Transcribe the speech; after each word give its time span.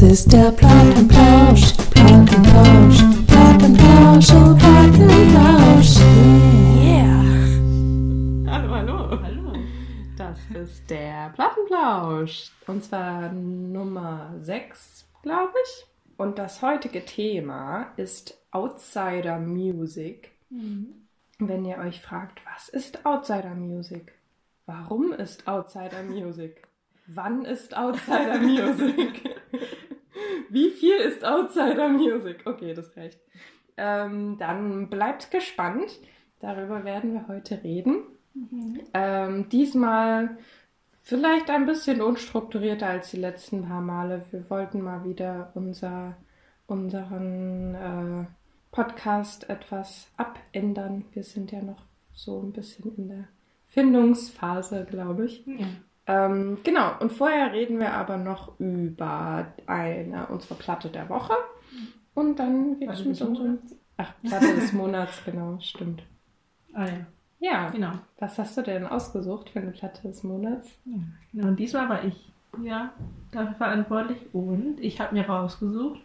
Das 0.00 0.12
ist 0.12 0.32
der 0.32 0.50
Plattenplausch, 0.52 1.74
Plattenplausch, 1.90 3.02
Plattenplausch, 3.26 4.30
oh 4.30 4.56
Plattenplausch. 4.56 5.98
Yeah. 6.80 7.20
Hallo, 8.50 8.70
hallo. 8.70 9.20
Hallo. 9.22 9.52
Das 10.16 10.38
ist 10.54 10.88
der 10.88 11.28
Plattenplausch. 11.34 12.50
Und 12.66 12.82
zwar 12.82 13.30
Nummer 13.30 14.32
6, 14.38 15.06
glaube 15.22 15.52
ich. 15.66 15.86
Und 16.16 16.38
das 16.38 16.62
heutige 16.62 17.04
Thema 17.04 17.92
ist 17.98 18.38
Outsider 18.52 19.38
Music. 19.38 20.30
Wenn 20.48 21.66
ihr 21.66 21.76
euch 21.76 22.00
fragt, 22.00 22.40
was 22.46 22.70
ist 22.70 23.04
Outsider 23.04 23.54
Music? 23.54 24.14
Warum 24.64 25.12
ist 25.12 25.46
Outsider 25.46 26.02
Music? 26.04 26.69
Wann 27.12 27.44
ist 27.44 27.76
Outsider 27.76 28.38
Music? 28.38 29.36
Wie 30.48 30.70
viel 30.70 30.94
ist 30.94 31.24
Outsider 31.24 31.88
Music? 31.88 32.42
Okay, 32.44 32.72
das 32.72 32.96
reicht. 32.96 33.18
Ähm, 33.76 34.36
dann 34.38 34.88
bleibt 34.88 35.30
gespannt. 35.30 35.98
Darüber 36.38 36.84
werden 36.84 37.12
wir 37.14 37.26
heute 37.26 37.64
reden. 37.64 38.04
Ähm, 38.94 39.48
diesmal 39.48 40.38
vielleicht 41.02 41.50
ein 41.50 41.66
bisschen 41.66 42.00
unstrukturierter 42.00 42.86
als 42.86 43.10
die 43.10 43.16
letzten 43.16 43.66
paar 43.66 43.80
Male. 43.80 44.24
Wir 44.30 44.48
wollten 44.48 44.80
mal 44.80 45.04
wieder 45.04 45.50
unser, 45.54 46.16
unseren 46.68 47.74
äh, 47.74 48.26
Podcast 48.70 49.50
etwas 49.50 50.08
abändern. 50.16 51.06
Wir 51.12 51.24
sind 51.24 51.50
ja 51.50 51.60
noch 51.60 51.82
so 52.12 52.40
ein 52.40 52.52
bisschen 52.52 52.94
in 52.96 53.08
der 53.08 53.28
Findungsphase, 53.66 54.86
glaube 54.88 55.26
ich. 55.26 55.44
Ja. 55.46 55.66
Ähm, 56.10 56.58
genau, 56.64 56.92
und 57.00 57.12
vorher 57.12 57.52
reden 57.52 57.78
wir 57.78 57.92
aber 57.94 58.16
noch 58.16 58.58
über 58.58 59.46
eine, 59.66 60.26
unsere 60.26 60.54
Platte 60.54 60.88
der 60.88 61.08
Woche. 61.08 61.34
Und 62.14 62.38
dann 62.38 62.78
geht 62.78 62.88
Platte 62.88 63.00
es 63.02 63.06
mit 63.20 63.28
unserem. 63.28 63.58
Ach, 63.96 64.12
Platte 64.22 64.54
des 64.56 64.72
Monats, 64.72 65.22
genau, 65.24 65.58
stimmt. 65.60 66.02
Ah 66.72 66.86
ja, 66.86 67.06
Ja, 67.38 67.70
genau. 67.70 67.92
was 68.18 68.38
hast 68.38 68.56
du 68.56 68.62
denn 68.62 68.86
ausgesucht 68.86 69.50
für 69.50 69.60
eine 69.60 69.70
Platte 69.72 70.08
des 70.08 70.22
Monats? 70.24 70.68
Ja. 70.84 70.94
Genau, 71.32 71.48
und 71.48 71.56
diesmal 71.60 71.88
war 71.88 72.04
ich 72.04 72.32
ja 72.62 72.90
dafür 73.30 73.54
verantwortlich 73.54 74.18
und 74.32 74.80
ich 74.80 75.00
habe 75.00 75.14
mir 75.14 75.26
rausgesucht 75.28 76.00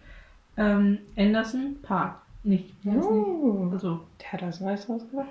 ähm, 0.57 0.99
Anderson 1.17 1.77
Park. 1.81 2.21
Nicht, 2.43 2.73
Oh, 2.85 3.65
die? 3.69 3.73
Also, 3.73 4.01
der 4.21 4.31
hat 4.33 4.41
das 4.43 4.63
Weiß 4.63 4.87
rausgebracht. 4.87 5.29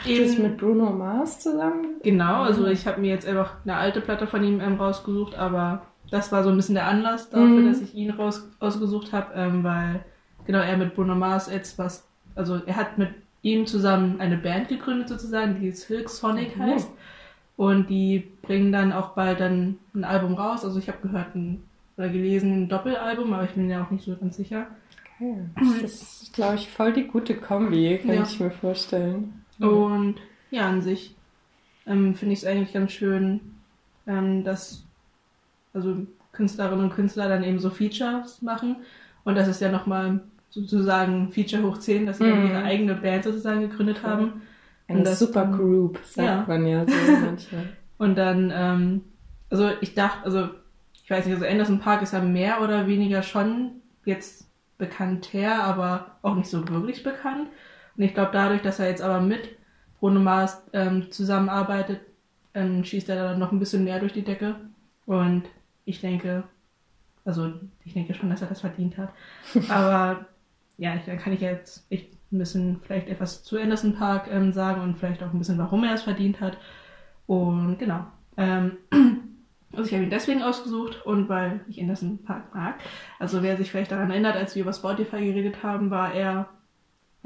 Ach, 0.00 0.06
Eben- 0.06 0.26
das 0.26 0.38
mit 0.38 0.56
Bruno 0.58 0.90
Mars 0.90 1.40
zusammen? 1.40 1.96
genau, 2.02 2.42
also 2.42 2.66
ich 2.66 2.86
habe 2.86 3.00
mir 3.00 3.08
jetzt 3.10 3.26
einfach 3.26 3.54
eine 3.64 3.76
alte 3.76 4.00
Platte 4.00 4.26
von 4.26 4.42
ihm 4.44 4.60
ähm, 4.60 4.74
rausgesucht, 4.74 5.34
aber 5.36 5.82
das 6.10 6.30
war 6.32 6.42
so 6.44 6.50
ein 6.50 6.56
bisschen 6.56 6.74
der 6.74 6.86
Anlass 6.86 7.30
dafür, 7.30 7.46
Mhm. 7.46 7.68
dass 7.68 7.80
ich 7.82 7.94
ihn 7.94 8.10
raus, 8.10 8.48
ausgesucht 8.60 9.12
habe, 9.12 9.32
ähm, 9.34 9.64
weil 9.64 10.00
genau 10.46 10.60
er 10.60 10.76
mit 10.76 10.94
Bruno 10.94 11.14
Mars 11.14 11.50
jetzt 11.52 11.78
was, 11.78 12.06
also 12.34 12.60
er 12.66 12.76
hat 12.76 12.96
mit 12.98 13.10
ihm 13.42 13.66
zusammen 13.66 14.20
eine 14.20 14.36
Band 14.36 14.68
gegründet 14.68 15.08
sozusagen, 15.08 15.60
die 15.60 15.70
Silk 15.72 16.08
Sonic 16.08 16.56
Mhm. 16.56 16.62
heißt. 16.62 16.90
Und 17.56 17.90
die 17.90 18.28
bringen 18.42 18.70
dann 18.70 18.92
auch 18.92 19.10
bald 19.10 19.40
dann 19.40 19.78
ein 19.94 20.04
Album 20.04 20.34
raus. 20.34 20.64
Also 20.64 20.78
ich 20.78 20.86
habe 20.88 20.98
gehört 21.02 21.34
ein, 21.34 21.62
oder 21.96 22.08
gelesen 22.08 22.52
ein 22.64 22.68
Doppelalbum, 22.68 23.32
aber 23.32 23.44
ich 23.44 23.50
bin 23.50 23.66
mir 23.66 23.82
auch 23.82 23.90
nicht 23.90 24.04
so 24.04 24.14
ganz 24.16 24.36
sicher. 24.36 24.66
Geil. 25.18 25.50
Das 25.80 26.22
ist, 26.22 26.32
glaube 26.34 26.54
ich, 26.54 26.68
voll 26.70 26.92
die 26.92 27.08
gute 27.08 27.34
Kombi, 27.34 27.98
kann 27.98 28.14
Ja. 28.14 28.22
ich 28.22 28.38
mir 28.38 28.52
vorstellen. 28.52 29.44
Und 29.66 30.16
ja, 30.50 30.68
an 30.68 30.82
sich 30.82 31.14
ähm, 31.86 32.14
finde 32.14 32.32
ich 32.34 32.40
es 32.40 32.46
eigentlich 32.46 32.72
ganz 32.72 32.92
schön, 32.92 33.40
ähm, 34.06 34.44
dass 34.44 34.84
also 35.74 35.96
Künstlerinnen 36.32 36.84
und 36.84 36.94
Künstler 36.94 37.28
dann 37.28 37.42
eben 37.44 37.58
so 37.58 37.70
Features 37.70 38.42
machen. 38.42 38.76
Und 39.24 39.34
das 39.34 39.48
ist 39.48 39.60
ja 39.60 39.70
nochmal 39.70 40.20
sozusagen 40.50 41.30
Feature 41.32 41.62
hoch 41.64 41.78
10, 41.78 42.06
dass 42.06 42.18
sie 42.18 42.24
Mhm. 42.24 42.46
ihre 42.46 42.62
eigene 42.62 42.94
Band 42.94 43.24
sozusagen 43.24 43.60
gegründet 43.60 43.98
Voll. 43.98 44.10
haben. 44.10 44.42
Eine 44.86 45.02
das- 45.02 45.18
Supergroup, 45.18 45.98
sagt 46.04 46.26
Ja. 46.26 46.44
man 46.46 46.66
ja 46.66 46.86
so 46.86 46.94
manchmal. 47.26 47.68
Und 47.98 48.16
dann, 48.16 48.52
ähm, 48.54 49.02
also 49.50 49.70
ich 49.80 49.94
dachte, 49.94 50.24
also 50.24 50.48
ich 50.94 51.10
weiß 51.10 51.26
nicht, 51.26 51.34
also 51.34 51.46
Anderson 51.46 51.80
Park 51.80 52.02
ist 52.02 52.12
ja 52.12 52.20
mehr 52.20 52.62
oder 52.62 52.86
weniger 52.86 53.22
schon 53.22 53.72
jetzt 54.04 54.46
bekannt 54.78 55.32
her, 55.32 55.64
aber 55.64 56.16
auch 56.22 56.34
nicht 56.36 56.48
so 56.48 56.66
wirklich 56.68 57.02
bekannt. 57.02 57.48
Und 57.98 58.04
ich 58.04 58.14
glaube, 58.14 58.30
dadurch, 58.32 58.62
dass 58.62 58.78
er 58.78 58.88
jetzt 58.88 59.02
aber 59.02 59.20
mit 59.20 59.56
Bruno 59.98 60.20
Mars 60.20 60.62
ähm, 60.72 61.10
zusammenarbeitet, 61.10 62.00
ähm, 62.54 62.84
schießt 62.84 63.08
er 63.08 63.16
dann 63.16 63.40
noch 63.40 63.50
ein 63.50 63.58
bisschen 63.58 63.82
mehr 63.82 63.98
durch 63.98 64.12
die 64.12 64.22
Decke. 64.22 64.54
Und 65.04 65.44
ich 65.84 66.00
denke, 66.00 66.44
also 67.24 67.52
ich 67.84 67.94
denke 67.94 68.14
schon, 68.14 68.30
dass 68.30 68.40
er 68.40 68.48
das 68.48 68.60
verdient 68.60 68.96
hat. 68.96 69.12
Aber 69.68 70.26
ja, 70.76 70.94
ich, 70.94 71.04
dann 71.06 71.18
kann 71.18 71.32
ich 71.32 71.40
jetzt 71.40 71.86
echt 71.90 72.12
ein 72.30 72.38
bisschen 72.38 72.80
vielleicht 72.80 73.08
etwas 73.08 73.42
zu 73.42 73.58
Anderson 73.58 73.96
Park 73.96 74.28
ähm, 74.30 74.52
sagen 74.52 74.80
und 74.82 74.96
vielleicht 74.96 75.22
auch 75.22 75.32
ein 75.32 75.38
bisschen, 75.38 75.58
warum 75.58 75.82
er 75.82 75.94
es 75.94 76.02
verdient 76.02 76.40
hat. 76.40 76.56
Und 77.26 77.78
genau. 77.78 78.06
Ähm, 78.36 78.76
also 79.72 79.84
ich 79.84 79.92
habe 79.92 80.04
ihn 80.04 80.10
deswegen 80.10 80.42
ausgesucht 80.42 81.04
und 81.04 81.28
weil 81.28 81.62
ich 81.68 81.80
Anderson 81.80 82.22
Park 82.22 82.54
mag. 82.54 82.76
Also 83.18 83.42
wer 83.42 83.56
sich 83.56 83.72
vielleicht 83.72 83.90
daran 83.90 84.12
erinnert, 84.12 84.36
als 84.36 84.54
wir 84.54 84.62
über 84.62 84.72
Spotify 84.72 85.24
geredet 85.24 85.64
haben, 85.64 85.90
war 85.90 86.14
er 86.14 86.48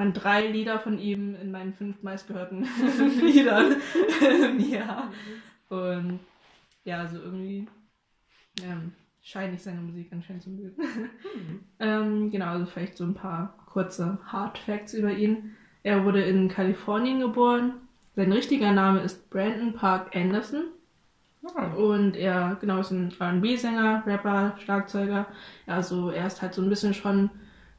waren 0.02 0.12
drei 0.12 0.48
Lieder 0.48 0.80
von 0.80 0.98
ihm 0.98 1.36
in 1.36 1.52
meinen 1.52 1.72
fünf 1.72 2.02
meistgehörten 2.02 2.66
Liedern 3.20 3.76
im 4.50 4.58
Jahr. 4.58 5.12
Und 5.68 6.18
ja, 6.84 6.98
also 6.98 7.18
irgendwie 7.18 7.68
ähm, 8.64 8.92
scheine 9.22 9.54
ich 9.54 9.62
seine 9.62 9.80
Musik 9.80 10.08
anscheinend 10.12 10.42
zu 10.42 10.50
mögen. 10.50 10.74
ähm, 11.78 12.30
genau, 12.32 12.46
also 12.46 12.66
vielleicht 12.66 12.96
so 12.96 13.04
ein 13.04 13.14
paar 13.14 13.56
kurze 13.66 14.18
Hard 14.26 14.58
Facts 14.58 14.92
über 14.92 15.12
ihn. 15.12 15.54
Er 15.84 16.04
wurde 16.04 16.22
in 16.22 16.48
Kalifornien 16.48 17.20
geboren. 17.20 17.74
Sein 18.16 18.32
richtiger 18.32 18.72
Name 18.72 19.00
ist 19.00 19.30
Brandon 19.30 19.72
Park 19.72 20.16
Anderson. 20.16 20.64
Und 21.76 22.16
er, 22.16 22.56
genau, 22.60 22.80
ist 22.80 22.90
ein 22.90 23.12
R&B-Sänger, 23.19 24.04
Rapper, 24.06 24.56
Schlagzeuger. 24.58 25.26
Also 25.66 26.10
er 26.10 26.26
ist 26.26 26.42
halt 26.42 26.54
so 26.54 26.62
ein 26.62 26.69
bisschen 26.69 26.92
schon 26.92 27.30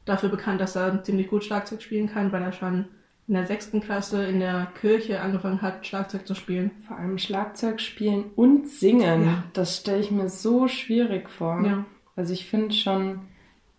dafür 0.04 0.28
bekannt, 0.28 0.60
dass 0.60 0.76
er 0.76 1.02
ziemlich 1.02 1.28
gut 1.28 1.44
Schlagzeug 1.44 1.82
spielen 1.82 2.08
kann, 2.08 2.32
weil 2.32 2.42
er 2.42 2.52
schon 2.52 2.86
in 3.26 3.34
der 3.34 3.46
sechsten 3.46 3.80
Klasse 3.80 4.24
in 4.26 4.40
der 4.40 4.66
Kirche 4.78 5.20
angefangen 5.22 5.62
hat, 5.62 5.86
Schlagzeug 5.86 6.26
zu 6.26 6.34
spielen. 6.34 6.72
Vor 6.86 6.98
allem 6.98 7.16
Schlagzeug 7.16 7.80
spielen 7.80 8.24
und 8.36 8.68
singen. 8.68 9.24
Ja. 9.24 9.44
Das 9.54 9.78
stelle 9.78 10.00
ich 10.00 10.10
mir 10.10 10.28
so 10.28 10.68
schwierig 10.68 11.30
vor. 11.30 11.64
Ja. 11.64 11.86
Also 12.16 12.34
ich 12.34 12.46
finde 12.46 12.74
schon, 12.74 13.22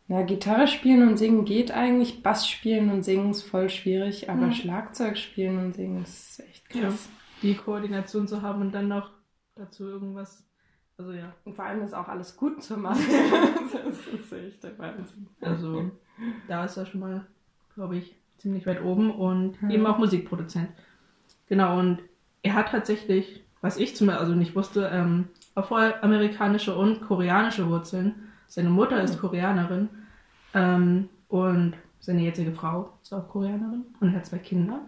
na, 0.08 0.24
Gitarre 0.24 0.68
spielen 0.68 1.08
und 1.08 1.18
singen 1.18 1.46
geht 1.46 1.72
eigentlich, 1.72 2.24
Bass 2.24 2.48
spielen 2.50 2.90
und 2.90 3.04
singen 3.04 3.32
ist 3.32 3.44
voll 3.44 3.70
schwierig, 3.70 4.30
aber 4.32 4.48
Mhm. 4.48 4.54
Schlagzeug 4.54 5.18
spielen 5.18 5.60
und 5.60 5.76
singen 5.76 6.04
ist 6.04 6.40
echt 6.40 6.68
krass. 6.70 7.08
Die 7.44 7.54
Koordination 7.56 8.28
zu 8.28 8.42
haben 8.42 8.62
und 8.62 8.72
dann 8.72 8.88
noch 8.88 9.12
dazu 9.56 9.84
irgendwas. 9.86 10.44
Also 10.98 11.12
ja. 11.12 11.36
Und 11.44 11.56
vor 11.56 11.66
allem 11.66 11.84
ist 11.84 11.94
auch 11.94 12.08
alles 12.08 12.36
gut 12.36 12.64
zu 12.64 12.78
machen. 12.78 13.04
das 13.74 14.08
ist 14.08 14.34
echt 14.34 14.64
der 14.64 14.78
Wahnsinn. 14.80 15.28
Also 15.42 15.92
da 16.48 16.66
ist 16.66 16.78
er 16.78 16.86
schon 16.86 17.00
mal, 17.02 17.26
glaube 17.76 17.98
ich, 17.98 18.16
ziemlich 18.38 18.66
weit 18.66 18.84
oben 18.84 19.12
und 19.12 19.58
Ja. 19.62 19.70
eben 19.70 19.86
auch 19.86 19.98
Musikproduzent. 19.98 20.70
Genau, 21.48 21.80
und 21.80 22.00
er 22.44 22.54
hat 22.54 22.70
tatsächlich, 22.70 23.44
was 23.62 23.78
ich 23.78 23.96
zum 23.96 24.10
also 24.10 24.34
nicht 24.34 24.56
wusste, 24.56 24.90
ähm, 24.92 25.28
afroamerikanische 25.56 26.76
und 26.76 27.02
koreanische 27.02 27.68
Wurzeln. 27.70 28.16
Seine 28.48 28.70
Mutter 28.70 29.02
ist 29.02 29.20
Koreanerin 29.20 29.90
ähm, 30.54 31.10
und 31.30 31.74
seine 32.00 32.22
jetzige 32.22 32.52
Frau 32.52 32.94
ist 33.02 33.14
auch 33.14 33.28
Koreanerin 33.30 33.86
und 34.00 34.10
er 34.10 34.18
hat 34.18 34.26
zwei 34.26 34.38
Kinder. 34.38 34.82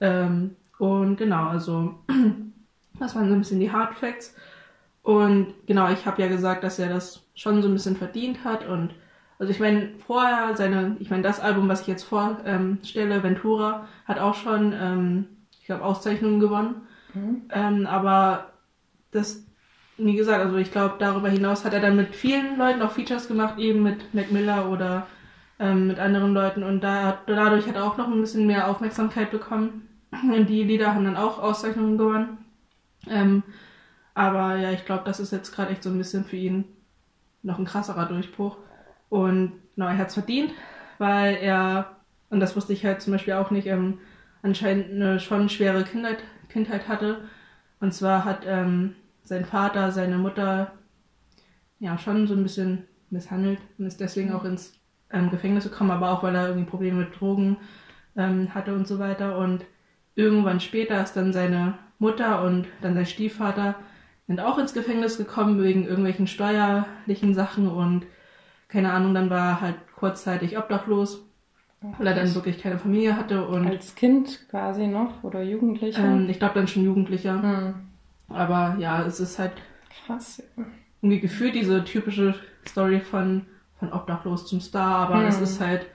Ähm, 0.00 0.56
und 0.78 1.16
genau, 1.16 1.48
also 1.48 1.96
das 2.98 3.14
waren 3.14 3.28
so 3.28 3.34
ein 3.34 3.40
bisschen 3.40 3.60
die 3.60 3.70
Hard 3.70 3.94
Facts. 3.94 4.34
Und 5.02 5.54
genau, 5.66 5.90
ich 5.90 6.06
habe 6.06 6.20
ja 6.22 6.28
gesagt, 6.28 6.64
dass 6.64 6.78
er 6.78 6.88
das 6.88 7.22
schon 7.34 7.62
so 7.62 7.68
ein 7.68 7.74
bisschen 7.74 7.96
verdient 7.96 8.44
hat 8.44 8.66
und 8.66 8.90
also 9.38 9.52
ich 9.52 9.60
meine, 9.60 9.90
vorher 10.04 10.56
seine, 10.56 10.96
ich 10.98 11.10
meine, 11.10 11.22
das 11.22 11.40
Album, 11.40 11.68
was 11.68 11.82
ich 11.82 11.86
jetzt 11.86 12.02
vorstelle, 12.02 13.22
Ventura, 13.22 13.86
hat 14.06 14.18
auch 14.18 14.34
schon, 14.34 14.72
ähm, 14.72 15.26
ich 15.60 15.66
glaube, 15.66 15.84
Auszeichnungen 15.84 16.40
gewonnen. 16.40 16.82
Mhm. 17.14 17.42
Ähm, 17.50 17.86
aber 17.86 18.52
das, 19.12 19.44
wie 19.96 20.16
gesagt, 20.16 20.44
also 20.44 20.56
ich 20.56 20.72
glaube, 20.72 20.96
darüber 20.98 21.28
hinaus 21.28 21.64
hat 21.64 21.72
er 21.72 21.80
dann 21.80 21.96
mit 21.96 22.14
vielen 22.14 22.58
Leuten 22.58 22.82
auch 22.82 22.90
Features 22.90 23.28
gemacht, 23.28 23.58
eben 23.58 23.82
mit 23.82 24.12
Mac 24.12 24.32
Miller 24.32 24.70
oder 24.70 25.06
ähm, 25.60 25.86
mit 25.86 26.00
anderen 26.00 26.34
Leuten. 26.34 26.64
Und 26.64 26.80
da, 26.80 27.18
dadurch 27.26 27.66
hat 27.68 27.76
er 27.76 27.84
auch 27.84 27.96
noch 27.96 28.08
ein 28.08 28.20
bisschen 28.20 28.46
mehr 28.46 28.68
Aufmerksamkeit 28.68 29.30
bekommen. 29.30 29.88
Und 30.22 30.46
die 30.48 30.64
Lieder 30.64 30.94
haben 30.94 31.04
dann 31.04 31.16
auch 31.16 31.38
Auszeichnungen 31.38 31.98
gewonnen. 31.98 32.38
Ähm, 33.08 33.42
aber 34.14 34.56
ja, 34.56 34.72
ich 34.72 34.84
glaube, 34.84 35.04
das 35.04 35.20
ist 35.20 35.30
jetzt 35.32 35.54
gerade 35.54 35.70
echt 35.70 35.84
so 35.84 35.90
ein 35.90 35.98
bisschen 35.98 36.24
für 36.24 36.36
ihn 36.36 36.64
noch 37.42 37.58
ein 37.58 37.64
krasserer 37.64 38.06
Durchbruch. 38.06 38.56
Und 39.08 39.52
genau, 39.74 39.86
er 39.86 39.98
hat 39.98 40.08
es 40.08 40.14
verdient, 40.14 40.52
weil 40.98 41.36
er, 41.36 41.96
und 42.30 42.40
das 42.40 42.56
wusste 42.56 42.72
ich 42.72 42.84
halt 42.84 43.00
zum 43.02 43.12
Beispiel 43.12 43.34
auch 43.34 43.50
nicht, 43.50 43.66
ähm, 43.66 43.98
anscheinend 44.42 44.90
eine 44.90 45.20
schon 45.20 45.48
schwere 45.48 45.84
Kindheit, 45.84 46.18
Kindheit 46.48 46.88
hatte. 46.88 47.22
Und 47.80 47.92
zwar 47.94 48.24
hat 48.24 48.44
ähm, 48.46 48.94
sein 49.24 49.44
Vater 49.44 49.92
seine 49.92 50.18
Mutter 50.18 50.72
ja 51.78 51.98
schon 51.98 52.26
so 52.26 52.34
ein 52.34 52.42
bisschen 52.42 52.84
misshandelt 53.10 53.60
und 53.78 53.86
ist 53.86 54.00
deswegen 54.00 54.32
auch 54.32 54.44
ins 54.44 54.74
ähm, 55.10 55.30
Gefängnis 55.30 55.64
gekommen, 55.64 55.90
aber 55.90 56.10
auch 56.10 56.22
weil 56.22 56.34
er 56.34 56.48
irgendwie 56.48 56.68
Probleme 56.68 57.00
mit 57.00 57.18
Drogen 57.20 57.56
ähm, 58.16 58.54
hatte 58.54 58.74
und 58.74 58.86
so 58.86 58.98
weiter. 58.98 59.38
Und 59.38 59.64
irgendwann 60.14 60.60
später 60.60 61.02
ist 61.02 61.14
dann 61.14 61.32
seine 61.32 61.78
Mutter 61.98 62.42
und 62.42 62.66
dann 62.80 62.94
sein 62.94 63.06
Stiefvater 63.06 63.76
sind 64.26 64.40
auch 64.40 64.58
ins 64.58 64.74
Gefängnis 64.74 65.16
gekommen 65.16 65.62
wegen 65.62 65.86
irgendwelchen 65.86 66.26
steuerlichen 66.26 67.34
Sachen 67.34 67.68
und 67.68 68.04
keine 68.68 68.92
Ahnung, 68.92 69.14
dann 69.14 69.30
war 69.30 69.48
er 69.50 69.60
halt 69.60 69.76
kurzzeitig 69.94 70.58
obdachlos, 70.58 71.22
weil 71.98 72.06
er 72.08 72.14
dann 72.14 72.34
wirklich 72.34 72.58
keine 72.60 72.78
Familie 72.78 73.16
hatte 73.16 73.46
und 73.46 73.68
Als 73.68 73.94
Kind 73.94 74.46
quasi 74.50 74.86
noch 74.86 75.24
oder 75.24 75.42
Jugendlicher? 75.42 76.02
ähm, 76.02 76.28
ich 76.28 76.38
glaube 76.38 76.54
dann 76.54 76.68
schon 76.68 76.84
Jugendlicher. 76.84 77.42
Hm. 77.42 77.74
Aber 78.28 78.76
ja, 78.78 79.04
es 79.06 79.20
ist 79.20 79.38
halt 79.38 79.52
Krass. 80.06 80.42
irgendwie 81.00 81.20
gefühlt 81.20 81.54
diese 81.54 81.84
typische 81.84 82.34
Story 82.66 83.00
von, 83.00 83.46
von 83.78 83.92
Obdachlos 83.92 84.46
zum 84.46 84.60
Star, 84.60 84.96
aber 85.08 85.22
Mhm. 85.22 85.28
es 85.28 85.40
ist 85.40 85.60
halt, 85.60 85.86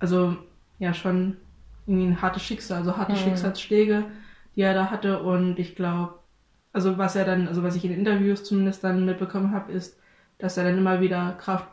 also 0.00 0.36
ja, 0.78 0.94
schon 0.94 1.38
irgendwie 1.86 2.06
ein 2.08 2.22
hartes 2.22 2.42
Schicksal, 2.42 2.78
also 2.78 2.96
harte 2.96 3.14
Mhm. 3.14 3.18
Schicksalsschläge, 3.18 4.06
die 4.56 4.62
er 4.62 4.74
da 4.74 4.90
hatte 4.90 5.22
und 5.22 5.58
ich 5.58 5.76
glaube, 5.76 6.14
also 6.72 6.98
was 6.98 7.16
er 7.16 7.24
dann, 7.24 7.48
also 7.48 7.62
was 7.62 7.76
ich 7.76 7.84
in 7.84 7.92
Interviews 7.92 8.44
zumindest 8.44 8.84
dann 8.84 9.04
mitbekommen 9.06 9.52
habe, 9.52 9.72
ist, 9.72 9.98
dass 10.38 10.56
er 10.56 10.64
dann 10.64 10.78
immer 10.78 11.00
wieder 11.00 11.32
Kraft 11.40 11.68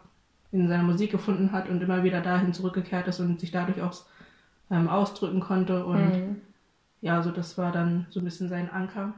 in 0.52 0.68
seiner 0.68 0.84
Musik 0.84 1.12
gefunden 1.12 1.52
hat 1.52 1.70
und 1.70 1.82
immer 1.82 2.04
wieder 2.04 2.22
dahin 2.22 2.54
zurückgekehrt 2.54 3.08
ist 3.08 3.20
und 3.20 3.40
sich 3.40 3.52
dadurch 3.52 3.82
auch 3.82 3.94
ähm, 4.72 4.88
ausdrücken 4.90 5.40
konnte 5.40 5.86
und 5.86 6.14
Hm. 6.14 6.42
ja, 7.02 7.16
also 7.18 7.32
das 7.32 7.58
war 7.58 7.72
dann 7.72 8.08
so 8.10 8.20
ein 8.20 8.26
bisschen 8.26 8.50
sein 8.50 8.70
Anker, 8.70 9.14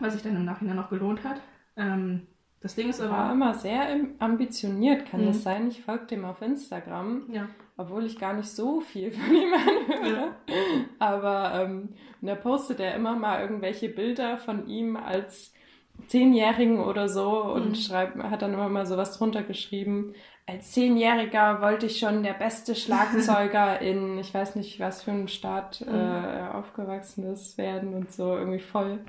was 0.00 0.12
sich 0.14 0.22
dann 0.22 0.36
im 0.36 0.44
Nachhinein 0.44 0.78
auch 0.78 0.90
gelohnt 0.90 1.24
hat. 1.24 1.40
Ähm, 1.76 2.26
das 2.60 2.74
Ding 2.74 2.88
ist 2.88 2.98
Er 3.00 3.10
war 3.10 3.18
aber, 3.24 3.32
immer 3.34 3.54
sehr 3.54 3.86
ambitioniert, 4.20 5.06
kann 5.06 5.22
Mhm. 5.22 5.26
das 5.26 5.42
sein? 5.42 5.68
Ich 5.68 5.82
folge 5.82 6.06
dem 6.06 6.24
auf 6.24 6.40
Instagram, 6.40 7.24
ja, 7.30 7.48
obwohl 7.76 8.04
ich 8.06 8.18
gar 8.18 8.32
nicht 8.32 8.48
so 8.48 8.80
viel 8.80 9.10
von 9.12 9.34
ihm 9.34 9.52
anhöre. 9.98 10.28
Aber 10.98 11.52
ähm, 11.62 11.90
da 12.22 12.34
postet 12.34 12.80
er 12.80 12.94
immer 12.94 13.16
mal 13.16 13.40
irgendwelche 13.42 13.88
Bilder 13.90 14.38
von 14.38 14.66
ihm 14.66 14.96
als 14.96 15.52
Zehnjährigen 16.08 16.80
oder 16.80 17.08
so 17.08 17.42
und 17.44 17.70
Mhm. 17.70 17.74
schreibt, 17.74 18.16
hat 18.22 18.42
dann 18.42 18.54
immer 18.54 18.68
mal 18.68 18.86
sowas 18.86 19.16
drunter 19.18 19.42
geschrieben. 19.42 20.14
Als 20.46 20.72
Zehnjähriger 20.72 21.60
wollte 21.62 21.86
ich 21.86 21.98
schon 21.98 22.22
der 22.22 22.34
beste 22.34 22.74
Schlagzeuger 22.74 23.80
in, 23.82 24.18
ich 24.18 24.32
weiß 24.34 24.56
nicht, 24.56 24.78
was 24.80 25.02
für 25.02 25.10
einem 25.10 25.28
Staat 25.28 25.80
äh, 25.82 25.84
Mhm. 25.90 25.90
er 25.90 26.54
aufgewachsen 26.54 27.24
ist, 27.32 27.56
werden 27.58 27.94
und 27.94 28.12
so 28.12 28.36
irgendwie 28.36 28.58
voll 28.60 29.00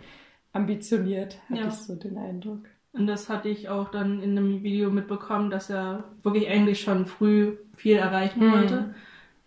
ambitioniert, 0.53 1.37
hatte 1.49 1.59
Ja. 1.59 1.67
ich 1.69 1.75
so 1.75 1.95
den 1.95 2.17
Eindruck. 2.17 2.65
und 2.93 3.07
das 3.07 3.29
hatte 3.29 3.49
ich 3.49 3.69
auch 3.69 3.89
dann 3.91 4.21
in 4.21 4.37
einem 4.37 4.63
Video 4.63 4.89
mitbekommen, 4.89 5.49
dass 5.49 5.69
er 5.69 6.05
wirklich 6.23 6.47
eigentlich 6.49 6.81
schon 6.81 7.05
früh 7.05 7.57
viel 7.75 7.97
erreichen 7.97 8.39
Mhm. 8.41 8.51
wollte. 8.51 8.95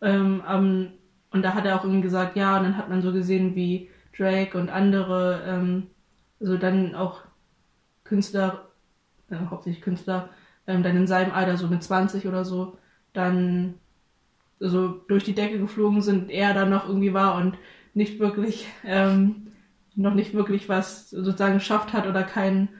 Ähm, 0.02 0.43
ähm, 0.49 0.93
und 1.31 1.43
da 1.43 1.55
hat 1.55 1.64
er 1.67 1.76
auch 1.79 1.85
irgendwie 1.85 2.02
gesagt, 2.02 2.37
ja, 2.37 2.56
und 2.58 2.64
dann 2.64 2.76
hat 2.76 2.88
man 2.90 3.02
so 3.02 3.12
gesehen, 3.12 3.55
wie 3.56 3.90
Drake 4.17 4.58
und 4.58 4.69
andere, 4.70 5.43
ähm, 5.46 5.88
also 6.40 6.56
dann 6.58 6.94
auch 6.94 7.23
Künstler, 8.05 8.70
äh, 9.31 9.37
hauptsächlich 9.50 9.82
Künstler, 9.82 10.31
ähm, 10.69 10.85
dann 10.85 10.97
in 10.97 11.09
seinem 11.09 11.32
Alter, 11.32 11.59
so 11.59 11.69
mit 11.69 11.82
20 11.82 12.29
oder 12.29 12.44
so, 12.47 12.79
dann 13.15 13.75
so 14.61 14.88
durch 15.09 15.25
die 15.25 15.35
Decke 15.35 15.59
geflogen 15.59 16.03
sind, 16.03 16.31
er 16.31 16.55
dann 16.55 16.70
noch 16.70 16.88
irgendwie 16.88 17.15
war 17.15 17.37
und 17.37 17.59
nicht 17.94 18.20
wirklich, 18.20 18.69
ähm, 18.85 19.49
noch 19.97 20.15
nicht 20.15 20.35
wirklich 20.35 20.69
was 20.69 21.11
sozusagen 21.11 21.55
geschafft 21.55 21.93
hat 21.94 22.06
oder 22.06 22.25
kein 22.25 22.70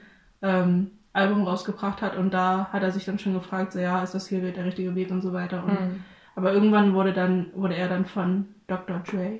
ähm, 0.41 0.91
Album 1.13 1.43
rausgebracht 1.45 2.01
hat. 2.01 2.17
Und 2.17 2.33
da 2.33 2.69
hat 2.71 2.83
er 2.83 2.91
sich 2.91 3.05
dann 3.05 3.19
schon 3.19 3.33
gefragt, 3.33 3.73
so 3.73 3.79
ja, 3.79 4.03
ist 4.03 4.13
das 4.15 4.27
hier 4.27 4.41
der 4.53 4.65
richtige 4.65 4.95
Weg 4.95 5.11
und 5.11 5.21
so 5.21 5.33
weiter. 5.33 5.65
Und 5.65 5.81
Mhm. 5.81 6.05
aber 6.35 6.53
irgendwann 6.53 6.93
wurde 6.93 7.13
dann 7.13 7.51
wurde 7.55 7.75
er 7.75 7.89
dann 7.89 8.05
von 8.05 8.47
Dr. 8.67 8.99
Dre 8.99 9.39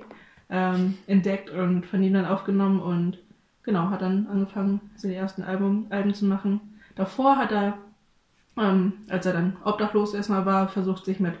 ähm, 0.50 0.98
entdeckt 1.06 1.50
und 1.50 1.86
von 1.86 2.02
ihm 2.02 2.14
dann 2.14 2.26
aufgenommen 2.26 2.80
und 2.80 3.18
genau 3.62 3.90
hat 3.90 4.02
dann 4.02 4.26
angefangen, 4.28 4.80
seine 4.96 5.14
ersten 5.14 5.42
Album, 5.42 5.86
Alben 5.90 6.14
zu 6.14 6.26
machen. 6.26 6.60
Davor 6.96 7.36
hat 7.36 7.52
er, 7.52 7.78
ähm, 8.60 8.92
als 9.08 9.26
er 9.26 9.32
dann 9.32 9.56
obdachlos 9.64 10.14
erstmal 10.14 10.46
war, 10.46 10.68
versucht 10.68 11.04
sich 11.04 11.20
mit 11.20 11.34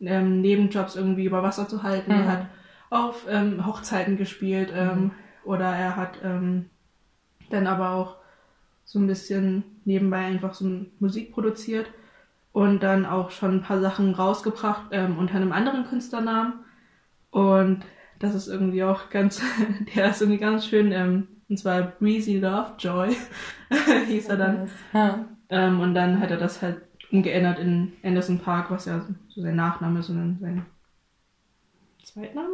ähm, 0.00 0.40
Nebenjobs 0.40 0.96
irgendwie 0.96 1.24
über 1.24 1.42
Wasser 1.42 1.68
zu 1.68 1.82
halten. 1.82 2.12
Mhm. 2.12 2.18
Er 2.20 2.28
hat 2.28 2.46
auf 2.90 3.26
ähm, 3.28 3.66
Hochzeiten 3.66 4.16
gespielt 4.16 4.72
ähm, 4.74 5.12
oder 5.44 5.66
er 5.66 5.96
hat 5.96 6.18
ähm, 6.22 6.66
dann 7.50 7.66
aber 7.66 7.90
auch 7.90 8.16
so 8.84 8.98
ein 8.98 9.06
bisschen 9.06 9.64
nebenbei 9.84 10.18
einfach 10.18 10.54
so 10.54 10.86
Musik 10.98 11.32
produziert 11.32 11.86
und 12.52 12.82
dann 12.82 13.06
auch 13.06 13.30
schon 13.30 13.56
ein 13.56 13.62
paar 13.62 13.80
Sachen 13.80 14.14
rausgebracht 14.14 14.88
ähm, 14.90 15.18
unter 15.18 15.36
einem 15.36 15.52
anderen 15.52 15.84
Künstlernamen. 15.84 16.64
Und 17.30 17.82
das 18.18 18.34
ist 18.34 18.48
irgendwie 18.48 18.84
auch 18.84 19.08
ganz, 19.08 19.40
der 19.96 20.10
ist 20.10 20.20
irgendwie 20.20 20.40
ganz 20.40 20.66
schön, 20.66 20.92
und 21.48 21.58
zwar 21.58 21.82
Breezy 21.82 22.38
Lovejoy 22.38 23.14
hieß 24.06 24.28
er 24.28 24.36
dann. 24.36 24.70
Ja. 24.92 25.26
Ähm, 25.52 25.80
und 25.80 25.94
dann 25.94 26.18
hat 26.20 26.30
er 26.30 26.38
das 26.38 26.62
halt 26.62 26.82
umgeändert 27.12 27.58
in 27.58 27.92
Anderson 28.02 28.40
Park, 28.40 28.70
was 28.70 28.86
ja 28.86 29.06
so 29.28 29.42
sein 29.42 29.54
Nachname 29.56 30.00
ist 30.00 30.08
und 30.08 30.16
dann 30.16 30.38
sein 30.40 30.66
Zweitname. 32.02 32.48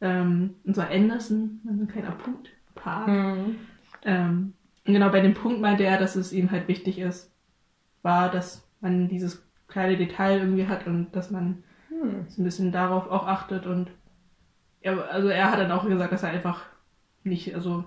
Ähm, 0.00 0.54
und 0.64 0.74
zwar 0.74 0.90
Anderson, 0.90 1.60
also 1.66 1.82
ein 1.82 1.88
kleiner 1.88 2.12
Punkt, 2.12 2.50
Park. 2.76 3.08
Mhm. 3.08 3.56
Ähm, 4.04 4.52
und 4.86 4.92
genau 4.92 5.10
bei 5.10 5.20
dem 5.20 5.34
Punkt 5.34 5.60
meinte 5.60 5.84
er, 5.84 5.98
dass 5.98 6.14
es 6.14 6.32
ihm 6.32 6.50
halt 6.50 6.68
wichtig 6.68 6.98
ist, 6.98 7.32
war, 8.02 8.30
dass 8.30 8.68
man 8.80 9.08
dieses 9.08 9.42
kleine 9.66 9.96
Detail 9.96 10.38
irgendwie 10.40 10.68
hat 10.68 10.86
und 10.86 11.10
dass 11.16 11.30
man 11.30 11.64
Hm. 11.88 12.26
so 12.28 12.42
ein 12.42 12.44
bisschen 12.44 12.72
darauf 12.72 13.10
auch 13.10 13.26
achtet 13.26 13.66
und 13.66 13.90
er, 14.80 15.10
also 15.10 15.28
er 15.28 15.50
hat 15.50 15.58
dann 15.58 15.72
auch 15.72 15.86
gesagt, 15.86 16.12
dass 16.12 16.22
er 16.22 16.30
einfach 16.30 16.66
nicht, 17.24 17.54
also 17.54 17.84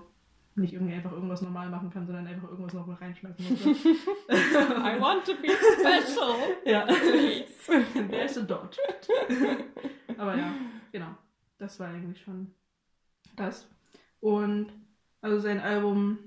nicht 0.54 0.74
irgendwie 0.74 0.94
einfach 0.94 1.12
irgendwas 1.12 1.42
normal 1.42 1.70
machen 1.70 1.90
kann, 1.90 2.06
sondern 2.06 2.26
einfach 2.26 2.48
irgendwas 2.50 2.74
noch 2.74 3.00
reinschmeißen 3.00 3.48
muss. 3.48 3.64
I 4.28 5.00
want 5.00 5.24
to 5.24 5.32
be 5.34 5.48
special. 5.48 6.34
ja. 6.66 6.84
Please. 6.84 8.08
There's 8.10 8.36
a 8.36 8.42
dot. 8.42 8.76
Aber 10.18 10.36
ja, 10.36 10.52
genau. 10.90 11.14
Das 11.58 11.80
war 11.80 11.88
eigentlich 11.88 12.20
schon 12.20 12.52
das. 13.36 13.68
Und 14.20 14.72
also 15.22 15.38
sein 15.38 15.60
Album 15.60 16.18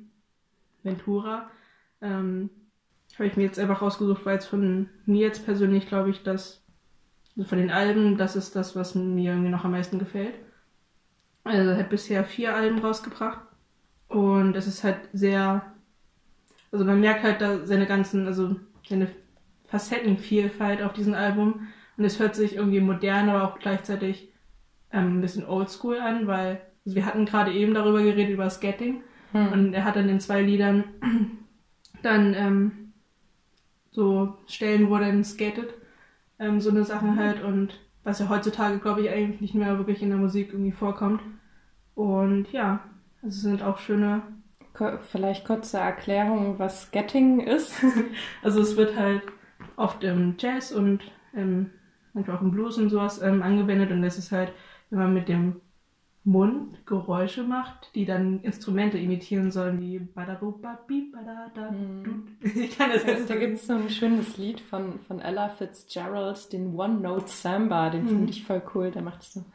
Ventura 0.81 1.49
ähm, 2.01 2.49
habe 3.15 3.27
ich 3.27 3.37
mir 3.37 3.43
jetzt 3.43 3.59
einfach 3.59 3.81
rausgesucht, 3.81 4.25
weil 4.25 4.37
es 4.37 4.47
von 4.47 4.89
mir 5.05 5.21
jetzt 5.21 5.45
persönlich, 5.45 5.87
glaube 5.87 6.09
ich, 6.09 6.23
das 6.23 6.65
also 7.37 7.49
von 7.49 7.57
den 7.57 7.71
Alben, 7.71 8.17
das 8.17 8.35
ist 8.35 8.55
das, 8.55 8.75
was 8.75 8.95
mir 8.95 9.31
irgendwie 9.31 9.49
noch 9.49 9.65
am 9.65 9.71
meisten 9.71 9.99
gefällt. 9.99 10.35
Also 11.43 11.71
er 11.71 11.77
hat 11.77 11.89
bisher 11.89 12.23
vier 12.23 12.55
Alben 12.55 12.79
rausgebracht 12.79 13.41
und 14.09 14.55
es 14.55 14.67
ist 14.67 14.83
halt 14.83 14.97
sehr, 15.13 15.65
also 16.71 16.85
man 16.85 16.99
merkt 16.99 17.23
halt 17.23 17.41
da 17.41 17.65
seine 17.65 17.85
ganzen, 17.85 18.27
also 18.27 18.55
seine 18.87 19.07
Facettenvielfalt 19.67 20.81
auf 20.81 20.93
diesem 20.93 21.13
Album 21.13 21.67
und 21.97 22.03
es 22.05 22.19
hört 22.19 22.35
sich 22.35 22.55
irgendwie 22.55 22.81
modern, 22.81 23.29
aber 23.29 23.43
auch 23.45 23.59
gleichzeitig 23.59 24.29
ähm, 24.91 25.19
ein 25.19 25.21
bisschen 25.21 25.45
oldschool 25.47 25.99
an, 25.99 26.27
weil 26.27 26.61
also 26.85 26.95
wir 26.95 27.05
hatten 27.05 27.25
gerade 27.25 27.53
eben 27.53 27.73
darüber 27.73 28.03
geredet, 28.03 28.31
über 28.33 28.49
Skatting 28.49 29.03
Hm. 29.33 29.53
und 29.53 29.73
er 29.73 29.85
hat 29.85 29.95
dann 29.97 30.09
in 30.09 30.19
zwei 30.21 30.41
Liedern 30.41 30.85
dann 32.03 32.33
ähm, 32.35 32.93
so 33.91 34.37
Stellen, 34.47 34.89
wo 34.89 34.95
er 34.95 35.01
dann 35.01 35.23
skatet, 35.23 35.73
ähm, 36.39 36.61
so 36.61 36.69
eine 36.69 36.85
Sachen 36.85 37.17
halt 37.17 37.43
und 37.43 37.79
was 38.03 38.19
ja 38.19 38.29
heutzutage, 38.29 38.79
glaube 38.79 39.01
ich, 39.01 39.09
eigentlich 39.09 39.41
nicht 39.41 39.55
mehr 39.55 39.77
wirklich 39.77 40.01
in 40.01 40.09
der 40.09 40.17
Musik 40.19 40.49
irgendwie 40.53 40.71
vorkommt. 40.71 41.21
Und 41.95 42.51
ja, 42.51 42.81
also 43.25 43.35
es 43.37 43.41
sind 43.41 43.61
auch 43.63 43.77
schöne, 43.79 44.21
Vielleicht 45.09 45.45
kurze 45.45 45.77
Erklärung, 45.77 46.59
was 46.59 46.91
Getting 46.91 47.39
ist. 47.39 47.73
also 48.43 48.59
es 48.61 48.75
wird 48.75 48.97
halt 48.97 49.23
oft 49.77 50.03
im 50.03 50.35
Jazz 50.37 50.71
und 50.73 51.01
ähm, 51.33 51.71
manchmal 52.13 52.37
auch 52.37 52.41
im 52.41 52.51
Blues 52.51 52.77
und 52.77 52.89
sowas 52.89 53.21
ähm, 53.21 53.41
angewendet 53.41 53.91
und 53.91 54.01
das 54.01 54.17
ist 54.17 54.33
halt, 54.33 54.51
wenn 54.89 54.99
man 54.99 55.13
mit 55.13 55.29
dem 55.29 55.61
Mund 56.25 56.85
Geräusche 56.87 57.43
macht, 57.43 57.91
die 57.95 58.05
dann 58.05 58.41
Instrumente 58.41 58.97
imitieren 58.97 59.51
sollen, 59.51 59.79
wie 59.79 59.99
badabubabi, 59.99 61.11
badada, 61.13 61.71
Mhm. 61.71 62.37
Ich 62.43 62.77
kann 62.77 62.89
das 62.91 63.05
jetzt 63.05 63.29
Da 63.29 63.35
gibt 63.35 63.55
es 63.57 63.67
so 63.67 63.73
ein 63.73 63.89
schönes 63.89 64.37
Lied 64.37 64.59
von, 64.59 64.99
von 65.01 65.19
Ella 65.19 65.49
Fitzgerald, 65.49 66.51
den 66.51 66.75
One 66.75 66.99
Note 66.99 67.27
Samba, 67.27 67.89
den 67.91 68.05
Mhm. 68.05 68.09
finde 68.09 68.31
ich 68.31 68.43
voll 68.43 68.61
cool. 68.73 68.91
Der 68.91 69.03
macht 69.03 69.23
so. 69.23 69.45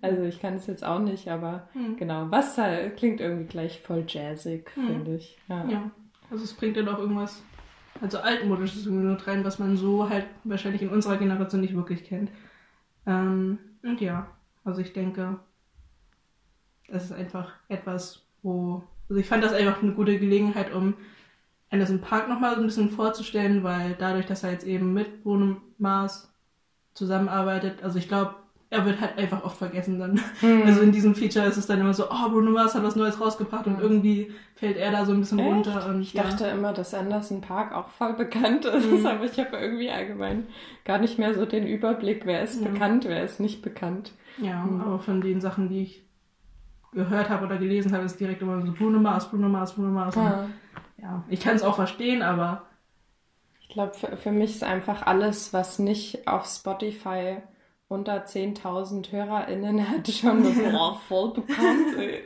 Also 0.00 0.22
ich 0.22 0.40
kann 0.40 0.54
es 0.54 0.66
jetzt 0.66 0.84
auch 0.84 0.98
nicht, 0.98 1.28
aber 1.28 1.68
Hm. 1.74 1.96
genau, 1.96 2.30
was 2.30 2.56
halt, 2.58 2.96
klingt 2.96 3.20
irgendwie 3.20 3.44
gleich 3.44 3.80
voll 3.80 4.04
jazzig, 4.08 4.70
Mhm. 4.76 4.86
finde 4.86 5.16
ich. 5.16 5.38
Ja. 5.48 5.68
Ja, 5.68 5.90
also 6.30 6.44
es 6.44 6.54
bringt 6.54 6.76
dann 6.76 6.88
auch 6.88 6.98
irgendwas, 6.98 7.42
also 8.00 8.18
altmodisches 8.18 8.86
irgendwie 8.86 9.06
mit 9.08 9.26
rein, 9.26 9.44
was 9.44 9.58
man 9.58 9.76
so 9.76 10.08
halt 10.08 10.26
wahrscheinlich 10.44 10.82
in 10.82 10.88
unserer 10.90 11.16
Generation 11.18 11.60
nicht 11.60 11.74
wirklich 11.76 12.04
kennt. 12.04 12.30
Ähm, 13.06 13.58
und 13.82 14.00
ja, 14.00 14.26
also 14.64 14.80
ich 14.80 14.92
denke, 14.92 15.38
das 16.88 17.04
ist 17.04 17.12
einfach 17.12 17.52
etwas, 17.68 18.22
wo 18.42 18.82
Also 19.08 19.20
ich 19.20 19.26
fand 19.28 19.44
das 19.44 19.52
einfach 19.52 19.82
eine 19.82 19.92
gute 19.92 20.18
Gelegenheit, 20.18 20.74
um 20.74 20.94
Anderson 21.70 22.00
Park 22.00 22.28
nochmal 22.28 22.54
so 22.54 22.60
ein 22.60 22.66
bisschen 22.66 22.90
vorzustellen, 22.90 23.62
weil 23.62 23.94
dadurch, 23.98 24.26
dass 24.26 24.42
er 24.42 24.52
jetzt 24.52 24.66
eben 24.66 24.92
mit 24.92 25.22
Bruno 25.22 25.56
Mars 25.78 26.32
zusammenarbeitet, 26.94 27.82
also 27.82 27.98
ich 27.98 28.08
glaube, 28.08 28.34
er 28.68 28.84
wird 28.84 29.00
halt 29.00 29.16
einfach 29.16 29.44
oft 29.44 29.58
vergessen 29.58 29.98
dann. 30.00 30.20
Hm. 30.40 30.62
Also 30.66 30.80
in 30.80 30.90
diesem 30.90 31.14
Feature 31.14 31.46
ist 31.46 31.56
es 31.56 31.66
dann 31.66 31.78
immer 31.80 31.94
so, 31.94 32.06
oh, 32.10 32.28
Bruno 32.30 32.50
Mars 32.50 32.74
hat 32.74 32.82
was 32.82 32.96
Neues 32.96 33.20
rausgebracht 33.20 33.66
und 33.68 33.76
Hm. 33.76 33.82
irgendwie 33.82 34.32
fällt 34.56 34.76
er 34.76 34.90
da 34.90 35.04
so 35.06 35.12
ein 35.12 35.20
bisschen 35.20 35.38
Echt? 35.38 35.48
runter. 35.48 35.86
Und 35.88 36.02
Ich 36.02 36.14
dachte 36.14 36.46
immer, 36.48 36.72
dass 36.72 36.92
Anderson 36.92 37.40
Park 37.42 37.72
auch 37.72 37.88
voll 37.90 38.14
bekannt 38.14 38.64
ist, 38.64 38.90
Mhm. 38.90 39.06
aber 39.06 39.24
ich 39.24 39.38
habe 39.38 39.56
irgendwie 39.56 39.90
allgemein 39.90 40.46
gar 40.84 40.98
nicht 40.98 41.16
mehr 41.18 41.32
so 41.34 41.46
den 41.46 41.66
Überblick, 41.66 42.22
wer 42.26 42.42
ist 42.42 42.60
Ja. 42.60 42.68
bekannt, 42.68 43.04
wer 43.06 43.22
ist 43.22 43.38
nicht 43.38 43.62
bekannt. 43.62 44.12
ja, 44.38 44.46
ja 44.46 44.64
Mhm. 44.64 44.80
aber 44.80 44.98
von 44.98 45.20
den 45.20 45.40
Sachen, 45.40 45.68
die 45.68 45.82
ich 45.82 46.02
gehört 46.92 47.28
habe 47.30 47.46
oder 47.46 47.58
gelesen 47.58 47.92
habe, 47.92 48.04
ist 48.04 48.18
direkt 48.18 48.42
immer 48.42 48.60
so 48.64 48.72
Bruno 48.72 48.98
Mars, 48.98 49.28
Bruno 49.30 49.48
Mars, 49.48 49.74
Bruno 49.74 49.90
Mars. 49.90 50.16
Und, 50.16 50.24
Ja. 50.24 50.48
ja, 51.00 51.24
ich 51.28 51.40
kann 51.40 51.54
es 51.54 51.62
auch 51.62 51.76
verstehen, 51.76 52.22
aber 52.22 52.62
glaube, 53.76 53.94
für, 53.94 54.16
für 54.16 54.32
mich 54.32 54.52
ist 54.52 54.64
einfach 54.64 55.06
alles, 55.06 55.52
was 55.52 55.78
nicht 55.78 56.26
auf 56.26 56.46
Spotify 56.46 57.42
unter 57.88 58.24
10.000 58.24 59.12
HörerInnen 59.12 59.88
hat, 59.88 60.08
schon 60.08 60.42
voll 61.08 61.34
bekannt. 61.34 61.96
ey. 61.98 62.24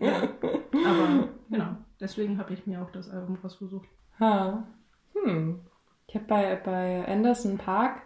Aber 0.00 1.28
genau, 1.50 1.76
deswegen 2.00 2.38
habe 2.38 2.54
ich 2.54 2.66
mir 2.66 2.80
auch 2.80 2.90
das 2.92 3.10
Album 3.10 3.36
rausgesucht. 3.42 3.88
Ha. 4.20 4.66
Hm. 5.14 5.60
Ich 6.06 6.14
habe 6.14 6.24
bei, 6.26 6.56
bei 6.56 7.06
Anderson 7.06 7.58
Park, 7.58 8.00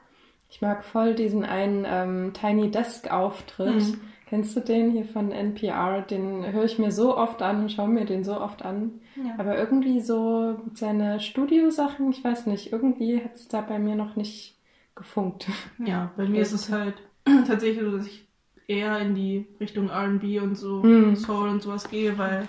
ich 0.49 0.62
mag 0.62 0.83
voll 0.83 1.14
diesen 1.14 1.45
einen 1.45 1.85
ähm, 1.87 2.33
Tiny 2.33 2.71
Desk 2.71 3.11
Auftritt. 3.11 3.83
Mhm. 3.83 4.00
Kennst 4.32 4.56
du 4.56 4.60
den 4.60 4.92
hier 4.92 5.04
von 5.04 5.30
NPR? 5.30 6.00
Den 6.00 6.50
höre 6.54 6.64
ich 6.64 6.78
mir 6.78 6.90
so 6.90 7.14
oft 7.18 7.42
an 7.42 7.60
und 7.64 7.70
schaue 7.70 7.88
mir 7.88 8.06
den 8.06 8.24
so 8.24 8.40
oft 8.40 8.64
an. 8.64 8.92
Ja. 9.14 9.34
Aber 9.36 9.58
irgendwie 9.58 10.00
so 10.00 10.58
seine 10.72 11.20
Studiosachen, 11.20 12.10
ich 12.10 12.24
weiß 12.24 12.46
nicht, 12.46 12.72
irgendwie 12.72 13.22
hat 13.22 13.34
es 13.34 13.48
da 13.48 13.60
bei 13.60 13.78
mir 13.78 13.94
noch 13.94 14.16
nicht 14.16 14.56
gefunkt. 14.94 15.48
ja, 15.78 16.12
bei 16.16 16.26
mir 16.26 16.40
ist 16.40 16.52
es 16.52 16.72
halt 16.72 16.94
tatsächlich 17.46 17.84
so, 17.84 17.94
dass 17.98 18.06
ich 18.06 18.26
eher 18.66 18.98
in 19.00 19.14
die 19.14 19.46
Richtung 19.60 19.90
R&B 19.90 20.40
und 20.40 20.54
so 20.56 20.82
Mhm. 20.82 21.14
Soul 21.14 21.50
und 21.50 21.60
sowas 21.60 21.90
gehe, 21.90 22.16
weil 22.16 22.48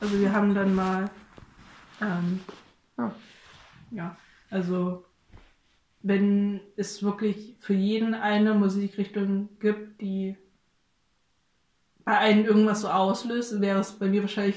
also 0.00 0.18
wir 0.18 0.32
haben 0.32 0.54
dann 0.54 0.74
mal 0.74 1.10
ähm, 2.00 2.40
Ah. 2.96 3.10
ja, 3.90 4.16
also 4.48 5.04
wenn 6.02 6.60
es 6.76 7.02
wirklich 7.02 7.56
für 7.58 7.74
jeden 7.74 8.14
eine 8.14 8.54
Musikrichtung 8.54 9.50
gibt, 9.60 10.00
die 10.00 10.36
bei 12.04 12.18
einem 12.18 12.44
irgendwas 12.44 12.80
so 12.80 12.88
auslöst, 12.88 13.60
wäre 13.60 13.80
es 13.80 13.92
bei 13.92 14.06
mir 14.06 14.22
wahrscheinlich 14.22 14.56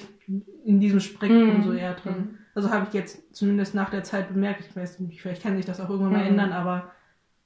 in 0.66 0.80
diesem 0.80 1.00
Spektrum 1.00 1.58
Mhm. 1.60 1.64
so 1.64 1.74
eher 1.74 1.94
drin. 1.96 2.38
Also 2.56 2.72
habe 2.72 2.86
ich 2.88 2.94
jetzt 2.94 3.36
zumindest 3.36 3.74
nach 3.76 3.90
der 3.90 4.04
Zeit 4.04 4.30
bemerkt, 4.30 4.62
ich 4.62 4.76
weiß 4.76 5.00
nicht, 5.00 5.22
vielleicht 5.22 5.42
kann 5.44 5.58
sich 5.58 5.66
das 5.66 5.80
auch 5.80 5.90
irgendwann 5.90 6.14
mal 6.14 6.22
Mhm. 6.24 6.30
ändern, 6.30 6.54
aber 6.54 6.92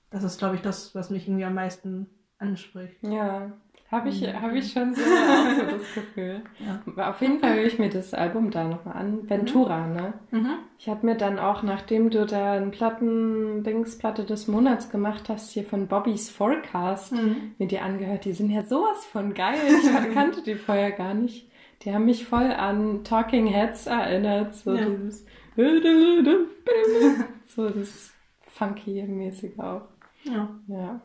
das 0.10 0.24
ist, 0.24 0.38
glaube 0.40 0.56
ich, 0.56 0.62
das, 0.62 0.94
was 0.96 1.10
mich 1.10 1.28
irgendwie 1.28 1.46
am 1.46 1.54
meisten 1.56 2.08
anspricht. 2.40 2.98
Ja, 3.02 3.52
habe 3.92 4.10
ich, 4.10 4.22
Mhm. 4.22 4.42
hab 4.42 4.54
ich 4.54 4.72
schon 4.72 4.94
so, 4.94 5.02
auch 5.02 5.56
so 5.56 5.62
das 5.78 5.94
Gefühl. 5.96 6.42
Ja. 6.60 7.10
Auf 7.10 7.22
jeden 7.22 7.40
Fall 7.40 7.56
höre 7.56 7.66
ich 7.66 7.80
mir 7.80 7.90
das 7.90 8.14
Album 8.14 8.52
da 8.52 8.66
nochmal 8.66 8.98
an. 8.98 9.30
Ventura, 9.30 9.88
ne? 9.88 10.14
Mhm. 10.32 10.50
Ich 10.78 10.90
habe 10.90 11.06
mir 11.06 11.16
dann 11.16 11.40
auch, 11.40 11.64
nachdem 11.64 12.10
du 12.10 12.26
da 12.26 12.54
ein 12.54 12.72
Platten, 12.72 13.64
Dings, 13.64 13.98
Platte 13.98 14.26
des 14.26 14.48
Monats 14.48 14.90
gemacht 14.90 15.30
hast, 15.30 15.52
hier 15.52 15.64
von 15.64 15.88
Bobby's 15.88 16.30
Forecast, 16.30 17.14
Mhm. 17.14 17.54
mir 17.58 17.68
die 17.68 17.80
angehört. 17.80 18.26
Die 18.26 18.34
sind 18.34 18.50
ja 18.50 18.64
sowas 18.64 19.06
von 19.06 19.34
geil. 19.34 19.56
Ich 19.56 19.84
kannte 20.14 20.42
die 20.44 20.56
vorher 20.56 20.92
gar 20.92 21.14
nicht. 21.14 21.50
Die 21.84 21.94
haben 21.94 22.06
mich 22.06 22.26
voll 22.26 22.52
an 22.52 23.04
Talking 23.04 23.48
Heads 23.48 23.86
erinnert. 23.88 24.54
So 24.56 24.74
Ja. 24.76 24.86
dieses 24.86 25.26
so 27.48 27.70
das 27.70 28.12
funky-mäßig 28.58 29.60
auch. 29.60 29.84
Ja. 30.24 30.50
Ja. 30.68 31.02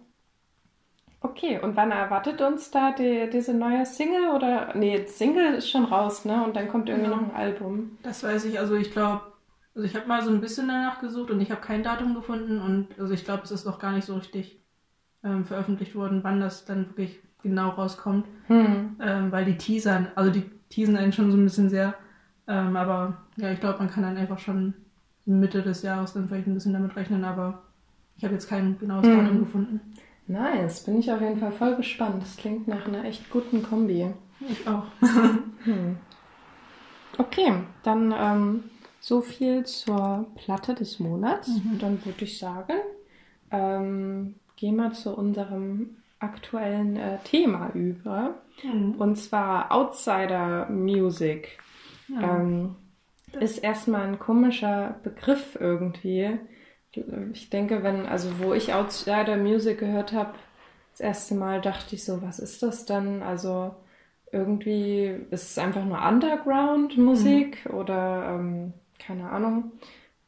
Okay, 1.22 1.60
und 1.62 1.76
wann 1.76 1.92
erwartet 1.92 2.40
uns 2.40 2.70
da 2.70 2.92
die, 2.92 3.30
diese 3.30 3.54
neue 3.54 3.86
Single? 3.86 4.30
Oder, 4.34 4.74
nee, 4.74 5.06
Single 5.06 5.54
ist 5.54 5.70
schon 5.70 5.84
raus, 5.84 6.24
ne? 6.24 6.44
Und 6.44 6.56
dann 6.56 6.68
kommt 6.68 6.88
irgendwie 6.88 7.10
Ja. 7.10 7.16
noch 7.16 7.22
ein 7.22 7.34
Album. 7.34 7.98
Das 8.02 8.22
weiß 8.24 8.44
ich, 8.46 8.58
also 8.58 8.74
ich 8.74 8.90
glaube, 8.90 9.22
also 9.74 9.86
ich 9.86 9.94
habe 9.94 10.06
mal 10.08 10.22
so 10.22 10.30
ein 10.30 10.40
bisschen 10.40 10.68
danach 10.68 11.00
gesucht 11.00 11.30
und 11.30 11.40
ich 11.40 11.50
habe 11.50 11.60
kein 11.60 11.82
Datum 11.82 12.14
gefunden 12.14 12.60
und 12.60 12.88
also 12.98 13.14
ich 13.14 13.24
glaube, 13.24 13.44
es 13.44 13.50
ist 13.52 13.64
noch 13.64 13.78
gar 13.78 13.92
nicht 13.92 14.04
so 14.04 14.16
richtig 14.16 14.60
ähm, 15.24 15.44
veröffentlicht 15.44 15.94
worden, 15.94 16.20
wann 16.24 16.40
das 16.40 16.64
dann 16.64 16.88
wirklich 16.88 17.20
genau 17.42 17.70
rauskommt, 17.70 18.26
Hm. 18.48 18.96
ähm, 19.00 19.32
weil 19.32 19.44
die 19.44 19.56
teasern, 19.56 20.08
also 20.16 20.30
die 20.30 20.50
teasen 20.68 20.96
einen 20.96 21.12
schon 21.12 21.30
so 21.30 21.36
ein 21.36 21.44
bisschen 21.44 21.70
sehr, 21.70 21.94
ähm, 22.48 22.76
aber 22.76 23.16
ja, 23.36 23.50
ich 23.52 23.60
glaube, 23.60 23.78
man 23.78 23.88
kann 23.90 24.02
dann 24.02 24.16
einfach 24.16 24.38
schon 24.38 24.74
Mitte 25.24 25.62
des 25.62 25.82
Jahres 25.82 26.12
dann 26.12 26.28
vielleicht 26.28 26.48
ein 26.48 26.54
bisschen 26.54 26.72
damit 26.72 26.96
rechnen, 26.96 27.24
aber 27.24 27.62
ich 28.16 28.24
habe 28.24 28.34
jetzt 28.34 28.48
kein 28.48 28.78
genaues 28.78 29.06
Mhm. 29.06 29.12
Datum 29.14 29.38
gefunden. 29.38 29.80
Nice, 30.26 30.84
bin 30.84 30.98
ich 30.98 31.10
auf 31.12 31.20
jeden 31.20 31.38
Fall 31.38 31.52
voll 31.52 31.76
gespannt. 31.76 32.22
Das 32.22 32.36
klingt 32.36 32.68
nach 32.68 32.86
einer 32.86 33.04
echt 33.04 33.30
guten 33.30 33.62
Kombi. 33.62 34.12
Ich 34.48 34.66
auch. 34.66 34.84
Hm. 35.64 35.96
Okay, 37.18 37.52
dann 37.84 38.12
ähm, 38.18 38.64
so 38.98 39.20
viel 39.20 39.64
zur 39.64 40.26
Platte 40.34 40.74
des 40.74 40.98
Monats. 40.98 41.46
Mhm. 41.48 41.78
Dann 41.78 42.04
würde 42.04 42.24
ich 42.24 42.36
sagen, 42.36 42.74
ähm, 43.52 44.34
gehen 44.56 44.74
wir 44.74 44.92
zu 44.92 45.16
unserem 45.16 45.98
aktuellen 46.18 46.96
äh, 46.96 47.18
Thema 47.22 47.70
über. 47.74 48.42
Mhm. 48.64 48.94
Und 48.94 49.16
zwar 49.16 49.70
Outsider 49.70 50.68
Music. 50.70 51.58
Ja. 52.08 52.40
Ähm, 52.40 52.76
ist 53.40 53.58
erstmal 53.58 54.02
ein 54.02 54.18
komischer 54.18 54.96
Begriff 55.02 55.56
irgendwie. 55.58 56.38
Ich 57.32 57.50
denke, 57.50 57.82
wenn, 57.82 58.06
also 58.06 58.38
wo 58.38 58.52
ich 58.52 58.74
Outsider 58.74 59.36
Music 59.36 59.78
gehört 59.78 60.12
habe, 60.12 60.34
das 60.92 61.00
erste 61.00 61.34
Mal 61.34 61.60
dachte 61.60 61.94
ich 61.94 62.04
so, 62.04 62.20
was 62.22 62.38
ist 62.38 62.62
das 62.62 62.84
denn? 62.84 63.22
Also 63.22 63.74
irgendwie 64.30 65.06
ist 65.30 65.50
es 65.52 65.58
einfach 65.58 65.84
nur 65.84 66.02
Underground-Musik 66.06 67.66
oder 67.72 68.36
ähm, 68.38 68.74
keine 68.98 69.30
Ahnung. 69.30 69.72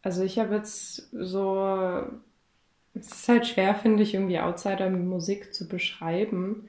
Also 0.03 0.23
ich 0.23 0.39
habe 0.39 0.55
jetzt 0.57 1.09
so, 1.13 2.05
es 2.95 3.13
ist 3.13 3.29
halt 3.29 3.47
schwer, 3.47 3.75
finde 3.75 4.03
ich, 4.03 4.15
irgendwie 4.15 4.41
Outsider-Musik 4.41 5.55
zu 5.55 5.69
beschreiben. 5.69 6.69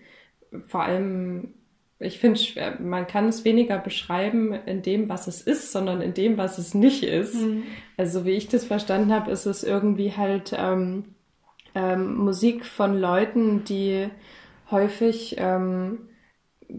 Vor 0.67 0.83
allem, 0.83 1.53
ich 1.99 2.19
finde, 2.19 2.39
man 2.79 3.07
kann 3.07 3.29
es 3.29 3.45
weniger 3.45 3.77
beschreiben 3.77 4.53
in 4.53 4.81
dem, 4.81 5.07
was 5.07 5.27
es 5.27 5.41
ist, 5.41 5.71
sondern 5.71 6.01
in 6.01 6.13
dem, 6.13 6.37
was 6.37 6.57
es 6.57 6.73
nicht 6.73 7.03
ist. 7.03 7.35
Mhm. 7.35 7.63
Also 7.95 8.25
wie 8.25 8.31
ich 8.31 8.49
das 8.49 8.65
verstanden 8.65 9.13
habe, 9.13 9.31
ist 9.31 9.45
es 9.45 9.63
irgendwie 9.63 10.11
halt 10.11 10.53
ähm, 10.57 11.15
ähm, 11.73 12.15
Musik 12.15 12.65
von 12.65 12.99
Leuten, 12.99 13.63
die 13.63 14.09
häufig 14.71 15.35
ähm, 15.37 16.09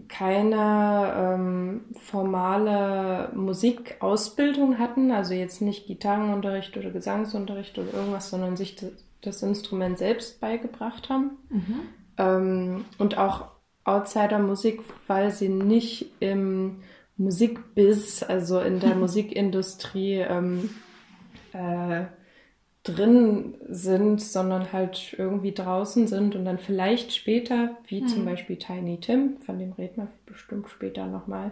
keine 0.07 1.13
ähm, 1.15 1.85
formale 1.95 3.31
Musikausbildung 3.33 4.77
hatten, 4.77 5.11
also 5.11 5.33
jetzt 5.33 5.61
nicht 5.61 5.87
Gitarrenunterricht 5.87 6.77
oder 6.77 6.91
Gesangsunterricht 6.91 7.77
oder 7.79 7.93
irgendwas, 7.93 8.29
sondern 8.29 8.55
sich 8.55 8.75
das, 8.75 8.91
das 9.21 9.41
Instrument 9.41 9.97
selbst 9.97 10.39
beigebracht 10.41 11.09
haben. 11.09 11.31
Mhm. 11.49 11.79
Ähm, 12.17 12.85
und 12.99 13.17
auch 13.17 13.56
Outsider-Musik, 13.87 14.81
weil 15.07 15.31
sie 15.31 15.49
nicht 15.49 16.17
im 16.21 16.83
Musikbiz, 17.17 18.23
also 18.23 18.59
in 18.61 18.79
der 18.79 18.95
Musikindustrie 18.95 20.15
ähm, 20.19 20.81
äh, 21.53 22.05
drin 22.83 23.57
sind, 23.69 24.21
sondern 24.21 24.71
halt 24.73 25.13
irgendwie 25.17 25.53
draußen 25.53 26.07
sind 26.07 26.35
und 26.35 26.45
dann 26.45 26.59
vielleicht 26.59 27.13
später, 27.13 27.77
wie 27.87 28.05
zum 28.05 28.23
Mhm. 28.23 28.25
Beispiel 28.25 28.57
Tiny 28.57 28.99
Tim, 28.99 29.39
von 29.41 29.59
dem 29.59 29.73
reden 29.73 29.97
wir 30.03 30.09
bestimmt 30.25 30.69
später 30.69 31.07
nochmal, 31.07 31.51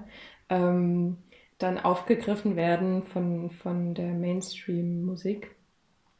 ähm, 0.49 1.17
dann 1.57 1.79
aufgegriffen 1.79 2.55
werden 2.55 3.03
von, 3.03 3.49
von 3.51 3.93
der 3.95 4.13
Mainstream-Musik. 4.13 5.51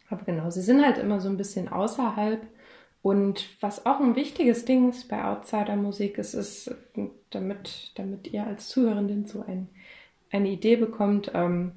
Aber 0.10 0.24
genau, 0.26 0.50
sie 0.50 0.62
sind 0.62 0.84
halt 0.86 0.98
immer 0.98 1.20
so 1.22 1.30
ein 1.30 1.38
bisschen 1.38 1.70
außerhalb. 1.70 2.42
Und 3.06 3.46
was 3.62 3.86
auch 3.86 4.00
ein 4.00 4.16
wichtiges 4.16 4.66
Ding 4.66 4.90
ist 4.90 5.10
bei 5.10 5.24
Outsider-Musik, 5.24 6.18
ist, 6.18 6.34
ist, 6.34 6.74
damit, 7.30 7.92
damit 7.94 8.34
ihr 8.34 8.48
als 8.48 8.68
Zuhörenden 8.70 9.26
so 9.26 9.44
ein, 9.48 9.70
eine 10.32 10.50
Idee 10.50 10.76
bekommt, 10.76 11.30
ähm, 11.36 11.74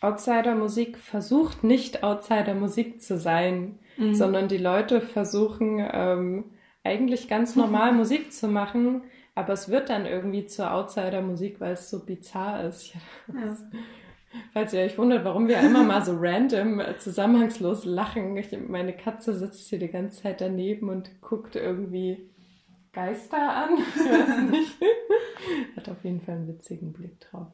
Outsider-Musik 0.00 0.96
versucht 0.96 1.64
nicht 1.64 2.04
Outsider-Musik 2.04 3.02
zu 3.02 3.18
sein, 3.18 3.80
Mhm. 3.96 4.14
sondern 4.14 4.46
die 4.46 4.58
Leute 4.58 5.00
versuchen 5.00 5.84
ähm, 5.92 6.44
eigentlich 6.84 7.26
ganz 7.26 7.56
normal 7.56 7.92
Musik 8.02 8.32
zu 8.32 8.46
machen, 8.46 9.02
aber 9.34 9.52
es 9.54 9.70
wird 9.70 9.90
dann 9.90 10.06
irgendwie 10.06 10.46
zur 10.46 10.72
Outsider-Musik, 10.72 11.60
weil 11.60 11.72
es 11.72 11.90
so 11.90 12.04
bizarr 12.04 12.62
ist. 12.68 12.92
Ja. 13.26 13.56
Falls 14.52 14.72
ihr 14.72 14.80
euch 14.80 14.96
wundert, 14.96 15.24
warum 15.24 15.48
wir 15.48 15.58
immer 15.60 15.82
mal 15.82 16.04
so 16.04 16.16
random, 16.16 16.80
äh, 16.80 16.96
zusammenhangslos 16.98 17.84
lachen. 17.84 18.36
Ich, 18.36 18.56
meine 18.68 18.92
Katze 18.92 19.34
sitzt 19.34 19.68
hier 19.68 19.78
die 19.78 19.88
ganze 19.88 20.22
Zeit 20.22 20.40
daneben 20.40 20.88
und 20.88 21.20
guckt 21.20 21.56
irgendwie 21.56 22.30
Geister 22.92 23.38
an. 23.38 23.78
Ich 23.96 24.04
weiß 24.04 24.50
nicht. 24.50 24.76
Hat 25.76 25.88
auf 25.88 26.04
jeden 26.04 26.20
Fall 26.20 26.36
einen 26.36 26.48
witzigen 26.48 26.92
Blick 26.92 27.18
drauf. 27.20 27.48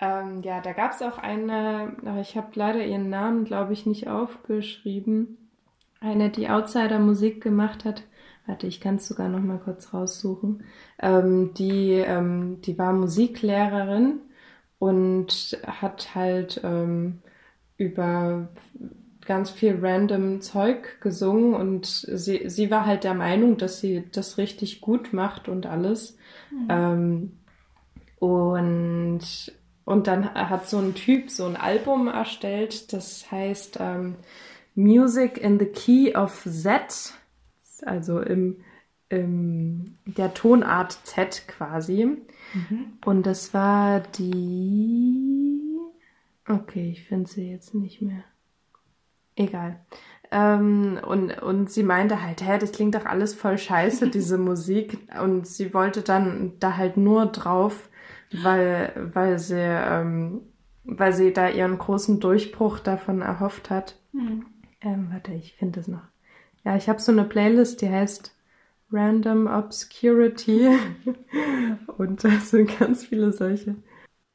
Ähm, 0.00 0.42
ja, 0.42 0.60
da 0.60 0.72
gab 0.72 0.92
es 0.92 1.02
auch 1.02 1.18
eine, 1.18 1.96
aber 2.04 2.20
ich 2.20 2.36
habe 2.36 2.48
leider 2.54 2.84
ihren 2.84 3.08
Namen, 3.08 3.44
glaube 3.44 3.72
ich, 3.72 3.86
nicht 3.86 4.08
aufgeschrieben. 4.08 5.50
Eine, 6.00 6.30
die 6.30 6.48
Outsider-Musik 6.48 7.42
gemacht 7.42 7.84
hat. 7.84 8.04
Warte, 8.46 8.68
ich 8.68 8.80
kann 8.80 8.96
es 8.96 9.08
sogar 9.08 9.28
noch 9.28 9.40
mal 9.40 9.58
kurz 9.58 9.92
raussuchen. 9.92 10.64
Ähm, 11.00 11.54
die, 11.54 11.92
ähm, 11.92 12.60
die 12.62 12.78
war 12.78 12.92
Musiklehrerin 12.92 14.20
und 14.78 15.58
hat 15.66 16.14
halt 16.14 16.60
ähm, 16.64 17.20
über 17.76 18.48
ganz 19.26 19.50
viel 19.50 19.78
random 19.80 20.40
Zeug 20.40 21.00
gesungen 21.00 21.54
und 21.54 21.86
sie, 21.86 22.48
sie 22.48 22.70
war 22.70 22.86
halt 22.86 23.04
der 23.04 23.14
Meinung, 23.14 23.58
dass 23.58 23.80
sie 23.80 24.04
das 24.10 24.38
richtig 24.38 24.80
gut 24.80 25.12
macht 25.12 25.48
und 25.48 25.66
alles. 25.66 26.16
Mhm. 26.50 26.66
Ähm, 26.70 27.32
und, 28.18 29.20
und 29.84 30.06
dann 30.06 30.34
hat 30.34 30.68
so 30.68 30.78
ein 30.78 30.94
Typ 30.94 31.30
so 31.30 31.44
ein 31.44 31.56
Album 31.56 32.08
erstellt, 32.08 32.92
das 32.92 33.30
heißt 33.30 33.78
ähm, 33.80 34.16
Music 34.74 35.38
in 35.38 35.58
the 35.58 35.66
Key 35.66 36.16
of 36.16 36.44
Z, 36.44 37.12
also 37.82 38.20
im, 38.20 38.56
im 39.08 39.96
der 40.04 40.34
Tonart 40.34 40.92
Z 41.04 41.44
quasi. 41.48 42.04
Mhm. 42.54 42.98
Und 43.04 43.26
das 43.26 43.54
war 43.54 44.00
die. 44.00 45.60
Okay, 46.48 46.90
ich 46.92 47.04
finde 47.04 47.28
sie 47.28 47.50
jetzt 47.50 47.74
nicht 47.74 48.00
mehr. 48.00 48.24
Egal. 49.36 49.80
Ähm, 50.30 50.98
und, 51.06 51.42
und 51.42 51.70
sie 51.70 51.82
meinte 51.82 52.22
halt, 52.22 52.42
hä, 52.42 52.58
das 52.58 52.72
klingt 52.72 52.94
doch 52.94 53.06
alles 53.06 53.34
voll 53.34 53.58
scheiße, 53.58 54.08
diese 54.10 54.38
Musik. 54.38 54.98
Und 55.22 55.46
sie 55.46 55.72
wollte 55.74 56.02
dann 56.02 56.52
da 56.58 56.76
halt 56.76 56.96
nur 56.96 57.26
drauf, 57.26 57.88
weil, 58.32 58.92
weil 59.14 59.38
sie, 59.38 59.58
ähm, 59.58 60.42
weil 60.84 61.12
sie 61.12 61.32
da 61.32 61.48
ihren 61.48 61.78
großen 61.78 62.20
Durchbruch 62.20 62.78
davon 62.78 63.22
erhofft 63.22 63.70
hat. 63.70 63.96
Mhm. 64.12 64.46
Ähm, 64.80 65.08
warte, 65.10 65.32
ich 65.32 65.54
finde 65.54 65.80
es 65.80 65.88
noch. 65.88 66.04
Ja, 66.64 66.76
ich 66.76 66.88
habe 66.88 67.00
so 67.00 67.12
eine 67.12 67.24
Playlist, 67.24 67.80
die 67.80 67.88
heißt 67.88 68.34
Random 68.90 69.46
Obscurity. 69.46 70.78
und 71.98 72.24
da 72.24 72.30
sind 72.40 72.78
ganz 72.78 73.04
viele 73.04 73.32
solche. 73.32 73.76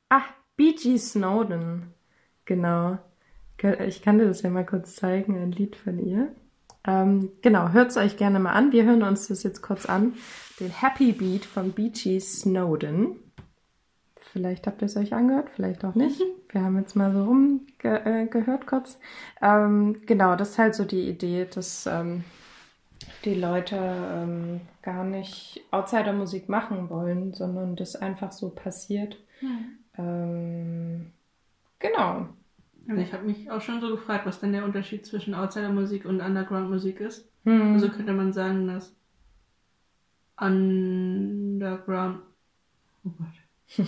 Ah, 0.10 0.24
B.G. 0.56 0.98
Snowden. 0.98 1.94
Genau. 2.46 3.00
Ich 3.88 4.02
kann 4.02 4.18
dir 4.18 4.26
das 4.26 4.42
ja 4.42 4.50
mal 4.50 4.66
kurz 4.66 4.96
zeigen, 4.96 5.38
ein 5.38 5.52
Lied 5.52 5.76
von 5.76 6.00
ihr. 6.00 6.36
Ähm, 6.86 7.32
genau, 7.42 7.70
hört 7.70 7.92
es 7.92 7.98
euch 7.98 8.18
gerne 8.18 8.40
mal 8.40 8.52
an. 8.52 8.72
Wir 8.72 8.84
hören 8.84 9.04
uns 9.04 9.28
das 9.28 9.44
jetzt 9.44 9.62
kurz 9.62 9.86
an. 9.86 10.14
Den 10.60 10.70
Happy 10.70 11.14
Beat 11.14 11.46
von 11.46 11.72
Beachy 11.72 12.20
Snowden. 12.20 13.20
Vielleicht 14.34 14.68
habt 14.68 14.82
ihr 14.82 14.88
es 14.88 14.98
euch 14.98 15.14
angehört, 15.14 15.50
vielleicht 15.56 15.86
auch 15.86 15.94
nicht. 15.96 16.20
Wir 16.50 16.62
haben 16.62 16.78
jetzt 16.78 16.96
mal 16.96 17.14
so 17.14 17.24
rumgehört 17.24 18.64
äh, 18.64 18.66
kurz. 18.66 18.98
Ähm, 19.42 20.02
genau, 20.06 20.36
das 20.36 20.52
ist 20.52 20.58
halt 20.58 20.76
so 20.76 20.86
die 20.86 21.08
Idee, 21.08 21.46
dass 21.46 21.86
ähm, 21.86 22.24
die 23.25 23.36
Leute 23.36 23.77
ähm, 23.77 24.62
gar 24.82 25.03
nicht 25.03 25.62
Outsider-Musik 25.72 26.50
machen 26.50 26.89
wollen, 26.89 27.34
sondern 27.34 27.75
das 27.75 27.96
einfach 27.96 28.32
so 28.32 28.50
passiert. 28.50 29.18
Mhm. 29.42 31.12
genau. 31.80 32.27
Also 32.88 33.01
ich 33.01 33.13
habe 33.13 33.25
mich 33.25 33.50
auch 33.50 33.62
schon 33.62 33.80
so 33.80 33.89
gefragt, 33.89 34.25
was 34.25 34.39
denn 34.39 34.51
der 34.51 34.65
Unterschied 34.65 35.06
zwischen 35.06 35.34
Outsider-Musik 35.34 36.06
und 36.06 36.22
Underground-Musik 36.22 37.00
ist. 37.00 37.30
Hm. 37.46 37.74
Also 37.74 37.89
könnte 37.89 38.13
man 38.13 38.34
sagen, 38.34 38.68
dass 38.68 38.96
Underground. 40.38 42.20
Oh 43.06 43.12
Gott. 43.18 43.88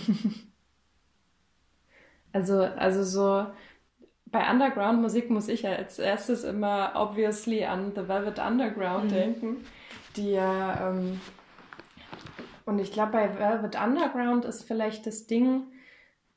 also, 2.32 2.62
also 2.62 3.04
so 3.04 3.46
bei 4.36 4.50
Underground-Musik 4.50 5.30
muss 5.30 5.48
ich 5.48 5.62
ja 5.62 5.72
als 5.72 5.98
erstes 5.98 6.44
immer 6.44 6.92
obviously 6.94 7.64
an 7.64 7.92
The 7.94 8.06
Velvet 8.06 8.38
Underground 8.38 9.04
mhm. 9.04 9.14
denken, 9.14 9.56
die 10.16 10.32
ja 10.32 10.90
ähm, 10.90 11.20
und 12.66 12.78
ich 12.78 12.92
glaube 12.92 13.12
bei 13.12 13.38
Velvet 13.38 13.80
Underground 13.80 14.44
ist 14.44 14.64
vielleicht 14.64 15.06
das 15.06 15.26
Ding, 15.26 15.62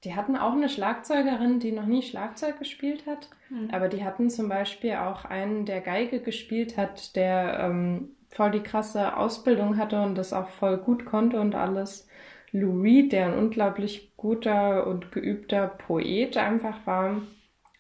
die 0.05 0.15
hatten 0.15 0.37
auch 0.37 0.53
eine 0.53 0.69
Schlagzeugerin, 0.69 1.59
die 1.59 1.73
noch 1.73 1.87
nie 1.87 2.01
Schlagzeug 2.01 2.57
gespielt 2.57 3.05
hat. 3.05 3.29
Mhm. 3.49 3.69
Aber 3.73 3.89
die 3.89 4.05
hatten 4.05 4.29
zum 4.29 4.47
Beispiel 4.47 4.93
auch 4.93 5.25
einen, 5.25 5.65
der 5.65 5.81
Geige 5.81 6.21
gespielt 6.21 6.77
hat, 6.77 7.17
der 7.17 7.59
ähm, 7.59 8.11
voll 8.29 8.51
die 8.51 8.63
krasse 8.63 9.17
Ausbildung 9.17 9.75
hatte 9.75 10.01
und 10.01 10.15
das 10.15 10.31
auch 10.31 10.47
voll 10.47 10.77
gut 10.77 11.03
konnte 11.03 11.41
und 11.41 11.53
alles. 11.53 12.07
Lou 12.51 12.81
Reed, 12.81 13.11
der 13.11 13.25
ein 13.25 13.37
unglaublich 13.37 14.15
guter 14.15 14.87
und 14.87 15.11
geübter 15.11 15.67
Poet 15.67 16.37
einfach 16.37 16.85
war. 16.85 17.21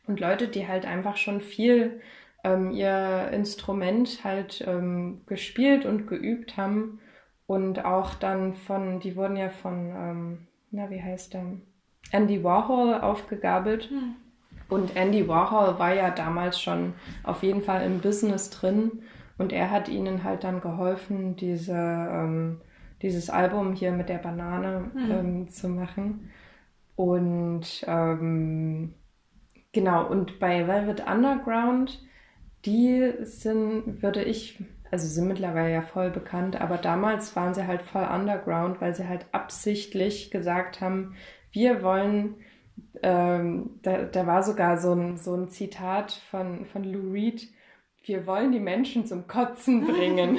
Und 0.09 0.19
Leute, 0.19 0.47
die 0.47 0.67
halt 0.67 0.87
einfach 0.87 1.17
schon 1.17 1.39
viel 1.39 2.01
ähm, 2.43 2.71
ihr 2.71 3.29
Instrument 3.31 4.23
halt 4.23 4.65
ähm, 4.67 5.21
gespielt 5.27 5.85
und 5.85 6.07
geübt 6.07 6.57
haben. 6.57 6.99
Und 7.45 7.85
auch 7.85 8.15
dann 8.15 8.55
von, 8.55 8.99
die 8.99 9.15
wurden 9.15 9.37
ja 9.37 9.49
von, 9.49 9.93
ähm, 9.95 10.47
na, 10.71 10.89
wie 10.89 10.99
heißt 10.99 11.35
der? 11.35 11.43
Andy 12.11 12.43
Warhol 12.43 12.95
aufgegabelt. 12.95 13.91
Hm. 13.91 14.15
Und 14.67 14.95
Andy 14.95 15.27
Warhol 15.27 15.77
war 15.77 15.93
ja 15.93 16.09
damals 16.09 16.59
schon 16.59 16.93
auf 17.21 17.43
jeden 17.43 17.61
Fall 17.61 17.83
im 17.83 17.99
Business 17.99 18.49
drin. 18.49 19.03
Und 19.37 19.53
er 19.53 19.69
hat 19.69 19.89
ihnen 19.89 20.23
halt 20.23 20.43
dann 20.43 20.59
geholfen, 20.59 21.35
diese, 21.35 21.73
ähm, 21.75 22.61
dieses 23.03 23.29
Album 23.29 23.73
hier 23.73 23.91
mit 23.91 24.09
der 24.09 24.17
Banane 24.17 24.89
hm. 24.91 25.11
ähm, 25.11 25.49
zu 25.49 25.69
machen. 25.69 26.31
Und 26.95 27.85
ähm, 27.87 28.95
genau, 29.71 30.07
und 30.07 30.39
bei 30.39 30.67
Velvet 30.67 31.05
Underground, 31.07 32.01
die 32.65 33.13
sind, 33.21 34.01
würde 34.01 34.23
ich, 34.23 34.63
also 34.91 35.07
sind 35.07 35.27
mittlerweile 35.27 35.73
ja 35.73 35.81
voll 35.81 36.09
bekannt, 36.09 36.59
aber 36.59 36.77
damals 36.77 37.35
waren 37.35 37.53
sie 37.53 37.67
halt 37.67 37.81
voll 37.81 38.03
Underground, 38.03 38.81
weil 38.81 38.95
sie 38.95 39.07
halt 39.07 39.25
absichtlich 39.31 40.31
gesagt 40.31 40.81
haben, 40.81 41.15
wir 41.51 41.81
wollen, 41.83 42.35
ähm, 43.01 43.79
da, 43.81 44.03
da 44.03 44.27
war 44.27 44.43
sogar 44.43 44.77
so 44.77 44.93
ein, 44.93 45.17
so 45.17 45.35
ein 45.35 45.49
Zitat 45.49 46.11
von, 46.29 46.65
von 46.65 46.83
Lou 46.83 47.11
Reed, 47.11 47.49
wir 48.03 48.25
wollen 48.25 48.51
die 48.51 48.59
Menschen 48.59 49.05
zum 49.05 49.27
Kotzen 49.27 49.85
bringen. 49.85 50.37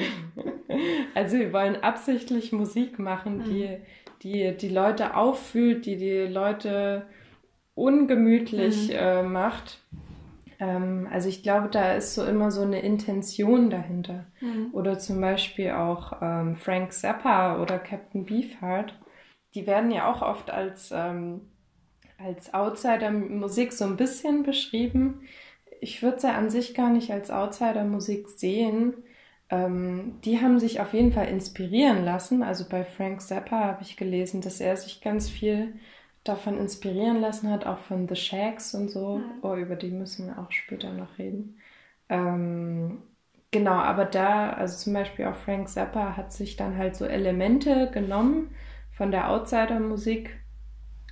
also 1.15 1.37
wir 1.37 1.53
wollen 1.53 1.81
absichtlich 1.81 2.51
Musik 2.51 2.99
machen, 2.99 3.43
die, 3.43 3.67
mhm. 3.67 3.81
die 4.23 4.57
die 4.57 4.69
Leute 4.69 5.15
auffühlt, 5.15 5.85
die 5.85 5.97
die 5.97 6.27
Leute 6.27 7.07
ungemütlich 7.81 8.89
mhm. 8.89 8.95
äh, 8.95 9.23
macht. 9.23 9.79
Ähm, 10.59 11.07
also 11.11 11.29
ich 11.29 11.43
glaube, 11.43 11.69
da 11.69 11.93
ist 11.93 12.13
so 12.13 12.23
immer 12.23 12.51
so 12.51 12.61
eine 12.61 12.81
Intention 12.81 13.69
dahinter. 13.69 14.25
Mhm. 14.39 14.69
Oder 14.71 14.99
zum 14.99 15.19
Beispiel 15.19 15.71
auch 15.71 16.21
ähm, 16.21 16.55
Frank 16.55 16.93
Zappa 16.93 17.61
oder 17.61 17.79
Captain 17.79 18.25
Beefheart 18.25 18.93
die 19.53 19.67
werden 19.67 19.91
ja 19.91 20.11
auch 20.11 20.21
oft 20.21 20.49
als, 20.51 20.91
ähm, 20.93 21.41
als 22.17 22.53
Outsider-Musik 22.53 23.73
so 23.73 23.85
ein 23.85 23.97
bisschen 23.97 24.43
beschrieben. 24.43 25.21
Ich 25.81 26.01
würde 26.01 26.19
sie 26.19 26.29
an 26.29 26.49
sich 26.49 26.73
gar 26.73 26.89
nicht 26.89 27.11
als 27.11 27.31
Outsider-Musik 27.31 28.29
sehen. 28.29 28.93
Ähm, 29.49 30.19
die 30.23 30.39
haben 30.39 30.59
sich 30.59 30.79
auf 30.79 30.93
jeden 30.93 31.11
Fall 31.11 31.27
inspirieren 31.27 32.05
lassen. 32.05 32.43
Also 32.43 32.65
bei 32.69 32.85
Frank 32.85 33.21
Zappa 33.21 33.65
habe 33.65 33.83
ich 33.83 33.97
gelesen, 33.97 34.41
dass 34.41 34.61
er 34.61 34.77
sich 34.77 35.01
ganz 35.01 35.29
viel 35.29 35.73
davon 36.23 36.57
inspirieren 36.57 37.19
lassen 37.19 37.49
hat, 37.49 37.65
auch 37.65 37.79
von 37.79 38.07
The 38.07 38.15
Shacks 38.15 38.73
und 38.75 38.89
so. 38.89 39.17
Mhm. 39.17 39.23
Oh, 39.41 39.55
über 39.55 39.75
die 39.75 39.91
müssen 39.91 40.27
wir 40.27 40.39
auch 40.39 40.51
später 40.51 40.91
noch 40.93 41.17
reden. 41.17 41.57
Ähm, 42.09 43.01
genau, 43.49 43.73
aber 43.73 44.05
da, 44.05 44.51
also 44.51 44.77
zum 44.77 44.93
Beispiel 44.93 45.25
auch 45.25 45.35
Frank 45.35 45.69
Zappa 45.69 46.15
hat 46.15 46.31
sich 46.31 46.57
dann 46.57 46.77
halt 46.77 46.95
so 46.95 47.05
Elemente 47.05 47.89
genommen 47.91 48.53
von 48.91 49.11
der 49.11 49.31
Outsider-Musik, 49.31 50.37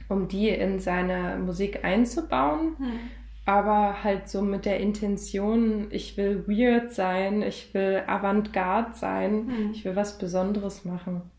um 0.10 0.28
die 0.28 0.50
in 0.50 0.80
seine 0.80 1.38
Musik 1.40 1.84
einzubauen. 1.84 2.78
Hm. 2.78 3.00
Aber 3.46 4.04
halt 4.04 4.30
so 4.30 4.44
mit 4.44 4.66
der 4.66 4.80
Intention, 4.80 5.88
ich 5.90 6.18
will 6.18 6.48
weird 6.48 6.94
sein, 6.94 7.42
ich 7.42 7.74
will 7.74 8.04
Avantgarde 8.06 8.94
sein, 8.94 9.48
hm. 9.48 9.72
ich 9.72 9.86
will 9.86 9.96
was 9.96 10.20
Besonderes 10.20 10.86
machen. 10.86 11.32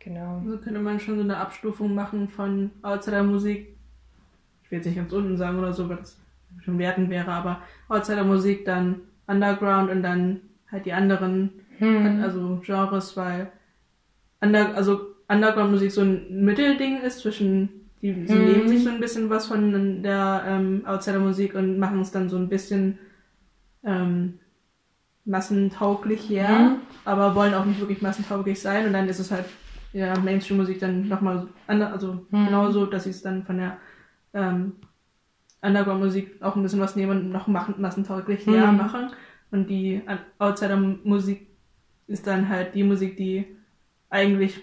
Genau. 0.00 0.42
So 0.46 0.58
könnte 0.58 0.80
man 0.80 1.00
schon 1.00 1.16
so 1.16 1.22
eine 1.22 1.38
Abstufung 1.38 1.94
machen 1.94 2.28
von 2.28 2.70
Outsider-Musik. 2.82 3.76
Ich 4.62 4.70
will 4.70 4.78
jetzt 4.78 4.86
nicht 4.86 4.96
ganz 4.96 5.12
unten 5.12 5.36
sagen 5.36 5.58
oder 5.58 5.72
so, 5.72 5.88
weil 5.88 5.96
das 5.96 6.18
schon 6.62 6.78
werten 6.78 7.10
wäre, 7.10 7.30
aber 7.30 7.62
Outsider-Musik, 7.88 8.64
dann 8.64 9.00
Underground 9.26 9.90
und 9.90 10.02
dann 10.02 10.40
halt 10.70 10.86
die 10.86 10.92
anderen, 10.92 11.50
hm. 11.78 12.22
also 12.22 12.60
Genres, 12.64 13.16
weil 13.16 13.50
under, 14.40 14.74
also 14.74 15.14
Underground-Musik 15.28 15.90
so 15.90 16.02
ein 16.02 16.44
Mittelding 16.44 17.00
ist 17.02 17.20
zwischen, 17.20 17.68
die, 18.00 18.12
sie 18.26 18.34
mhm. 18.34 18.44
nehmen 18.44 18.68
sich 18.68 18.84
so 18.84 18.90
ein 18.90 19.00
bisschen 19.00 19.28
was 19.28 19.46
von 19.46 20.02
der 20.02 20.44
ähm, 20.46 20.82
Outsider-Musik 20.86 21.54
und 21.54 21.78
machen 21.78 22.00
es 22.00 22.10
dann 22.10 22.28
so 22.28 22.36
ein 22.36 22.48
bisschen 22.48 22.98
ähm, 23.84 24.38
massentauglich 25.24 26.28
her, 26.30 26.48
mhm. 26.48 26.76
aber 27.04 27.34
wollen 27.34 27.54
auch 27.54 27.66
nicht 27.66 27.80
wirklich 27.80 28.00
massentauglich 28.00 28.60
sein 28.60 28.86
und 28.86 28.94
dann 28.94 29.08
ist 29.08 29.18
es 29.18 29.30
halt 29.30 29.44
ja, 29.92 30.18
Mainstream-Musik 30.18 30.78
dann 30.80 31.08
nochmal 31.08 31.48
anders, 31.66 31.92
also 31.92 32.26
Mhm. 32.30 32.46
genauso, 32.46 32.86
dass 32.86 33.04
sie 33.04 33.10
es 33.10 33.22
dann 33.22 33.44
von 33.44 33.58
der 33.58 33.78
ähm, 34.34 34.74
Underground-Musik 35.62 36.42
auch 36.42 36.56
ein 36.56 36.62
bisschen 36.62 36.80
was 36.80 36.96
nehmen 36.96 37.12
und 37.12 37.30
noch 37.30 37.48
machen, 37.48 37.76
massentauglich 37.80 38.46
Mhm. 38.46 38.54
ja, 38.54 38.72
machen. 38.72 39.10
Und 39.50 39.68
die 39.68 40.02
Outsider-Musik 40.38 41.46
ist 42.06 42.26
dann 42.26 42.48
halt 42.48 42.74
die 42.74 42.84
Musik, 42.84 43.16
die 43.16 43.56
eigentlich 44.10 44.60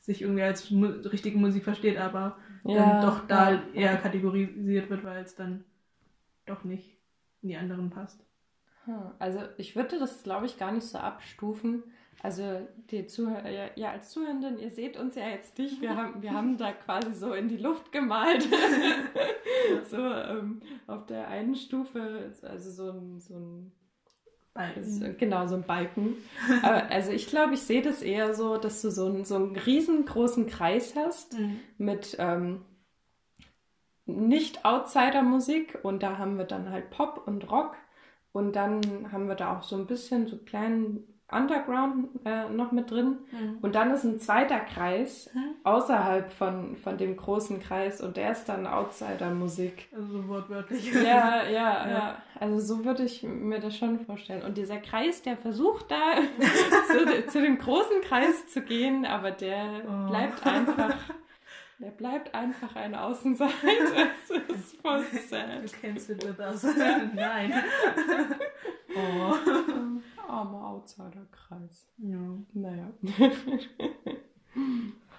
sich 0.00 0.22
irgendwie 0.22 0.42
als 0.42 0.70
mu 0.70 0.86
richtige 0.86 1.38
Musik 1.38 1.64
versteht, 1.64 1.98
aber 1.98 2.36
dann 2.64 3.00
doch 3.00 3.26
da 3.26 3.52
ja. 3.52 3.62
eher 3.74 3.96
kategorisiert 3.96 4.90
wird, 4.90 5.04
weil 5.04 5.22
es 5.22 5.34
dann 5.34 5.64
doch 6.46 6.64
nicht 6.64 6.96
in 7.42 7.48
die 7.50 7.56
anderen 7.56 7.90
passt. 7.90 8.20
Hm, 8.84 9.12
Also 9.18 9.40
ich 9.56 9.76
würde 9.76 9.98
das, 9.98 10.22
glaube 10.22 10.46
ich, 10.46 10.58
gar 10.58 10.72
nicht 10.72 10.86
so 10.86 10.98
abstufen. 10.98 11.82
Also 12.22 12.66
die 12.90 13.06
Zuhörer, 13.06 13.48
ja, 13.48 13.66
ja, 13.76 13.92
als 13.92 14.10
Zuhörenden, 14.10 14.58
ihr 14.58 14.70
seht 14.70 14.96
uns 14.96 15.14
ja 15.14 15.28
jetzt 15.28 15.56
nicht, 15.58 15.80
wir 15.80 15.94
haben, 15.96 16.20
wir 16.20 16.32
haben 16.32 16.56
da 16.58 16.72
quasi 16.72 17.12
so 17.14 17.32
in 17.32 17.48
die 17.48 17.56
Luft 17.56 17.92
gemalt. 17.92 18.42
so 19.90 19.98
ähm, 19.98 20.60
auf 20.88 21.06
der 21.06 21.28
einen 21.28 21.54
Stufe, 21.54 22.32
also 22.42 22.70
so 22.72 22.90
ein, 22.90 23.20
so 23.20 23.34
ein 23.34 23.72
äh, 24.54 25.14
genau, 25.14 25.46
so 25.46 25.54
ein 25.54 25.62
Balken. 25.62 26.16
Aber 26.62 26.90
also 26.90 27.12
ich 27.12 27.28
glaube, 27.28 27.54
ich 27.54 27.60
sehe 27.60 27.82
das 27.82 28.02
eher 28.02 28.34
so, 28.34 28.56
dass 28.56 28.82
du 28.82 28.90
so 28.90 29.06
einen, 29.06 29.24
so 29.24 29.36
einen 29.36 29.54
riesengroßen 29.56 30.46
Kreis 30.48 30.96
hast 30.96 31.38
Mhm. 31.38 31.60
mit 31.78 32.16
ähm, 32.18 32.62
nicht 34.06 34.64
Outsider-Musik 34.64 35.78
und 35.82 36.02
da 36.02 36.18
haben 36.18 36.38
wir 36.38 36.46
dann 36.46 36.70
halt 36.70 36.90
Pop 36.90 37.22
und 37.26 37.48
Rock 37.50 37.76
und 38.32 38.56
dann 38.56 39.12
haben 39.12 39.28
wir 39.28 39.34
da 39.34 39.56
auch 39.56 39.62
so 39.62 39.76
ein 39.76 39.86
bisschen 39.86 40.26
so 40.26 40.38
kleinen 40.38 41.17
Underground 41.30 42.08
äh, 42.24 42.48
noch 42.48 42.72
mit 42.72 42.90
drin 42.90 43.18
Mhm. 43.30 43.58
und 43.60 43.74
dann 43.74 43.90
ist 43.90 44.04
ein 44.04 44.18
zweiter 44.18 44.60
Kreis 44.60 45.28
außerhalb 45.62 46.32
von, 46.32 46.76
von 46.76 46.96
dem 46.96 47.16
großen 47.16 47.60
Kreis 47.60 48.00
und 48.00 48.16
der 48.16 48.32
ist 48.32 48.48
dann 48.48 48.66
Outsider-Musik. 48.66 49.88
Also 49.94 50.06
so 50.22 50.28
wortwörtlich. 50.28 50.92
Ja, 50.94 51.42
ja, 51.44 51.48
Ja. 51.50 51.88
ja. 51.88 52.22
Also 52.40 52.60
so 52.60 52.84
würde 52.84 53.02
ich 53.04 53.22
mir 53.22 53.58
das 53.60 53.76
schon 53.76 53.98
vorstellen. 53.98 54.42
Und 54.42 54.56
dieser 54.56 54.78
Kreis, 54.78 55.22
der 55.22 55.36
versucht 55.36 55.90
da 55.90 55.96
zu, 57.26 57.26
zu 57.26 57.40
dem 57.42 57.58
großen 57.58 58.00
Kreis 58.02 58.46
zu 58.48 58.62
gehen, 58.62 59.04
aber 59.04 59.30
der 59.30 59.64
Oh. 59.86 60.08
bleibt 60.10 60.46
einfach, 60.46 60.94
der 61.78 61.90
bleibt 61.90 62.34
einfach 62.34 62.74
ein 62.76 62.94
Außenseiter. 62.94 63.52
Das 64.28 64.30
ist 64.48 64.76
voll 64.80 65.04
sad. 65.28 65.62
You 65.82 65.98
sit 65.98 66.24
with 66.26 66.38
us. 66.38 66.62
Nein. 67.14 67.52
oh. 68.96 69.34
Armer 70.28 70.66
Outsider-Kreis. 70.66 71.86
Ja. 71.98 72.18
Naja. 72.52 72.88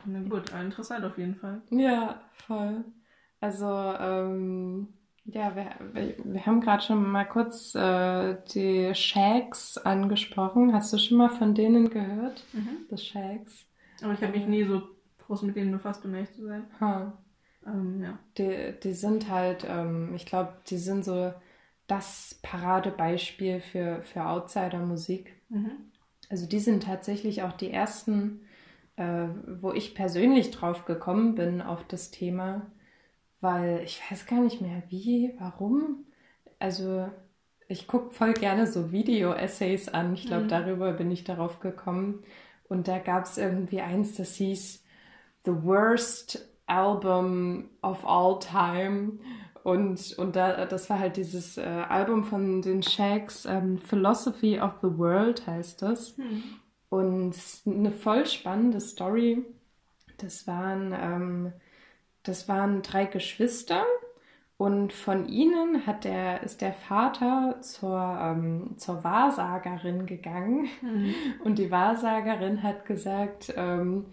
Na 0.06 0.20
gut, 0.28 0.52
interessant 0.52 1.06
auf 1.06 1.18
jeden 1.18 1.36
Fall. 1.36 1.62
Ja, 1.70 2.22
voll. 2.46 2.84
Also, 3.42 3.68
ähm, 3.68 4.88
ja, 5.26 5.56
wir, 5.56 5.70
wir, 5.94 6.16
wir 6.24 6.46
haben 6.46 6.62
gerade 6.62 6.84
schon 6.84 7.10
mal 7.10 7.26
kurz 7.26 7.74
äh, 7.76 8.36
die 8.54 8.94
Shags 8.96 9.78
angesprochen. 9.78 10.74
Hast 10.74 10.92
du 10.92 10.98
schon 10.98 11.18
mal 11.18 11.30
von 11.30 11.56
denen 11.56 11.90
gehört? 11.90 12.44
The 12.90 12.98
Shags. 12.98 13.66
Aber 14.02 14.14
ich 14.14 14.22
habe 14.22 14.38
mich 14.38 14.48
nie 14.48 14.64
so 14.64 14.82
groß 15.30 15.44
mit 15.44 15.56
denen 15.56 15.72
befasst, 15.72 16.04
um 16.06 16.14
ehrlich 16.16 16.32
zu 16.34 16.44
sein. 16.46 16.66
Ha. 16.82 17.14
Ähm, 17.66 18.02
ja. 18.04 18.20
Die, 18.38 18.74
die 18.84 18.94
sind 18.94 19.30
halt, 19.30 19.66
ähm, 19.68 20.14
ich 20.16 20.26
glaube, 20.26 20.54
die 20.68 20.78
sind 20.78 21.06
so 21.06 21.34
das 21.88 22.40
Paradebeispiel 22.42 23.62
für, 23.62 24.02
für 24.04 24.26
Outsider-Musik. 24.26 25.36
Mhm. 25.50 25.92
Also 26.30 26.48
die 26.48 26.60
sind 26.60 26.84
tatsächlich 26.84 27.44
auch 27.44 27.54
die 27.54 27.72
ersten, 27.72 28.42
äh, 28.96 29.28
wo 29.62 29.72
ich 29.72 29.96
persönlich 29.96 30.52
drauf 30.52 30.86
gekommen 30.86 31.36
bin 31.36 31.62
auf 31.62 31.84
das 31.88 32.12
Thema, 32.12 32.72
weil 33.42 33.82
ich 33.84 34.02
weiß 34.10 34.26
gar 34.26 34.42
nicht 34.42 34.62
mehr 34.62 34.84
wie, 34.90 35.34
warum. 35.40 36.06
Also 36.60 37.10
ich 37.68 37.88
gucke 37.88 38.12
voll 38.12 38.34
gerne 38.34 38.68
so 38.68 38.92
Video-Essays 38.92 39.90
an. 39.90 40.14
Ich 40.14 40.26
glaube, 40.28 40.46
Mhm. 40.46 40.50
darüber 40.50 40.94
bin 40.94 41.12
ich 41.12 41.24
darauf 41.24 41.60
gekommen. 41.60 42.24
Und 42.68 42.88
da 42.88 43.00
gab 43.00 43.26
es 43.26 43.38
irgendwie 43.38 43.82
eins, 43.82 44.16
das 44.16 44.36
hieß 44.36 44.84
The 45.46 45.52
Worst 45.64 46.48
Album 46.68 47.70
of 47.82 48.06
All 48.06 48.40
Time. 48.40 49.20
Und, 49.64 50.18
und 50.18 50.36
da, 50.36 50.66
das 50.66 50.90
war 50.90 51.00
halt 51.00 51.18
dieses 51.18 51.58
äh, 51.58 51.62
Album 51.64 52.24
von 52.24 52.62
den 52.62 52.82
Shakes, 52.82 53.46
ähm, 53.46 53.78
Philosophy 53.78 54.60
of 54.60 54.74
the 54.82 54.98
World 54.98 55.46
heißt 55.46 55.82
das. 55.82 56.16
Hm. 56.18 56.44
Und 56.90 57.36
eine 57.66 57.92
voll 57.92 58.26
spannende 58.26 58.82
Story. 58.82 59.46
Das 60.18 60.48
waren, 60.48 60.94
ähm, 61.00 61.54
das 62.24 62.48
waren 62.48 62.82
drei 62.82 63.06
Geschwister 63.06 63.84
und 64.58 64.92
von 64.92 65.28
ihnen 65.30 65.86
hat 65.86 66.04
der, 66.04 66.44
ist 66.44 66.62
der 66.62 66.74
Vater 66.74 67.62
zur, 67.62 68.20
ähm, 68.22 68.76
zur 68.78 69.04
Wahrsagerin 69.04 70.06
gegangen 70.06 70.68
Hm. 70.82 71.14
und 71.44 71.60
die 71.60 71.72
Wahrsagerin 71.72 72.64
hat 72.64 72.86
gesagt, 72.86 73.54
ähm, 73.56 74.08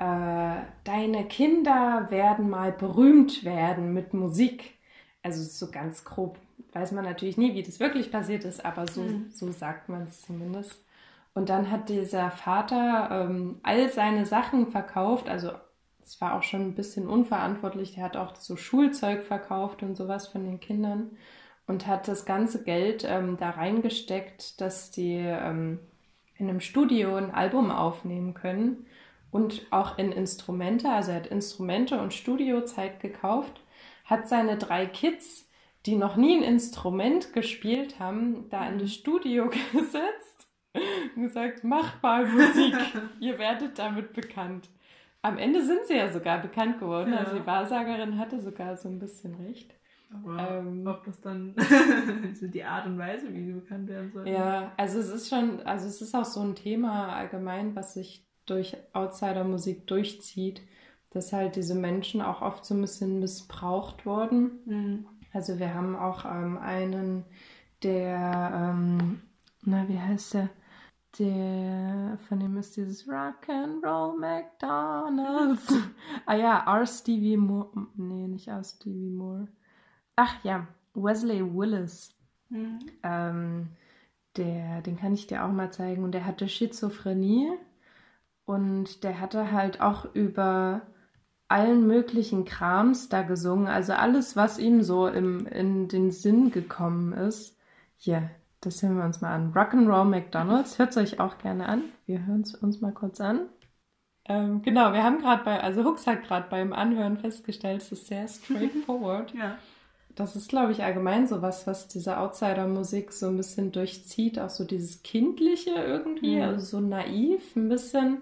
äh, 0.00 0.62
deine 0.84 1.26
Kinder 1.28 2.08
werden 2.10 2.50
mal 2.50 2.72
berühmt 2.72 3.44
werden 3.44 3.94
mit 3.94 4.14
Musik. 4.14 4.78
Also 5.22 5.44
so 5.44 5.70
ganz 5.72 6.04
grob 6.04 6.38
weiß 6.72 6.92
man 6.92 7.04
natürlich 7.04 7.38
nie, 7.38 7.54
wie 7.54 7.64
das 7.64 7.80
wirklich 7.80 8.12
passiert 8.12 8.44
ist, 8.44 8.64
aber 8.64 8.88
so, 8.88 9.02
Mhm. 9.02 9.30
so 9.30 9.52
sagt 9.52 9.88
man 9.90 10.04
es 10.04 10.22
zumindest. 10.22 10.84
Und 11.34 11.48
dann 11.50 11.70
hat 11.70 11.88
dieser 11.90 12.30
Vater 12.32 13.08
ähm, 13.28 13.60
all 13.64 13.90
seine 13.92 14.26
Sachen 14.26 14.68
verkauft, 14.68 15.28
also 15.28 15.52
es 16.02 16.20
war 16.20 16.34
auch 16.34 16.42
schon 16.44 16.62
ein 16.62 16.74
bisschen 16.76 17.08
unverantwortlich, 17.08 17.94
der 17.94 18.04
hat 18.04 18.16
auch 18.16 18.36
so 18.36 18.56
Schulzeug 18.56 19.24
verkauft 19.24 19.82
und 19.82 19.96
sowas 19.96 20.28
von 20.28 20.44
den 20.44 20.60
Kindern 20.60 21.12
und 21.66 21.86
hat 21.88 22.08
das 22.08 22.24
ganze 22.24 22.64
Geld 22.64 23.04
ähm, 23.08 23.36
da 23.38 23.50
reingesteckt, 23.50 24.60
dass 24.60 24.90
die 24.92 25.16
ähm, 25.16 25.80
in 26.36 26.48
einem 26.48 26.60
Studio 26.60 27.16
ein 27.16 27.32
Album 27.32 27.70
aufnehmen 27.72 28.34
können 28.34 28.86
und 29.30 29.66
auch 29.70 29.98
in 29.98 30.12
Instrumente, 30.12 30.88
also 30.90 31.10
er 31.12 31.18
hat 31.18 31.26
Instrumente 31.28 32.00
und 32.00 32.12
Studiozeit 32.14 33.00
gekauft, 33.00 33.60
hat 34.04 34.28
seine 34.28 34.56
drei 34.58 34.86
Kids, 34.86 35.48
die 35.86 35.96
noch 35.96 36.16
nie 36.16 36.36
ein 36.36 36.42
Instrument 36.42 37.32
gespielt 37.32 37.98
haben, 38.00 38.48
da 38.50 38.68
in 38.68 38.78
das 38.78 38.92
Studio 38.92 39.48
gesetzt 39.72 40.48
und 41.16 41.22
gesagt, 41.22 41.64
macht 41.64 42.02
mal 42.02 42.26
Musik, 42.26 42.74
ihr 43.20 43.38
werdet 43.38 43.78
damit 43.78 44.12
bekannt. 44.12 44.68
Am 45.22 45.36
Ende 45.36 45.62
sind 45.64 45.80
sie 45.86 45.96
ja 45.96 46.10
sogar 46.10 46.40
bekannt 46.40 46.78
geworden, 46.80 47.12
Ja. 47.12 47.18
also 47.20 47.38
die 47.38 47.46
Wahrsagerin 47.46 48.18
hatte 48.18 48.40
sogar 48.40 48.76
so 48.76 48.88
ein 48.88 48.98
bisschen 48.98 49.34
recht. 49.34 49.74
Aber 50.12 50.58
Ähm. 50.58 50.86
ob 50.88 51.04
das 51.04 51.20
dann 51.20 51.54
so 52.34 52.48
die 52.48 52.64
Art 52.64 52.86
und 52.86 52.98
Weise, 52.98 53.32
wie 53.32 53.44
sie 53.44 53.52
bekannt 53.52 53.88
werden 53.88 54.10
soll. 54.12 54.28
Ja, 54.28 54.72
also 54.76 54.98
es 54.98 55.08
ist 55.08 55.28
schon, 55.28 55.60
also 55.62 55.86
es 55.86 56.00
ist 56.02 56.14
auch 56.16 56.24
so 56.24 56.40
ein 56.40 56.54
Thema 56.56 57.14
allgemein, 57.14 57.76
was 57.76 57.94
sich 57.94 58.26
durch 58.46 58.76
Outsider-Musik 58.92 59.86
durchzieht, 59.86 60.62
dass 61.10 61.32
halt 61.32 61.56
diese 61.56 61.74
Menschen 61.74 62.22
auch 62.22 62.40
oft 62.42 62.64
so 62.64 62.74
ein 62.74 62.80
bisschen 62.80 63.20
missbraucht 63.20 64.06
wurden. 64.06 64.60
Mhm. 64.64 65.06
Also 65.32 65.58
wir 65.58 65.74
haben 65.74 65.96
auch 65.96 66.24
ähm, 66.24 66.58
einen, 66.58 67.24
der, 67.82 68.52
ähm, 68.54 69.22
na, 69.62 69.88
wie 69.88 69.98
heißt 69.98 70.34
der? 70.34 70.50
Der, 71.18 72.18
von 72.28 72.38
dem 72.38 72.56
ist 72.56 72.76
dieses 72.76 73.08
Rock 73.08 73.48
and 73.48 73.84
Roll 73.84 74.16
McDonalds. 74.16 75.74
ah 76.26 76.34
ja, 76.34 76.64
R. 76.66 76.86
Stevie 76.86 77.36
Moore. 77.36 77.88
Nee, 77.96 78.28
nicht 78.28 78.46
R. 78.46 78.62
Stevie 78.62 79.10
Moore. 79.10 79.48
Ach 80.14 80.44
ja, 80.44 80.68
Wesley 80.94 81.42
Willis. 81.42 82.14
Mhm. 82.48 82.78
Ähm, 83.02 83.68
der, 84.36 84.82
den 84.82 84.96
kann 84.96 85.12
ich 85.12 85.26
dir 85.26 85.44
auch 85.44 85.50
mal 85.50 85.72
zeigen. 85.72 86.04
Und 86.04 86.12
der 86.12 86.26
hatte 86.26 86.48
Schizophrenie. 86.48 87.50
Und 88.50 89.04
der 89.04 89.20
hatte 89.20 89.52
halt 89.52 89.80
auch 89.80 90.06
über 90.14 90.82
allen 91.48 91.86
möglichen 91.86 92.44
Krams 92.44 93.08
da 93.08 93.22
gesungen. 93.22 93.66
Also 93.68 93.92
alles, 93.92 94.36
was 94.36 94.58
ihm 94.58 94.82
so 94.82 95.06
im, 95.08 95.46
in 95.46 95.88
den 95.88 96.10
Sinn 96.10 96.50
gekommen 96.50 97.12
ist. 97.12 97.56
Hier, 97.96 98.30
das 98.60 98.82
hören 98.82 98.96
wir 98.96 99.04
uns 99.04 99.20
mal 99.20 99.32
an. 99.34 99.52
Rock'n'Roll 99.52 100.04
McDonalds. 100.04 100.78
Hört 100.78 100.90
es 100.90 100.96
euch 100.96 101.20
auch 101.20 101.38
gerne 101.38 101.68
an. 101.68 101.84
Wir 102.06 102.26
hören 102.26 102.42
es 102.42 102.54
uns 102.54 102.80
mal 102.80 102.92
kurz 102.92 103.20
an. 103.20 103.48
Ähm, 104.26 104.62
genau, 104.62 104.92
wir 104.92 105.02
haben 105.02 105.18
gerade 105.18 105.44
bei, 105.44 105.60
also 105.60 105.84
Hux 105.84 106.06
hat 106.06 106.22
gerade 106.22 106.48
beim 106.48 106.72
Anhören 106.72 107.16
festgestellt, 107.18 107.82
es 107.82 107.92
ist 107.92 108.06
sehr 108.06 108.28
straightforward. 108.28 109.32
Ja. 109.34 109.58
Das 110.16 110.36
ist, 110.36 110.48
glaube 110.48 110.72
ich, 110.72 110.82
allgemein 110.82 111.26
so 111.26 111.40
was, 111.40 111.66
was 111.66 111.88
diese 111.88 112.18
Outsider-Musik 112.18 113.12
so 113.12 113.28
ein 113.28 113.36
bisschen 113.36 113.72
durchzieht. 113.72 114.38
Auch 114.38 114.50
so 114.50 114.64
dieses 114.64 115.02
Kindliche 115.02 115.70
irgendwie, 115.70 116.36
Mhm. 116.36 116.42
also 116.42 116.64
so 116.66 116.80
naiv 116.80 117.56
ein 117.56 117.68
bisschen. 117.68 118.18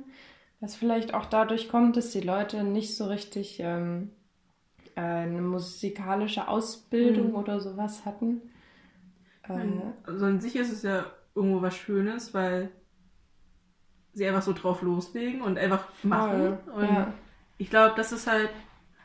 Was 0.60 0.74
vielleicht 0.76 1.14
auch 1.14 1.26
dadurch 1.26 1.68
kommt, 1.68 1.96
dass 1.96 2.10
die 2.10 2.20
Leute 2.20 2.64
nicht 2.64 2.96
so 2.96 3.06
richtig 3.06 3.58
ähm, 3.60 4.10
äh, 4.96 5.00
eine 5.00 5.40
musikalische 5.40 6.48
Ausbildung 6.48 7.28
Mhm. 7.28 7.34
oder 7.36 7.60
sowas 7.60 8.04
hatten. 8.04 8.42
Äh, 9.44 9.66
Also 10.04 10.26
an 10.26 10.40
sich 10.40 10.56
ist 10.56 10.72
es 10.72 10.82
ja 10.82 11.06
irgendwo 11.34 11.62
was 11.62 11.76
Schönes, 11.76 12.34
weil 12.34 12.70
sie 14.14 14.26
einfach 14.26 14.42
so 14.42 14.52
drauf 14.52 14.82
loslegen 14.82 15.42
und 15.42 15.58
einfach 15.58 15.86
machen. 16.02 16.58
Voll, 16.64 16.74
Und 16.74 16.94
ja. 16.94 17.12
ich 17.58 17.70
glaube, 17.70 17.94
das 17.96 18.10
ist 18.10 18.26
halt, 18.26 18.50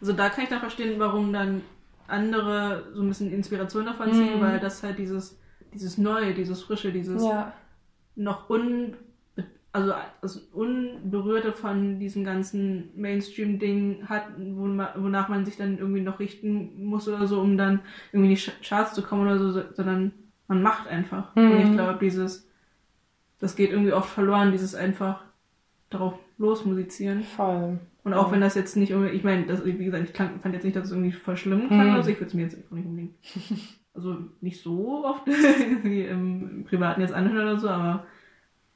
also 0.01 0.13
da 0.13 0.29
kann 0.29 0.45
ich 0.45 0.49
dann 0.49 0.59
verstehen, 0.59 0.99
warum 0.99 1.31
dann 1.33 1.61
andere 2.07 2.91
so 2.93 3.01
ein 3.03 3.07
bisschen 3.07 3.31
Inspiration 3.31 3.85
davon 3.85 4.11
ziehen, 4.11 4.37
Mhm. 4.37 4.41
weil 4.41 4.59
das 4.59 4.81
halt 4.81 4.97
dieses, 4.97 5.39
dieses 5.73 5.97
Neue, 5.99 6.33
dieses 6.33 6.63
Frische, 6.63 6.91
dieses 6.91 7.23
Ja, 7.23 7.53
noch 8.15 8.49
un, 8.49 8.95
also 9.73 9.93
das 10.21 10.37
Unberührte 10.37 11.51
von 11.51 11.99
diesem 11.99 12.23
ganzen 12.23 12.89
Mainstream-Ding 12.95 14.07
hat, 14.07 14.27
wonach 14.37 15.29
man 15.29 15.45
sich 15.45 15.57
dann 15.57 15.77
irgendwie 15.79 16.01
noch 16.01 16.19
richten 16.19 16.85
muss 16.85 17.07
oder 17.07 17.25
so, 17.27 17.41
um 17.41 17.57
dann 17.57 17.79
irgendwie 18.11 18.29
in 18.31 18.35
die 18.35 18.41
Ch- 18.41 18.61
Charts 18.67 18.93
zu 18.93 19.01
kommen 19.01 19.23
oder 19.23 19.39
so, 19.39 19.51
so- 19.51 19.63
sondern 19.73 20.11
man 20.47 20.61
macht 20.61 20.87
einfach. 20.87 21.35
Mhm. 21.35 21.51
Und 21.51 21.57
ich 21.61 21.71
glaube, 21.73 21.97
dieses, 21.99 22.47
das 23.39 23.55
geht 23.55 23.71
irgendwie 23.71 23.93
oft 23.93 24.09
verloren, 24.09 24.51
dieses 24.51 24.75
einfach 24.75 25.23
darauf 25.89 26.13
losmusizieren. 26.37 27.23
voll. 27.23 27.79
Und 28.03 28.13
auch 28.13 28.27
Ja. 28.27 28.33
wenn 28.33 28.41
das 28.41 28.53
jetzt 28.55 28.75
nicht 28.75 28.91
irgendwie, 28.91 29.11
ich 29.11 29.23
meine, 29.23 29.45
das, 29.45 29.63
wie 29.65 29.77
gesagt, 29.85 30.03
ich 30.03 30.13
klang, 30.13 30.39
fand 30.41 30.53
jetzt 30.53 30.65
nicht, 30.65 30.75
dass 30.75 30.85
es 30.85 30.91
irgendwie 30.91 31.13
voll 31.13 31.37
schlimm 31.37 31.67
klang 31.67 31.87
Mhm. 31.87 31.93
oder 31.93 32.03
so, 32.03 32.09
ich 32.11 32.17
würde 32.17 32.27
es 32.27 32.33
mir 32.33 32.41
jetzt 32.43 32.55
einfach 32.57 32.71
nicht 32.75 32.85
unbedingt, 32.85 33.13
also 33.93 34.17
nicht 34.41 34.61
so 34.61 35.05
oft 35.05 35.23
irgendwie 35.27 36.01
im 36.01 36.65
Privaten 36.67 37.01
jetzt 37.01 37.13
anhören 37.13 37.47
oder 37.47 37.57
so, 37.59 37.69
aber, 37.69 38.05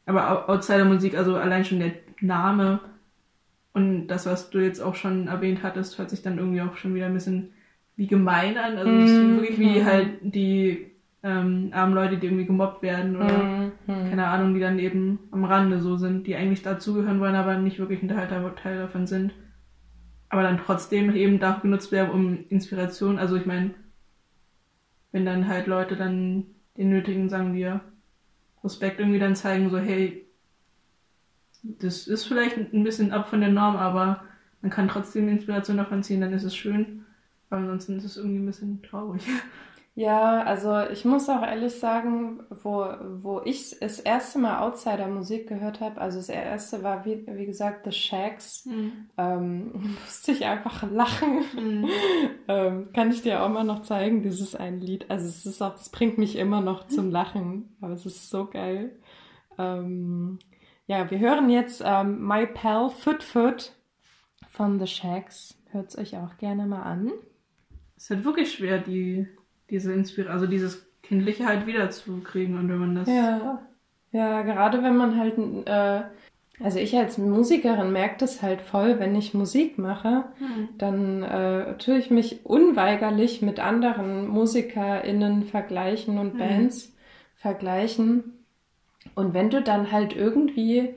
aber 0.07 0.49
Outsider-Musik, 0.49 1.15
also 1.17 1.35
allein 1.37 1.65
schon 1.65 1.79
der 1.79 1.93
Name 2.21 2.79
und 3.73 4.07
das, 4.07 4.25
was 4.25 4.49
du 4.49 4.59
jetzt 4.59 4.81
auch 4.81 4.95
schon 4.95 5.27
erwähnt 5.27 5.61
hattest, 5.63 5.97
hört 5.99 6.09
sich 6.09 6.21
dann 6.23 6.37
irgendwie 6.39 6.61
auch 6.61 6.77
schon 6.77 6.95
wieder 6.95 7.05
ein 7.07 7.13
bisschen 7.13 7.53
wie 7.95 8.07
gemein 8.07 8.57
an, 8.57 8.77
also 8.77 8.91
Mhm. 8.91 9.35
wirklich 9.37 9.59
wie 9.59 9.81
Mhm. 9.81 9.85
halt 9.85 10.09
die 10.21 10.91
ähm, 11.23 11.69
armen 11.73 11.93
Leute, 11.95 12.17
die 12.17 12.27
irgendwie 12.27 12.45
gemobbt 12.45 12.81
werden 12.81 13.17
oder 13.17 13.43
Mhm. 13.43 13.71
Mhm. 13.87 14.09
keine 14.09 14.27
Ahnung, 14.27 14.53
die 14.53 14.59
dann 14.61 14.79
eben 14.79 15.19
am 15.31 15.43
Rande 15.45 15.79
so 15.81 15.97
sind, 15.97 16.25
die 16.27 16.35
eigentlich 16.35 16.63
dazugehören 16.63 17.19
wollen, 17.19 17.35
aber 17.35 17.57
nicht 17.57 17.79
wirklich 17.79 18.01
ein 18.01 18.07
Teil, 18.09 18.27
Teil 18.61 18.77
davon 18.79 19.07
sind. 19.07 19.33
Aber 20.29 20.43
dann 20.43 20.57
trotzdem 20.59 21.15
eben 21.15 21.39
dafür 21.39 21.63
genutzt 21.63 21.91
werden, 21.91 22.11
um 22.11 22.37
Inspiration, 22.49 23.19
also 23.19 23.35
ich 23.35 23.45
meine, 23.45 23.71
wenn 25.11 25.25
dann 25.25 25.47
halt 25.47 25.67
Leute 25.67 25.95
dann 25.95 26.45
den 26.77 26.89
nötigen, 26.89 27.29
sagen 27.29 27.53
wir, 27.53 27.81
Respekt 28.67 28.99
irgendwie 28.99 29.19
dann 29.19 29.35
zeigen, 29.35 29.69
so 29.69 29.77
hey, 29.77 30.27
das 31.63 32.07
ist 32.07 32.25
vielleicht 32.25 32.57
ein 32.57 32.83
bisschen 32.83 33.11
ab 33.11 33.29
von 33.29 33.41
der 33.41 33.49
Norm, 33.49 33.75
aber 33.75 34.23
man 34.61 34.71
kann 34.71 34.87
trotzdem 34.87 35.29
Inspiration 35.29 35.77
davon 35.77 36.03
ziehen, 36.03 36.21
dann 36.21 36.33
ist 36.33 36.43
es 36.43 36.55
schön. 36.55 37.05
Aber 37.49 37.61
ansonsten 37.61 37.97
ist 37.97 38.03
es 38.03 38.17
irgendwie 38.17 38.39
ein 38.39 38.45
bisschen 38.45 38.81
traurig. 38.83 39.23
Ja, 39.97 40.43
also 40.43 40.81
ich 40.91 41.05
muss 41.05 41.27
auch 41.27 41.41
ehrlich 41.41 41.73
sagen, 41.73 42.43
wo, 42.51 42.85
wo 43.23 43.41
ich 43.43 43.79
das 43.79 43.99
erste 43.99 44.37
Mal 44.37 44.59
Outsider-Musik 44.59 45.49
gehört 45.49 45.81
habe, 45.81 45.99
also 45.99 46.19
das 46.19 46.29
erste 46.29 46.83
war, 46.83 47.03
wie, 47.03 47.25
wie 47.25 47.47
gesagt, 47.47 47.83
The 47.83 47.91
Shacks, 47.91 48.69
ähm, 49.17 49.71
musste 50.03 50.33
ich 50.33 50.45
einfach 50.45 50.83
lachen. 50.91 51.45
ähm, 52.47 52.93
kann 52.93 53.09
ich 53.09 53.23
dir 53.23 53.41
auch 53.41 53.49
mal 53.49 53.63
noch 53.63 53.81
zeigen, 53.81 54.21
dieses 54.21 54.53
ein 54.53 54.81
Lied. 54.81 55.09
Also 55.09 55.25
es 55.25 55.47
ist 55.47 55.63
auch, 55.63 55.73
es 55.73 55.89
bringt 55.89 56.19
mich 56.19 56.35
immer 56.35 56.61
noch 56.61 56.87
zum 56.87 57.09
Lachen, 57.17 57.75
aber 57.81 57.93
es 57.93 58.05
ist 58.05 58.29
so 58.29 58.45
geil. 58.45 58.91
Ähm, 59.57 60.37
ja, 60.85 61.09
wir 61.09 61.17
hören 61.17 61.49
jetzt 61.49 61.81
ähm, 61.83 62.23
My 62.23 62.45
Pal 62.45 62.91
Foot 62.91 63.23
Foot 63.23 63.73
von 64.47 64.79
The 64.79 64.85
Shacks. 64.85 65.57
Hört 65.71 65.89
es 65.89 65.97
euch 65.97 66.17
auch 66.17 66.37
gerne 66.37 66.67
mal 66.67 66.83
an. 66.83 67.11
Es 67.95 68.11
halt 68.11 68.25
wirklich 68.25 68.53
schwer, 68.53 68.77
die, 68.77 69.25
diese 69.69 69.93
Inspiration, 69.93 70.33
also 70.33 70.47
dieses 70.47 70.85
Kindliche 71.03 71.45
halt 71.45 71.67
wiederzukriegen 71.67 72.57
und 72.57 72.69
wenn 72.69 72.77
man 72.77 72.95
das. 72.95 73.07
Ja, 73.07 73.61
ja, 74.11 74.41
gerade 74.41 74.83
wenn 74.83 74.97
man 74.97 75.17
halt, 75.17 75.37
äh, 75.67 76.03
also 76.63 76.79
ich 76.79 76.95
als 76.97 77.17
Musikerin 77.17 77.91
merke 77.91 78.15
das 78.19 78.41
halt 78.41 78.61
voll, 78.61 78.99
wenn 78.99 79.15
ich 79.15 79.33
Musik 79.33 79.77
mache, 79.77 80.25
Hm. 80.39 80.69
dann 80.77 81.23
äh, 81.23 81.77
tue 81.77 81.97
ich 81.97 82.09
mich 82.09 82.45
unweigerlich 82.45 83.41
mit 83.41 83.59
anderen 83.59 84.27
MusikerInnen 84.27 85.43
vergleichen 85.43 86.17
und 86.17 86.33
Mhm. 86.33 86.37
Bands 86.39 86.93
vergleichen. 87.35 88.33
Und 89.15 89.33
wenn 89.33 89.49
du 89.49 89.61
dann 89.61 89.91
halt 89.91 90.15
irgendwie 90.15 90.95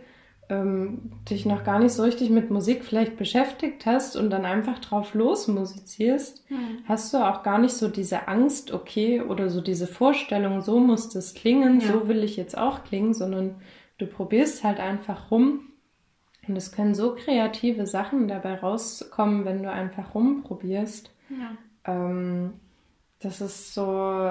ähm, 0.50 1.12
dich 1.30 1.46
noch 1.46 1.64
gar 1.64 1.78
nicht 1.78 1.92
so 1.92 2.02
richtig 2.02 2.28
mit 2.28 2.50
Musik 2.50 2.84
vielleicht 2.84 3.16
beschäftigt 3.16 3.86
hast 3.86 4.16
und 4.16 4.28
dann 4.30 4.44
einfach 4.44 4.78
drauf 4.80 5.14
losmusizierst, 5.14 6.44
hast 6.86 7.14
du 7.14 7.18
auch 7.18 7.42
gar 7.42 7.58
nicht 7.58 7.74
so 7.74 7.88
diese 7.88 8.28
Angst, 8.28 8.72
okay, 8.72 9.20
oder 9.22 9.48
so 9.48 9.60
diese 9.60 9.86
Vorstellung, 9.86 10.60
so 10.60 10.78
muss 10.80 11.08
das 11.08 11.34
klingen, 11.34 11.80
Ja. 11.80 11.86
so 11.92 12.08
will 12.08 12.24
ich 12.24 12.36
jetzt 12.36 12.58
auch 12.58 12.84
klingen, 12.84 13.14
sondern 13.14 13.54
du 13.98 14.06
probierst 14.06 14.64
halt 14.64 14.80
einfach 14.80 15.30
rum. 15.30 15.60
Und 16.48 16.56
es 16.56 16.72
können 16.72 16.94
so 16.94 17.14
kreative 17.14 17.86
Sachen 17.86 18.26
dabei 18.26 18.56
rauskommen, 18.56 19.44
wenn 19.44 19.62
du 19.62 19.70
einfach 19.70 20.14
rumprobierst. 20.14 21.10
Ja. 21.28 21.56
Ähm, 21.84 22.54
das 23.20 23.40
ist 23.40 23.72
so, 23.74 24.30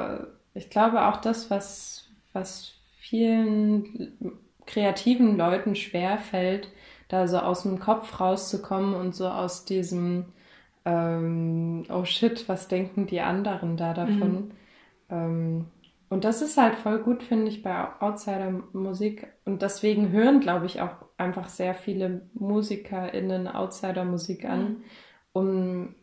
ich 0.54 0.70
glaube 0.70 1.06
auch 1.08 1.18
das, 1.18 1.50
was, 1.50 2.10
was 2.34 2.74
vielen 2.98 4.38
kreativen 4.70 5.38
Leuten 5.38 5.76
schwer 5.76 6.20
fällt, 6.20 6.70
da 7.10 7.28
so 7.28 7.40
aus 7.40 7.64
dem 7.64 7.80
Kopf 7.80 8.22
rauszukommen 8.22 8.96
und 8.96 9.16
so 9.16 9.28
aus 9.30 9.66
diesem, 9.66 10.34
ähm, 10.86 11.86
oh 11.90 12.06
shit, 12.06 12.48
was 12.50 12.68
denken 12.70 13.08
die 13.08 13.22
anderen 13.22 13.78
da 13.78 13.94
davon? 13.94 14.54
Ähm, 15.10 15.68
und 16.10 16.24
das 16.24 16.42
ist 16.42 16.58
halt 16.58 16.76
voll 16.76 17.00
gut, 17.04 17.24
finde 17.24 17.50
ich, 17.50 17.64
bei 17.64 18.02
Outsider-Musik. 18.02 19.28
Und 19.46 19.62
deswegen 19.62 20.12
hören, 20.12 20.40
glaube 20.42 20.66
ich, 20.68 20.82
auch 20.82 20.96
einfach 21.18 21.50
sehr 21.50 21.76
viele 21.76 22.30
MusikerInnen 22.34 23.48
Outsider-Musik 23.48 24.46
an, 24.46 24.78
um 25.34 25.96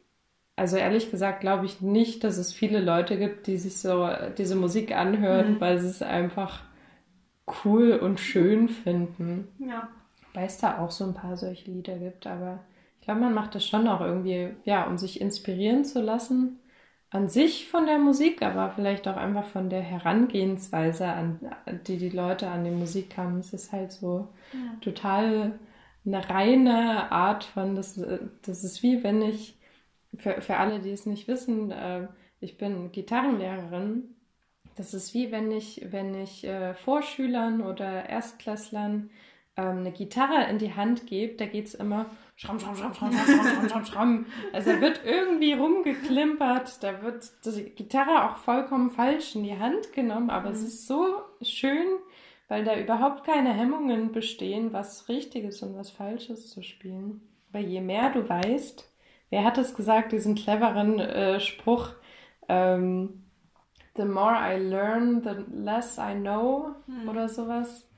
also 0.56 0.76
ehrlich 0.78 1.10
gesagt 1.10 1.40
glaube 1.40 1.66
ich 1.66 1.80
nicht, 1.82 2.24
dass 2.24 2.38
es 2.38 2.52
viele 2.52 2.80
Leute 2.80 3.18
gibt, 3.18 3.46
die 3.46 3.58
sich 3.58 3.78
so 3.80 4.08
diese 4.38 4.56
Musik 4.56 4.92
anhören, 4.96 5.56
Mhm. 5.56 5.60
weil 5.60 5.78
sie 5.80 5.88
es 5.88 6.02
einfach 6.02 6.62
cool 7.64 7.92
und 7.92 8.20
schön 8.20 8.68
finden. 8.68 9.48
Ja. 9.58 9.88
Weil 10.34 10.46
es 10.46 10.58
da 10.58 10.78
auch 10.78 10.90
so 10.90 11.04
ein 11.04 11.14
paar 11.14 11.36
solche 11.36 11.70
Lieder 11.70 11.98
gibt, 11.98 12.26
aber 12.26 12.60
ich 13.00 13.06
glaube, 13.06 13.20
man 13.20 13.34
macht 13.34 13.54
das 13.54 13.64
schon 13.64 13.86
auch 13.88 14.00
irgendwie, 14.00 14.50
ja, 14.64 14.86
um 14.86 14.98
sich 14.98 15.20
inspirieren 15.20 15.84
zu 15.84 16.02
lassen. 16.02 16.58
An 17.10 17.28
sich 17.28 17.68
von 17.68 17.86
der 17.86 17.98
Musik, 17.98 18.42
aber 18.42 18.70
vielleicht 18.70 19.06
auch 19.06 19.16
einfach 19.16 19.44
von 19.44 19.70
der 19.70 19.80
Herangehensweise, 19.80 21.06
an 21.06 21.40
die 21.86 21.98
die 21.98 22.10
Leute 22.10 22.48
an 22.48 22.64
die 22.64 22.72
Musik 22.72 23.16
haben. 23.16 23.38
Es 23.38 23.52
ist 23.52 23.70
halt 23.72 23.92
so 23.92 24.28
total 24.80 25.58
eine 26.04 26.28
reine 26.28 27.10
Art 27.12 27.44
von, 27.44 27.76
das, 27.76 28.00
das 28.42 28.64
ist 28.64 28.82
wie 28.82 29.04
wenn 29.04 29.22
ich, 29.22 29.56
für, 30.16 30.40
für 30.40 30.56
alle, 30.56 30.80
die 30.80 30.90
es 30.90 31.06
nicht 31.06 31.28
wissen, 31.28 31.70
äh, 31.70 32.08
ich 32.40 32.58
bin 32.58 32.92
Gitarrenlehrerin. 32.92 34.15
Das 34.76 34.92
ist 34.92 35.14
wie 35.14 35.32
wenn 35.32 35.50
ich, 35.50 35.86
wenn 35.90 36.14
ich 36.14 36.44
äh, 36.44 36.74
Vorschülern 36.74 37.62
oder 37.62 38.08
Erstklässlern 38.08 39.10
ähm, 39.56 39.78
eine 39.78 39.92
Gitarre 39.92 40.48
in 40.50 40.58
die 40.58 40.74
Hand 40.74 41.06
gebe, 41.06 41.34
da 41.34 41.46
geht 41.46 41.66
es 41.66 41.74
immer 41.74 42.10
schramm, 42.36 42.60
schramm, 42.60 42.76
schramm, 42.76 42.94
schramm, 42.94 43.12
schramm, 43.12 43.26
schramm, 43.26 43.68
schramm, 43.68 43.84
schramm. 43.86 44.26
Also 44.52 44.72
da 44.72 44.80
wird 44.82 45.00
irgendwie 45.04 45.54
rumgeklimpert, 45.54 46.82
da 46.82 47.02
wird 47.02 47.24
die 47.44 47.70
Gitarre 47.70 48.28
auch 48.28 48.36
vollkommen 48.36 48.90
falsch 48.90 49.34
in 49.34 49.44
die 49.44 49.58
Hand 49.58 49.94
genommen, 49.94 50.28
aber 50.28 50.50
mhm. 50.50 50.54
es 50.56 50.62
ist 50.62 50.86
so 50.86 51.06
schön, 51.40 51.86
weil 52.48 52.64
da 52.64 52.78
überhaupt 52.78 53.24
keine 53.24 53.54
Hemmungen 53.54 54.12
bestehen, 54.12 54.74
was 54.74 55.08
Richtiges 55.08 55.62
und 55.62 55.74
was 55.76 55.90
Falsches 55.90 56.50
zu 56.50 56.62
spielen. 56.62 57.22
Weil 57.50 57.64
je 57.64 57.80
mehr 57.80 58.10
du 58.10 58.28
weißt, 58.28 58.86
wer 59.30 59.44
hat 59.44 59.56
es 59.56 59.74
gesagt, 59.74 60.12
diesen 60.12 60.34
cleveren 60.34 61.00
äh, 61.00 61.40
Spruch, 61.40 61.94
ähm, 62.48 63.25
the 63.96 64.04
more 64.04 64.34
I 64.34 64.58
learn, 64.58 65.22
the 65.22 65.44
less 65.54 65.98
I 65.98 66.14
know 66.14 66.74
oder 67.08 67.28
sowas. 67.28 67.88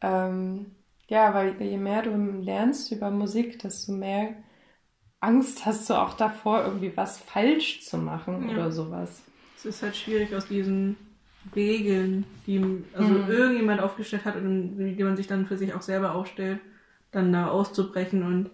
Ähm, 0.00 0.66
ja, 1.08 1.34
weil 1.34 1.60
je 1.60 1.76
mehr 1.76 2.02
du 2.02 2.10
lernst 2.40 2.92
über 2.92 3.10
Musik, 3.10 3.58
desto 3.58 3.92
mehr 3.92 4.34
Angst 5.20 5.66
hast 5.66 5.90
du 5.90 5.94
auch 5.94 6.14
davor, 6.14 6.64
irgendwie 6.64 6.96
was 6.96 7.18
falsch 7.18 7.82
zu 7.82 7.98
machen 7.98 8.48
Ja. 8.48 8.54
oder 8.54 8.72
sowas. 8.72 9.22
Es 9.56 9.66
ist 9.66 9.82
halt 9.82 9.96
schwierig 9.96 10.34
aus 10.34 10.46
diesen 10.46 10.96
Regeln, 11.54 12.24
die 12.46 12.84
also 12.94 13.12
Mhm. 13.14 13.30
irgendjemand 13.30 13.80
aufgestellt 13.80 14.24
hat 14.24 14.36
und 14.36 14.76
die 14.96 15.04
man 15.04 15.16
sich 15.16 15.26
dann 15.26 15.46
für 15.46 15.56
sich 15.58 15.74
auch 15.74 15.82
selber 15.82 16.14
aufstellt, 16.14 16.60
dann 17.12 17.32
da 17.32 17.48
auszubrechen. 17.48 18.22
Und 18.22 18.50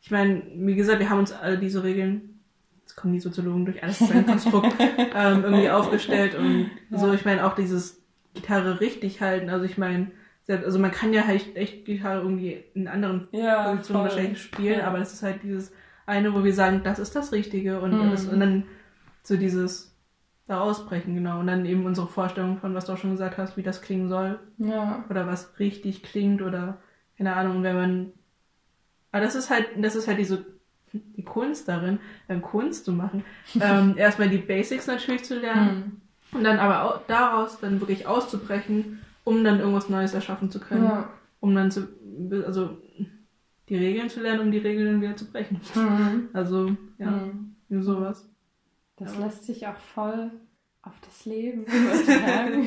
ich 0.00 0.10
meine, 0.10 0.42
wie 0.54 0.74
gesagt, 0.74 0.98
wir 1.00 1.10
haben 1.10 1.18
uns 1.20 1.32
alle 1.32 1.58
diese 1.58 1.82
Regeln, 1.84 2.27
jetzt 2.88 2.96
kommen 2.96 3.12
die 3.12 3.20
Soziologen 3.20 3.66
durch, 3.66 3.82
alles 3.82 4.00
ist 4.00 4.10
ein 4.12 4.24
Konstrukt, 4.24 4.74
ähm, 5.14 5.44
irgendwie 5.44 5.68
aufgestellt. 5.70 6.34
Und 6.34 6.70
so, 6.90 7.12
ich 7.12 7.24
meine, 7.26 7.46
auch 7.46 7.54
dieses 7.54 8.02
Gitarre 8.32 8.80
richtig 8.80 9.20
halten. 9.20 9.50
Also 9.50 9.66
ich 9.66 9.76
meine, 9.76 10.10
also 10.48 10.78
man 10.78 10.90
kann 10.90 11.12
ja 11.12 11.26
halt 11.26 11.54
echt 11.54 11.84
Gitarre 11.84 12.22
irgendwie 12.22 12.64
in 12.72 12.88
anderen 12.88 13.28
Ja, 13.32 13.68
Positionen 13.70 14.04
wahrscheinlich 14.04 14.40
spielen, 14.42 14.78
Ja. 14.80 14.86
aber 14.86 14.98
das 14.98 15.12
ist 15.12 15.22
halt 15.22 15.42
dieses 15.42 15.70
eine, 16.06 16.32
wo 16.34 16.42
wir 16.44 16.54
sagen, 16.54 16.80
das 16.82 16.98
ist 16.98 17.14
das 17.14 17.32
Richtige 17.32 17.80
und, 17.80 17.92
Mhm. 17.92 18.10
das, 18.10 18.26
und 18.26 18.40
dann 18.40 18.62
so 19.22 19.36
dieses 19.36 19.94
da 20.46 20.60
ausbrechen, 20.60 21.14
genau. 21.14 21.40
Und 21.40 21.46
dann 21.48 21.66
eben 21.66 21.84
unsere 21.84 22.06
Vorstellung 22.08 22.56
von, 22.56 22.74
was 22.74 22.86
du 22.86 22.92
auch 22.92 22.96
schon 22.96 23.10
gesagt 23.10 23.36
hast, 23.36 23.58
wie 23.58 23.62
das 23.62 23.82
klingen 23.82 24.08
soll 24.08 24.38
Ja. 24.56 25.04
oder 25.10 25.26
was 25.26 25.58
richtig 25.58 26.02
klingt 26.02 26.40
oder 26.40 26.78
keine 27.18 27.36
Ahnung, 27.36 27.62
wenn 27.62 27.76
man. 27.76 28.12
Aber 29.12 29.22
das 29.22 29.34
ist 29.34 29.50
halt, 29.50 29.66
das 29.76 29.94
ist 29.94 30.08
halt 30.08 30.18
diese 30.18 30.46
die 30.92 31.24
Kunst 31.24 31.68
darin, 31.68 31.98
ähm, 32.28 32.42
Kunst 32.42 32.84
zu 32.84 32.92
machen. 32.92 33.24
ähm, 33.60 33.94
erstmal 33.96 34.28
die 34.28 34.38
Basics 34.38 34.86
natürlich 34.86 35.24
zu 35.24 35.38
lernen 35.38 36.00
Hm. 36.32 36.38
und 36.38 36.44
dann 36.44 36.58
aber 36.58 36.82
auch 36.84 37.00
daraus 37.06 37.58
dann 37.60 37.80
wirklich 37.80 38.06
auszubrechen, 38.06 39.00
um 39.24 39.44
dann 39.44 39.60
irgendwas 39.60 39.88
Neues 39.88 40.14
erschaffen 40.14 40.50
zu 40.50 40.60
können. 40.60 40.84
Ja. 40.84 41.10
Um 41.40 41.54
dann 41.54 41.70
zu, 41.70 41.86
also 42.46 42.78
die 43.68 43.76
Regeln 43.76 44.08
zu 44.08 44.20
lernen, 44.20 44.40
um 44.40 44.50
die 44.50 44.58
Regeln 44.58 44.86
dann 44.92 45.02
wieder 45.02 45.16
zu 45.16 45.30
brechen. 45.30 45.60
Hm. 45.74 46.28
Also, 46.32 46.76
ja, 46.98 47.06
Hm. 47.10 47.54
nur 47.68 47.82
sowas. 47.82 48.28
Das 48.96 49.14
Ja. 49.14 49.24
lässt 49.26 49.44
sich 49.44 49.66
auch 49.66 49.76
voll 49.76 50.30
auf 50.82 50.94
das 51.02 51.24
Leben 51.26 51.64
übertragen. 51.66 52.66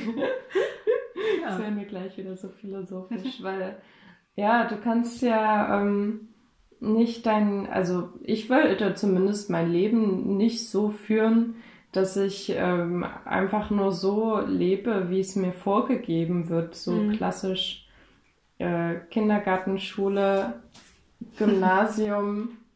Ja. 1.42 1.50
Jetzt 1.50 1.60
werden 1.60 1.78
wir 1.78 1.86
gleich 1.86 2.18
wieder 2.18 2.36
so 2.38 2.50
philosophisch, 2.50 3.42
weil 3.42 3.78
ja, 4.36 4.66
du 4.68 4.78
kannst 4.78 5.22
ja 5.22 5.82
ähm, 5.82 6.30
nicht 6.82 7.26
dein, 7.28 7.68
also 7.68 8.10
ich 8.24 8.50
wollte 8.50 8.96
zumindest 8.96 9.50
mein 9.50 9.72
Leben 9.72 10.38
nicht 10.38 10.68
so 10.70 10.92
führen, 10.92 11.56
dass 11.94 12.18
ich 12.18 12.52
ähm, 12.56 13.06
einfach 13.26 13.70
nur 13.72 13.92
so 13.94 14.40
lebe, 14.40 15.10
wie 15.10 15.20
es 15.22 15.36
mir 15.36 15.54
vorgegeben 15.54 16.50
wird, 16.50 16.76
so 16.76 17.02
Mhm. 17.02 17.08
klassisch 17.08 17.88
äh, 18.60 18.96
Kindergarten, 19.12 19.80
Schule, 19.80 20.62
Gymnasium. 21.38 22.58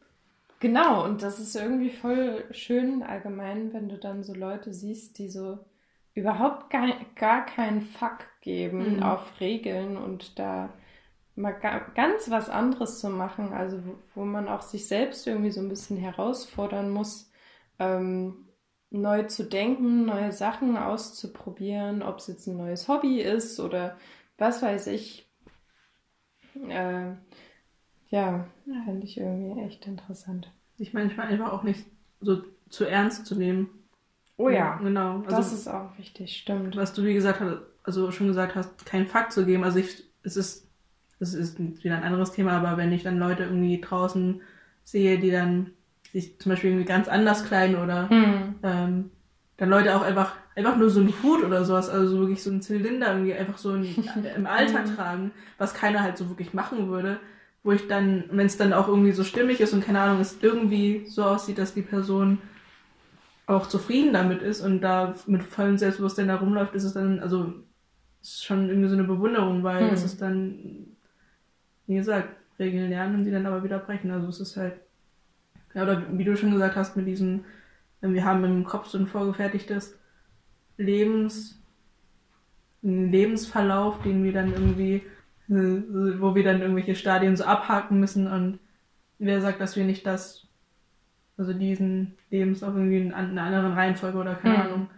Genau, 0.60 1.04
und 1.04 1.22
das 1.22 1.38
ist 1.38 1.54
irgendwie 1.54 1.90
voll 1.90 2.44
schön 2.52 3.02
allgemein, 3.02 3.72
wenn 3.74 3.88
du 3.88 3.98
dann 3.98 4.22
so 4.24 4.34
Leute 4.34 4.72
siehst, 4.72 5.18
die 5.18 5.28
so 5.28 5.58
überhaupt 6.14 6.70
gar, 6.70 6.88
gar 7.14 7.44
keinen 7.46 7.82
Fuck 7.82 8.18
geben 8.40 8.98
Mhm. 8.98 9.02
auf 9.02 9.38
Regeln 9.40 9.96
und 9.98 10.38
da 10.38 10.72
mal 11.36 11.52
ga, 11.52 11.78
ganz 11.94 12.30
was 12.30 12.48
anderes 12.48 12.98
zu 13.00 13.10
machen, 13.10 13.52
also 13.52 13.84
wo, 13.84 13.98
wo 14.14 14.24
man 14.24 14.48
auch 14.48 14.62
sich 14.62 14.88
selbst 14.88 15.26
irgendwie 15.26 15.50
so 15.50 15.60
ein 15.60 15.68
bisschen 15.68 15.96
herausfordern 15.96 16.90
muss, 16.90 17.30
ähm, 17.78 18.48
neu 18.90 19.24
zu 19.24 19.44
denken, 19.44 20.06
neue 20.06 20.32
Sachen 20.32 20.76
auszuprobieren, 20.76 22.02
ob 22.02 22.18
es 22.18 22.26
jetzt 22.26 22.46
ein 22.46 22.56
neues 22.56 22.88
Hobby 22.88 23.20
ist 23.20 23.60
oder 23.60 23.96
was 24.38 24.62
weiß 24.62 24.86
ich. 24.88 25.30
Äh, 26.68 27.12
ja, 28.08 28.46
fände 28.84 29.04
ich 29.04 29.18
irgendwie 29.18 29.60
echt 29.60 29.86
interessant. 29.86 30.52
Sich 30.76 30.94
manchmal 30.94 31.28
einfach 31.28 31.52
auch 31.52 31.62
nicht 31.62 31.84
so 32.20 32.42
zu 32.68 32.84
ernst 32.84 33.26
zu 33.26 33.34
nehmen. 33.34 33.68
Oh 34.38 34.48
ja, 34.48 34.76
Genau. 34.76 35.18
Also, 35.18 35.30
das 35.30 35.52
ist 35.52 35.68
auch 35.68 35.96
wichtig, 35.98 36.36
stimmt. 36.36 36.76
was 36.76 36.92
du 36.92 37.02
wie 37.04 37.14
gesagt 37.14 37.40
hast, 37.40 37.58
also 37.82 38.10
schon 38.10 38.26
gesagt 38.26 38.54
hast, 38.54 38.84
keinen 38.84 39.06
Fakt 39.06 39.32
zu 39.32 39.46
geben. 39.46 39.64
Also 39.64 39.78
ich, 39.78 40.04
es 40.22 40.36
ist, 40.36 40.65
es 41.20 41.34
ist 41.34 41.58
wieder 41.58 41.96
ein 41.96 42.02
anderes 42.04 42.32
Thema, 42.32 42.52
aber 42.52 42.76
wenn 42.76 42.92
ich 42.92 43.02
dann 43.02 43.18
Leute 43.18 43.44
irgendwie 43.44 43.80
draußen 43.80 44.40
sehe, 44.84 45.18
die 45.18 45.30
dann 45.30 45.70
sich 46.12 46.38
zum 46.38 46.50
Beispiel 46.50 46.70
irgendwie 46.70 46.86
ganz 46.86 47.08
anders 47.08 47.44
kleiden 47.44 47.76
oder 47.76 48.08
Hm. 48.10 48.54
ähm, 48.62 49.10
dann 49.58 49.70
Leute 49.70 49.96
auch 49.96 50.02
einfach 50.02 50.34
einfach 50.54 50.76
nur 50.76 50.88
so 50.90 51.00
einen 51.00 51.12
Hut 51.22 51.44
oder 51.44 51.64
sowas, 51.64 51.88
also 51.90 52.08
so 52.08 52.20
wirklich 52.20 52.42
so 52.42 52.50
einen 52.50 52.62
Zylinder 52.62 53.12
irgendwie 53.12 53.34
einfach 53.34 53.58
so 53.58 53.74
in, 53.74 53.84
im 54.36 54.46
Alltag 54.46 54.94
tragen, 54.96 55.32
was 55.58 55.74
keiner 55.74 56.02
halt 56.02 56.16
so 56.16 56.28
wirklich 56.30 56.54
machen 56.54 56.88
würde, 56.88 57.18
wo 57.62 57.72
ich 57.72 57.86
dann, 57.88 58.24
wenn 58.30 58.46
es 58.46 58.56
dann 58.56 58.72
auch 58.72 58.88
irgendwie 58.88 59.12
so 59.12 59.22
stimmig 59.24 59.60
ist 59.60 59.72
und 59.74 59.84
keine 59.84 60.00
Ahnung, 60.00 60.20
es 60.20 60.38
irgendwie 60.40 61.04
so 61.06 61.24
aussieht, 61.24 61.58
dass 61.58 61.74
die 61.74 61.82
Person 61.82 62.38
auch 63.46 63.66
zufrieden 63.66 64.12
damit 64.12 64.42
ist 64.42 64.60
und 64.60 64.80
da 64.80 65.14
mit 65.26 65.42
vollem 65.42 65.78
Selbstbewusstsein 65.78 66.28
da 66.28 66.36
rumläuft, 66.36 66.74
ist 66.74 66.84
es 66.84 66.94
dann, 66.94 67.20
also 67.20 67.52
ist 68.22 68.44
schon 68.44 68.68
irgendwie 68.68 68.88
so 68.88 68.94
eine 68.94 69.04
Bewunderung, 69.04 69.62
weil 69.62 69.88
Hm. 69.88 69.94
es 69.94 70.04
ist 70.04 70.20
dann, 70.22 70.95
wie 71.86 71.96
gesagt, 71.96 72.28
Regeln 72.58 72.88
lernen 72.90 73.16
und 73.16 73.24
sie 73.24 73.30
dann 73.30 73.46
aber 73.46 73.62
wieder 73.64 73.78
brechen. 73.78 74.10
Also 74.10 74.28
es 74.28 74.40
ist 74.40 74.56
halt, 74.56 74.74
ja, 75.74 75.82
oder 75.82 76.02
wie 76.16 76.24
du 76.24 76.36
schon 76.36 76.52
gesagt 76.52 76.76
hast, 76.76 76.96
mit 76.96 77.06
diesem, 77.06 77.44
wir 78.00 78.24
haben 78.24 78.44
im 78.44 78.64
Kopf 78.64 78.86
so 78.88 78.98
ein 78.98 79.06
vorgefertigtes 79.06 79.98
Lebens, 80.78 81.60
einen 82.82 83.10
Lebensverlauf, 83.10 84.02
den 84.02 84.22
wir 84.24 84.32
dann 84.32 84.52
irgendwie, 84.52 85.02
äh, 85.48 86.20
wo 86.20 86.34
wir 86.34 86.44
dann 86.44 86.60
irgendwelche 86.62 86.94
Stadien 86.94 87.36
so 87.36 87.44
abhaken 87.44 88.00
müssen 88.00 88.26
und 88.26 88.58
wer 89.18 89.40
sagt, 89.40 89.60
dass 89.60 89.76
wir 89.76 89.84
nicht 89.84 90.06
das, 90.06 90.46
also 91.36 91.52
diesen 91.52 92.14
Lebenslauf 92.30 92.74
irgendwie 92.74 93.00
in 93.00 93.12
einer 93.12 93.42
anderen 93.42 93.72
Reihenfolge 93.72 94.18
oder 94.18 94.34
keine 94.36 94.56
Hm. 94.56 94.62
Ahnung, 94.62 94.90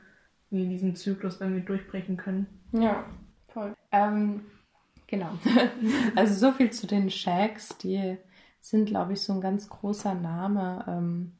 irgendwie 0.51 0.71
diesen 0.71 0.97
Zyklus 0.97 1.41
irgendwie 1.41 1.63
durchbrechen 1.63 2.17
können. 2.17 2.47
Ja, 2.73 3.05
voll. 3.49 3.75
Ähm, 3.93 4.43
genau. 5.09 5.31
also 6.15 6.35
so 6.35 6.53
viel 6.53 6.71
zu 6.71 6.87
den 6.87 7.11
Shacks, 7.11 7.77
die 7.79 8.17
sind, 8.61 8.87
glaube 8.87 9.15
ich, 9.15 9.23
so 9.23 9.33
ein 9.33 9.41
ganz 9.41 9.69
großer 9.69 10.15
Name 10.15 10.85
ähm, 10.87 11.37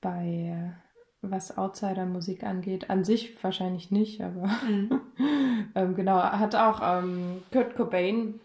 bei 0.00 0.74
was 1.20 1.56
Outsider-Musik 1.56 2.44
angeht. 2.44 2.90
An 2.90 3.04
sich 3.04 3.42
wahrscheinlich 3.42 3.90
nicht, 3.90 4.20
aber 4.20 4.50
ähm, 5.74 5.94
genau, 5.94 6.22
hat 6.22 6.54
auch 6.54 6.80
ähm, 6.82 7.42
Kurt 7.52 7.74
Cobain 7.74 8.40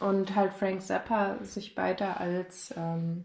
und 0.00 0.34
halt 0.34 0.52
Frank 0.52 0.82
Zappa 0.82 1.42
sich 1.42 1.74
beide 1.74 2.18
als 2.18 2.72
ähm, 2.76 3.24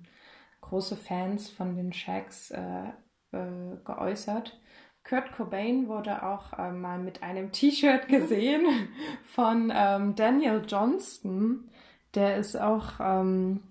große 0.61 0.95
Fans 0.95 1.49
von 1.49 1.75
den 1.75 1.93
Shacks 1.93 2.51
äh, 2.51 2.87
äh, 3.31 3.77
geäußert. 3.85 4.59
Kurt 5.03 5.33
Cobain 5.33 5.87
wurde 5.87 6.23
auch 6.23 6.53
äh, 6.57 6.71
mal 6.71 6.97
mit 6.97 7.21
einem 7.23 7.51
T-Shirt 7.51 8.07
gesehen 8.07 8.65
von 9.25 9.71
ähm, 9.75 10.15
Daniel 10.15 10.61
Johnston. 10.65 11.69
Der 12.15 12.37
ist 12.37 12.55
auch, 12.55 12.93
ähm, 12.99 13.61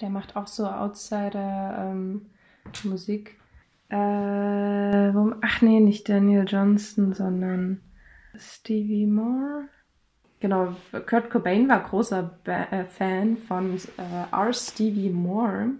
der 0.00 0.10
macht 0.10 0.36
auch 0.36 0.46
so 0.46 0.66
Outsider-Musik. 0.66 3.36
äh, 3.90 3.96
wo, 3.96 5.34
ach 5.42 5.60
nee, 5.62 5.80
nicht 5.80 6.08
Daniel 6.08 6.44
Johnston, 6.46 7.12
sondern 7.12 7.80
Stevie 8.36 9.06
Moore. 9.06 9.68
Genau, 10.40 10.74
Kurt 11.06 11.30
Cobain 11.30 11.68
war 11.68 11.82
großer 11.82 12.38
ba 12.44 12.64
äh, 12.70 12.84
Fan 12.84 13.36
von 13.36 13.76
äh, 13.96 14.32
R. 14.32 14.52
Stevie 14.52 15.10
Moore, 15.10 15.70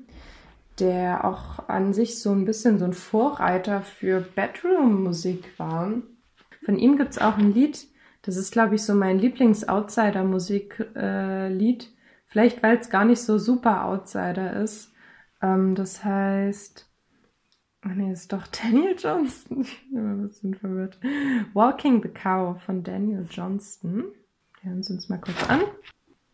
der 0.79 1.25
auch 1.25 1.69
an 1.69 1.93
sich 1.93 2.21
so 2.21 2.33
ein 2.33 2.45
bisschen 2.45 2.79
so 2.79 2.85
ein 2.85 2.93
Vorreiter 2.93 3.83
für 3.83 4.21
Bedroom-Musik 4.21 5.59
war. 5.59 5.93
Von 6.65 6.79
ihm 6.79 6.97
gibt 6.97 7.13
es 7.13 7.19
auch 7.19 7.39
ein 7.39 7.53
Lied, 7.53 7.89
das 8.27 8.37
ist, 8.37 8.51
glaube 8.51 8.75
ich, 8.75 8.83
so 8.83 8.95
mein 8.95 9.19
Lieblings-Outsider-Musik-Lied. 9.21 11.93
Vielleicht, 12.27 12.61
weil 12.61 12.77
es 12.77 12.91
gar 12.91 13.05
nicht 13.05 13.21
so 13.21 13.39
super 13.39 13.85
Outsider 13.85 14.61
ist. 14.61 14.93
Ähm, 15.41 15.77
das 15.77 16.03
heißt. 16.05 16.91
Ach 17.83 17.95
nee, 17.95 18.11
ist 18.11 18.33
doch 18.33 18.45
Daniel 18.49 18.97
Johnston. 18.99 19.61
Ich 19.63 19.89
bin 19.89 19.99
immer 19.99 20.11
ein 20.11 20.23
bisschen 20.23 20.57
verwirrt. 20.57 20.99
Walking 21.55 22.03
the 22.03 22.09
Cow 22.09 22.61
von 22.61 22.83
Daniel 22.83 23.29
Johnston. 23.31 24.07
Hören 24.63 24.81
es 24.81 24.91
uns 24.91 25.09
mal 25.09 25.21
kurz 25.21 25.49
an. 25.49 25.61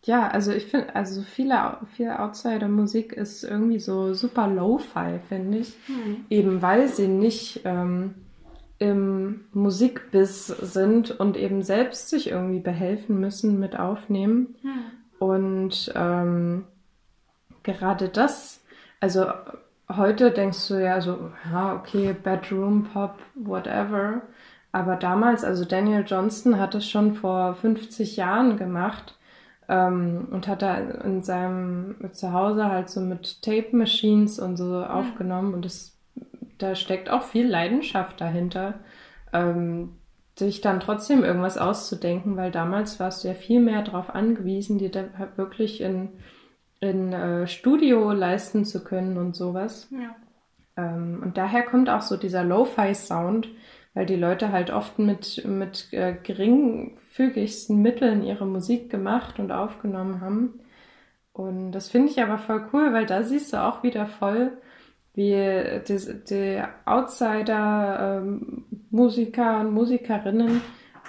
Ja, 0.04 0.28
also 0.28 0.50
ich 0.52 0.66
finde, 0.66 0.96
also 0.96 1.22
viele, 1.22 1.78
viele 1.94 2.18
Outsider-Musik 2.18 3.12
ist 3.12 3.44
irgendwie 3.44 3.78
so 3.78 4.14
super 4.14 4.48
Lo-Fi, 4.48 5.20
finde 5.28 5.58
ich. 5.58 5.76
Eben 6.28 6.60
weil 6.60 6.88
sie 6.88 7.06
nicht 7.06 7.60
ähm, 7.64 8.14
im 8.78 9.44
Musikbiss 9.52 10.48
sind 10.48 11.12
und 11.12 11.36
eben 11.36 11.62
selbst 11.62 12.08
sich 12.08 12.30
irgendwie 12.30 12.58
behelfen 12.58 13.20
müssen 13.20 13.60
mit 13.60 13.78
Aufnehmen. 13.78 14.56
Und 15.20 15.92
ähm, 15.94 16.64
gerade 17.62 18.08
das, 18.08 18.64
also 18.98 19.26
heute 19.88 20.32
denkst 20.32 20.66
du 20.66 20.82
ja 20.82 21.00
so, 21.00 21.30
ja, 21.52 21.76
okay, 21.76 22.12
Bedroom 22.12 22.88
Pop, 22.92 23.20
whatever. 23.36 24.22
Aber 24.72 24.96
damals, 24.96 25.44
also 25.44 25.64
Daniel 25.64 26.02
Johnston 26.04 26.58
hat 26.58 26.74
es 26.74 26.88
schon 26.88 27.14
vor 27.14 27.54
50 27.54 28.16
Jahren 28.16 28.56
gemacht 28.56 29.16
ähm, 29.72 30.28
und 30.30 30.48
hat 30.48 30.60
da 30.60 30.76
in 30.76 31.22
seinem 31.22 31.96
Zuhause 32.12 32.66
halt 32.66 32.90
so 32.90 33.00
mit 33.00 33.40
Tape 33.40 33.74
Machines 33.74 34.38
und 34.38 34.58
so 34.58 34.84
aufgenommen 34.84 35.54
und 35.54 35.64
das, 35.64 35.96
da 36.58 36.74
steckt 36.74 37.08
auch 37.08 37.22
viel 37.22 37.48
Leidenschaft 37.48 38.20
dahinter, 38.20 38.74
ähm, 39.32 39.94
sich 40.38 40.60
dann 40.60 40.80
trotzdem 40.80 41.24
irgendwas 41.24 41.56
auszudenken, 41.56 42.36
weil 42.36 42.50
damals 42.50 43.00
warst 43.00 43.24
du 43.24 43.28
ja 43.28 43.34
viel 43.34 43.60
mehr 43.60 43.80
darauf 43.80 44.14
angewiesen, 44.14 44.76
dir 44.76 44.90
da 44.90 45.04
wirklich 45.36 45.80
in, 45.80 46.10
in 46.80 47.14
äh, 47.14 47.46
Studio 47.46 48.12
leisten 48.12 48.66
zu 48.66 48.84
können 48.84 49.16
und 49.16 49.34
sowas. 49.34 49.88
Ja. 49.90 50.14
Ähm, 50.76 51.20
und 51.22 51.38
daher 51.38 51.62
kommt 51.62 51.88
auch 51.88 52.02
so 52.02 52.18
dieser 52.18 52.44
Lo-Fi-Sound, 52.44 53.48
weil 53.94 54.06
die 54.06 54.16
Leute 54.16 54.52
halt 54.52 54.70
oft 54.70 54.98
mit, 54.98 55.44
mit 55.46 55.92
äh, 55.92 56.14
geringfügigsten 56.22 57.80
Mitteln 57.80 58.24
ihre 58.24 58.46
Musik 58.46 58.90
gemacht 58.90 59.38
und 59.38 59.52
aufgenommen 59.52 60.20
haben. 60.20 60.60
Und 61.32 61.72
das 61.72 61.88
finde 61.88 62.10
ich 62.10 62.22
aber 62.22 62.38
voll 62.38 62.66
cool, 62.72 62.92
weil 62.92 63.06
da 63.06 63.22
siehst 63.22 63.52
du 63.52 63.62
auch 63.62 63.82
wieder 63.82 64.06
voll, 64.06 64.52
wie 65.14 65.80
die, 65.86 65.98
die 66.28 66.62
Outsider-Musiker 66.84 69.60
und 69.60 69.72
Musikerinnen 69.72 70.60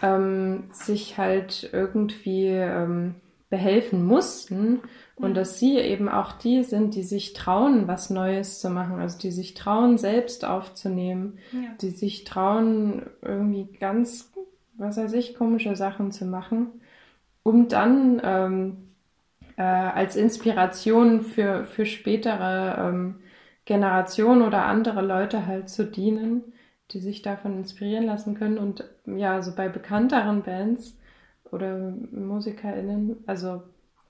ähm, 0.02 0.64
sich 0.72 1.18
halt 1.18 1.70
irgendwie 1.72 2.48
ähm, 2.48 3.16
behelfen 3.50 4.06
mussten 4.06 4.82
und 5.24 5.36
dass 5.36 5.60
sie 5.60 5.78
eben 5.80 6.10
auch 6.10 6.34
die 6.34 6.64
sind, 6.64 6.96
die 6.96 7.04
sich 7.04 7.34
trauen, 7.34 7.88
was 7.88 8.10
Neues 8.10 8.60
zu 8.60 8.70
machen, 8.70 9.00
also 9.00 9.18
die 9.20 9.32
sich 9.32 9.54
trauen, 9.56 9.98
selbst 9.98 10.46
aufzunehmen, 10.46 11.40
Ja. 11.52 11.60
die 11.82 11.92
sich 11.92 12.24
trauen, 12.26 13.04
irgendwie 13.22 13.68
ganz, 13.80 14.32
was 14.76 14.98
weiß 14.98 15.14
ich, 15.14 15.36
komische 15.36 15.76
Sachen 15.76 16.12
zu 16.12 16.26
machen, 16.26 16.68
um 17.44 17.68
dann 17.70 18.22
ähm, 18.24 18.78
äh, 19.58 19.62
als 19.64 20.16
Inspiration 20.16 21.22
für, 21.22 21.66
für 21.66 21.86
spätere 21.86 22.90
ähm, 22.90 23.16
Generationen 23.66 24.42
oder 24.42 24.66
andere 24.66 25.02
Leute 25.02 25.46
halt 25.46 25.70
zu 25.70 25.86
dienen, 25.86 26.44
die 26.92 27.00
sich 27.00 27.22
davon 27.22 27.58
inspirieren 27.58 28.06
lassen 28.06 28.36
können. 28.36 28.58
Und 28.58 28.84
ja, 29.06 29.42
so 29.42 29.56
bei 29.56 29.70
bekannteren 29.70 30.44
Bands 30.44 30.98
oder 31.52 31.78
MusikerInnen, 32.12 33.24
also 33.28 33.64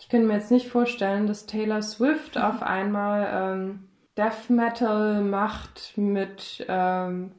ich 0.04 0.10
könnte 0.10 0.28
mir 0.28 0.34
jetzt 0.34 0.52
nicht 0.52 0.68
vorstellen, 0.68 1.28
dass 1.28 1.46
Taylor 1.46 1.82
Swift 1.82 2.38
auf 2.38 2.62
einmal 2.62 3.56
ähm, 3.56 3.80
Death 4.18 4.50
Metal 4.50 5.22
macht 5.24 5.94
mit 5.96 6.66
ähm, 6.68 7.32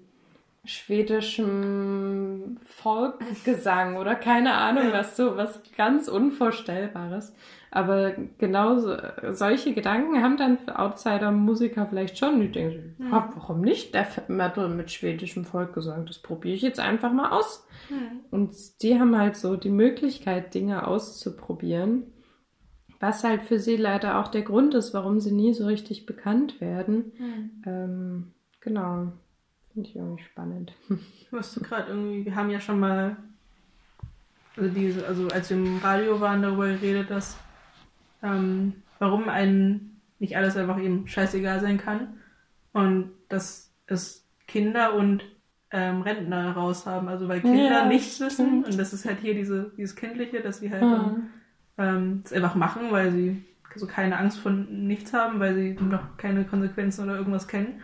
schwedischem 0.64 2.56
Folkgesang 2.64 3.96
oder 4.00 4.14
keine 4.14 4.54
Ahnung, 4.54 4.84
was 4.92 5.14
so, 5.14 5.36
was 5.36 5.60
ganz 5.76 6.08
Unvorstellbares. 6.08 7.34
Aber 7.70 8.12
genau 8.38 8.78
so, 8.78 8.96
solche 9.32 9.74
Gedanken 9.74 10.22
haben 10.22 10.38
dann 10.38 10.56
Outsider-Musiker 10.66 11.86
vielleicht 11.86 12.16
schon. 12.16 12.40
Die 12.40 12.50
denken, 12.50 12.94
Hm. 12.96 13.12
"Ah, 13.12 13.28
warum 13.34 13.60
nicht 13.60 13.94
Death 13.94 14.28
Metal 14.28 14.70
mit 14.70 14.90
schwedischem 14.90 15.44
Folkgesang? 15.44 16.06
Das 16.06 16.18
probiere 16.18 16.54
ich 16.54 16.62
jetzt 16.62 16.80
einfach 16.80 17.12
mal 17.12 17.30
aus. 17.30 17.66
Hm. 17.88 18.20
Und 18.30 18.54
die 18.80 18.98
haben 18.98 19.18
halt 19.18 19.36
so 19.36 19.56
die 19.56 19.68
Möglichkeit, 19.70 20.54
Dinge 20.54 20.86
auszuprobieren. 20.86 22.04
Was 23.01 23.24
halt 23.24 23.42
für 23.42 23.59
sie 23.59 23.76
leider 23.76 24.18
auch 24.18 24.28
der 24.28 24.42
Grund 24.42 24.74
ist, 24.74 24.95
warum 24.95 25.20
sie 25.20 25.32
nie 25.32 25.53
so 25.55 25.66
richtig 25.66 26.07
bekannt 26.07 26.61
werden. 26.61 27.12
Hm. 27.16 27.51
Ähm, 27.66 28.32
genau. 28.61 29.12
Finde 29.72 29.88
ich 29.88 29.97
irgendwie 29.97 30.22
spannend. 30.22 30.72
Musst 31.30 31.57
du 31.57 31.61
gerade 31.61 31.90
irgendwie, 31.90 32.24
wir 32.24 32.36
haben 32.36 32.51
ja 32.51 32.61
schon 32.61 32.78
mal, 32.78 33.16
also 34.57 34.70
diese, 34.70 35.07
also 35.07 35.28
als 35.28 35.51
wir 35.51 35.57
im 35.57 35.78
Radio 35.78 36.20
waren, 36.20 36.42
darüber 36.42 36.68
geredet, 36.68 37.11
dass 37.11 37.36
ähm, 38.22 38.74
warum 38.99 39.28
einen 39.28 40.01
nicht 40.18 40.36
alles 40.36 40.57
einfach 40.57 40.80
eben 40.80 41.07
scheißegal 41.07 41.61
sein 41.61 41.76
kann 41.76 42.14
und 42.72 43.11
dass 43.28 43.72
es 43.86 44.26
Kinder 44.47 44.95
und 44.95 45.24
ähm, 45.70 46.03
Rentner 46.03 46.53
raus 46.53 46.86
haben. 46.86 47.09
Also 47.09 47.28
weil 47.28 47.40
Kinder 47.40 47.64
Ja, 47.64 47.86
nichts 47.86 48.20
wissen 48.20 48.64
und 48.64 48.78
das 48.78 48.92
ist 48.92 49.05
halt 49.05 49.18
hier 49.20 49.34
diese, 49.34 49.72
dieses 49.76 49.97
Kindliche, 49.97 50.40
dass 50.40 50.61
sie 50.61 50.70
halt 50.70 50.82
Ja. 50.82 51.16
Ähm, 51.78 52.22
es 52.24 52.32
einfach 52.32 52.54
machen, 52.54 52.90
weil 52.90 53.10
sie 53.12 53.44
so 53.76 53.86
keine 53.86 54.18
Angst 54.18 54.38
vor 54.38 54.52
nichts 54.52 55.12
haben, 55.12 55.40
weil 55.40 55.54
sie 55.56 55.72
noch 55.74 56.16
keine 56.16 56.44
Konsequenzen 56.44 57.04
oder 57.04 57.16
irgendwas 57.16 57.48
kennen. 57.48 57.80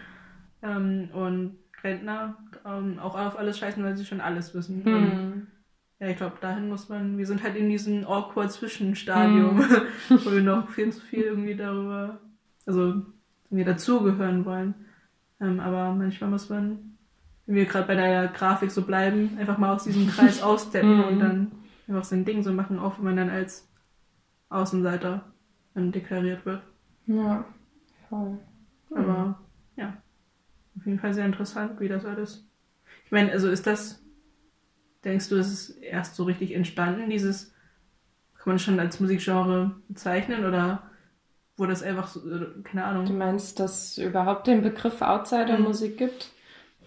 Ähm, 0.63 1.09
und 1.13 1.57
Rentner 1.83 2.37
ähm, 2.65 2.99
auch 3.01 3.19
auf 3.19 3.39
alles 3.39 3.59
scheißen, 3.59 3.83
weil 3.83 3.97
sie 3.97 4.05
schon 4.05 4.21
alles 4.21 4.55
wissen. 4.55 4.83
Und, 4.83 4.93
Hm. 5.13 5.47
ja, 5.99 6.09
ich 6.09 6.17
glaube, 6.17 6.37
dahin 6.41 6.69
muss 6.69 6.89
man, 6.89 7.17
wir 7.19 7.27
sind 7.27 7.43
halt 7.43 7.57
in 7.57 7.69
diesem 7.71 8.05
awkward 8.05 8.53
Zwischenstadium, 8.53 9.59
Hm. 9.59 9.81
wo 10.25 10.31
wir 10.33 10.43
noch 10.43 10.69
viel 10.69 10.93
zu 10.93 11.01
viel 11.01 11.23
irgendwie 11.23 11.57
darüber, 11.57 12.21
also 12.67 13.03
irgendwie 13.51 13.65
dazugehören 13.65 14.45
wollen. 14.45 14.75
Ähm, 15.41 15.59
aber 15.59 15.93
manchmal 15.95 16.31
muss 16.31 16.51
man, 16.51 16.97
wenn 17.47 17.55
wir 17.57 17.65
gerade 17.65 17.87
bei 17.89 17.95
der 17.97 18.29
Grafik 18.29 18.71
so 18.71 18.83
bleiben, 18.83 19.31
einfach 19.41 19.59
mal 19.59 19.75
aus 19.75 19.85
diesem 19.85 20.07
Kreis 20.07 20.41
aussteppen 20.43 20.99
Mhm. 20.99 21.05
und 21.05 21.19
dann 21.19 21.53
einfach 21.89 22.05
sein 22.05 22.25
Ding 22.27 22.43
so 22.45 22.53
machen, 22.53 22.79
auch 22.79 22.99
wenn 22.99 23.07
man 23.07 23.17
dann 23.17 23.31
als 23.31 23.67
Außenseiter 24.51 25.25
deklariert 25.75 26.45
wird. 26.45 26.63
Ja, 27.07 27.45
voll. 28.09 28.39
Aber 28.95 29.41
ja, 29.77 29.97
auf 30.77 30.85
jeden 30.85 30.99
Fall 30.99 31.15
sehr 31.15 31.25
interessant, 31.25 31.81
wie 31.81 31.89
das 31.89 32.05
alles. 32.05 32.47
Ich 33.07 33.13
meine, 33.13 33.33
also 33.33 33.49
ist 33.49 33.67
das, 33.67 34.03
denkst 35.05 35.29
du, 35.29 35.37
ist 35.37 35.53
es 35.53 35.71
erst 35.71 36.17
so 36.17 36.25
richtig 36.25 36.53
entstanden, 36.55 37.09
dieses, 37.09 37.53
kann 38.35 38.45
man 38.47 38.57
das 38.57 38.63
schon 38.63 38.81
als 38.81 39.01
Musikgenre 39.01 39.77
bezeichnen 39.89 40.45
oder 40.45 40.83
wurde 41.57 41.73
das 41.73 41.83
einfach 41.83 42.09
so, 42.09 42.21
keine 42.65 42.83
Du 42.83 42.87
Ahnung. 42.89 43.19
meinst, 43.19 43.61
dass 43.61 43.97
es 43.97 43.99
überhaupt 43.99 44.47
den 44.47 44.63
Begriff 44.63 45.01
Outsider-Musik 45.03 45.97
gibt? 45.99 46.31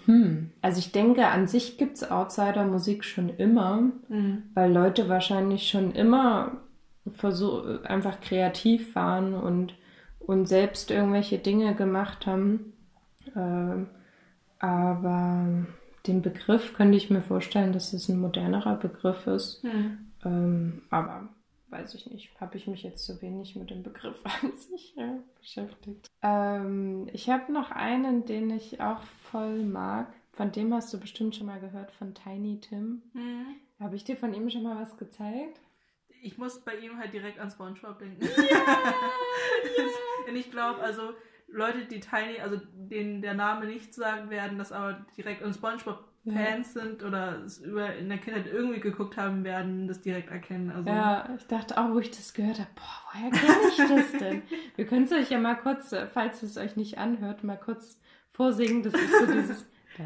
Hm. 0.05 0.51
Also 0.61 0.79
ich 0.79 0.91
denke, 0.91 1.27
an 1.27 1.47
sich 1.47 1.77
gibt 1.77 1.95
es 1.97 2.09
Outsider-Musik 2.11 3.05
schon 3.05 3.29
immer, 3.29 3.91
Mhm. 4.09 4.43
weil 4.53 4.71
Leute 4.73 5.07
wahrscheinlich 5.09 5.69
schon 5.69 5.91
immer 5.93 6.59
versuch, 7.11 7.83
einfach 7.83 8.21
kreativ 8.21 8.95
waren 8.95 9.33
und, 9.33 9.75
und 10.19 10.47
selbst 10.47 10.91
irgendwelche 10.91 11.37
Dinge 11.37 11.75
gemacht 11.75 12.25
haben. 12.25 12.73
Ähm, 13.35 13.87
aber 14.59 15.65
den 16.07 16.21
Begriff 16.21 16.73
könnte 16.73 16.97
ich 16.97 17.09
mir 17.09 17.21
vorstellen, 17.21 17.73
dass 17.73 17.93
es 17.93 18.09
ein 18.09 18.19
modernerer 18.19 18.75
Begriff 18.75 19.27
ist. 19.27 19.63
Mhm. 19.63 20.11
Ähm, 20.23 20.81
aber 20.89 21.29
weiß 21.69 21.95
ich 21.95 22.09
nicht, 22.09 22.29
habe 22.39 22.55
ich 22.55 22.67
mich 22.67 22.83
jetzt 22.83 23.05
zu 23.05 23.21
wenig 23.21 23.55
mit 23.55 23.69
dem 23.69 23.83
Begriff 23.83 24.21
an 24.41 24.51
sich 24.53 24.95
äh, 24.97 25.19
beschäftigt. 25.39 26.09
Ähm, 26.21 27.07
ich 27.11 27.29
habe 27.29 27.51
noch 27.51 27.71
einen, 27.71 28.25
den 28.25 28.49
ich 28.51 28.79
auch 28.79 29.01
voll 29.31 29.63
mag. 29.63 30.13
Von 30.31 30.51
dem 30.51 30.73
hast 30.73 30.93
du 30.93 30.99
bestimmt 30.99 31.35
schon 31.35 31.47
mal 31.47 31.59
gehört, 31.59 31.91
von 31.91 32.13
Tiny 32.13 32.59
Tim. 32.59 33.01
Mhm. 33.13 33.45
Habe 33.79 33.95
ich 33.95 34.03
dir 34.03 34.15
von 34.15 34.33
ihm 34.33 34.49
schon 34.49 34.63
mal 34.63 34.81
was 34.81 34.97
gezeigt? 34.97 35.59
Ich 36.23 36.37
muss 36.37 36.59
bei 36.59 36.75
ihm 36.77 36.97
halt 36.97 37.13
direkt 37.13 37.39
an 37.39 37.51
SpongeBob 37.51 37.99
denken. 37.99 38.21
Und 40.27 40.35
ich 40.35 40.49
glaube, 40.49 40.81
also 40.81 41.13
Leute, 41.47 41.85
die 41.85 41.99
Tiny, 41.99 42.39
also 42.41 42.59
denen 42.73 43.21
der 43.21 43.33
Name 43.33 43.65
nicht 43.65 43.93
sagen 43.93 44.29
werden, 44.29 44.57
das 44.57 44.71
aber 44.71 45.05
direkt 45.17 45.43
an 45.43 45.53
SpongeBob 45.53 46.05
Fans 46.25 46.73
sind 46.73 47.03
oder 47.03 47.43
es 47.43 47.57
über 47.57 47.93
in 47.95 48.07
der 48.07 48.17
Kindheit 48.17 48.47
irgendwie 48.47 48.79
geguckt 48.79 49.17
haben, 49.17 49.43
werden 49.43 49.89
das 49.89 49.99
direkt 49.99 50.31
erkennen. 50.31 50.71
Also 50.71 50.89
Ja, 50.89 51.27
ich 51.37 51.45
dachte 51.47 51.77
auch, 51.77 51.91
wo 51.91 51.99
ich 51.99 52.11
das 52.11 52.33
gehört 52.33 52.59
habe, 52.59 52.69
boah, 52.75 53.01
woher 53.11 53.29
kenne 53.29 53.67
ich 53.69 53.75
das 53.75 54.11
denn? 54.21 54.41
Wir 54.77 54.85
können 54.85 55.03
es 55.03 55.11
euch 55.11 55.29
ja 55.29 55.39
mal 55.39 55.55
kurz, 55.55 55.91
äh, 55.91 56.07
falls 56.07 56.41
es 56.41 56.57
euch 56.57 56.77
nicht 56.77 56.97
anhört, 56.97 57.43
mal 57.43 57.57
kurz 57.57 57.99
vorsingen. 58.29 58.83
Das 58.83 58.93
ist 58.93 59.19
so 59.19 59.25
dieses 59.25 59.65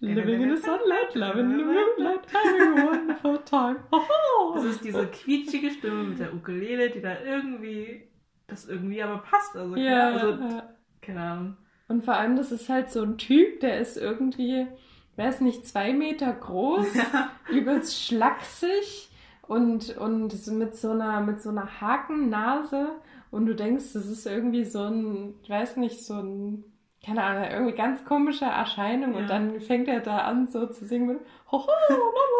Living 0.00 0.42
in 0.42 0.54
the 0.54 0.62
sunlight, 0.62 1.14
loving 1.16 1.58
the 1.58 1.64
moonlight, 1.64 2.24
having 2.30 2.78
a 2.78 2.86
wonderful 2.86 3.38
time. 3.38 3.78
Das 4.54 4.64
ist 4.64 4.84
diese 4.84 5.06
quietschige 5.06 5.70
Stimme 5.70 6.04
mit 6.04 6.20
der 6.20 6.32
Ukulele, 6.32 6.90
die 6.90 7.00
da 7.00 7.20
irgendwie, 7.20 8.08
das 8.46 8.66
irgendwie 8.66 9.02
aber 9.02 9.18
passt. 9.18 9.56
Also, 9.56 9.76
ja, 9.76 10.12
also, 10.12 10.42
ja. 10.42 10.74
keine 11.00 11.20
Ahnung. 11.20 11.56
Und 11.88 12.04
vor 12.04 12.14
allem, 12.14 12.36
das 12.36 12.52
ist 12.52 12.68
halt 12.68 12.90
so 12.90 13.02
ein 13.02 13.18
Typ, 13.18 13.60
der 13.60 13.80
ist 13.80 13.96
irgendwie, 13.96 14.66
wer 15.16 15.28
ist 15.30 15.40
nicht, 15.40 15.66
zwei 15.66 15.92
Meter 15.92 16.32
groß, 16.32 16.86
übelst 17.50 18.00
schlaksig 18.00 19.08
und, 19.48 19.96
und 19.96 20.46
mit 20.52 20.76
so 20.76 20.92
einer, 20.92 21.20
mit 21.20 21.42
so 21.42 21.50
einer 21.50 21.80
Hakennase. 21.80 22.90
Und 23.30 23.46
du 23.46 23.54
denkst, 23.54 23.92
das 23.94 24.06
ist 24.06 24.26
irgendwie 24.26 24.64
so 24.64 24.84
ein, 24.84 25.34
ich 25.42 25.50
weiß 25.50 25.76
nicht, 25.76 26.04
so 26.04 26.14
ein 26.14 26.64
keine 27.04 27.22
Ahnung, 27.22 27.44
irgendwie 27.50 27.76
ganz 27.76 28.04
komische 28.04 28.44
Erscheinung. 28.44 29.12
Ja. 29.12 29.18
Und 29.18 29.30
dann 29.30 29.60
fängt 29.60 29.88
er 29.88 30.00
da 30.00 30.18
an, 30.18 30.46
so 30.46 30.66
zu 30.66 30.84
singen 30.84 31.06
mit, 31.06 31.18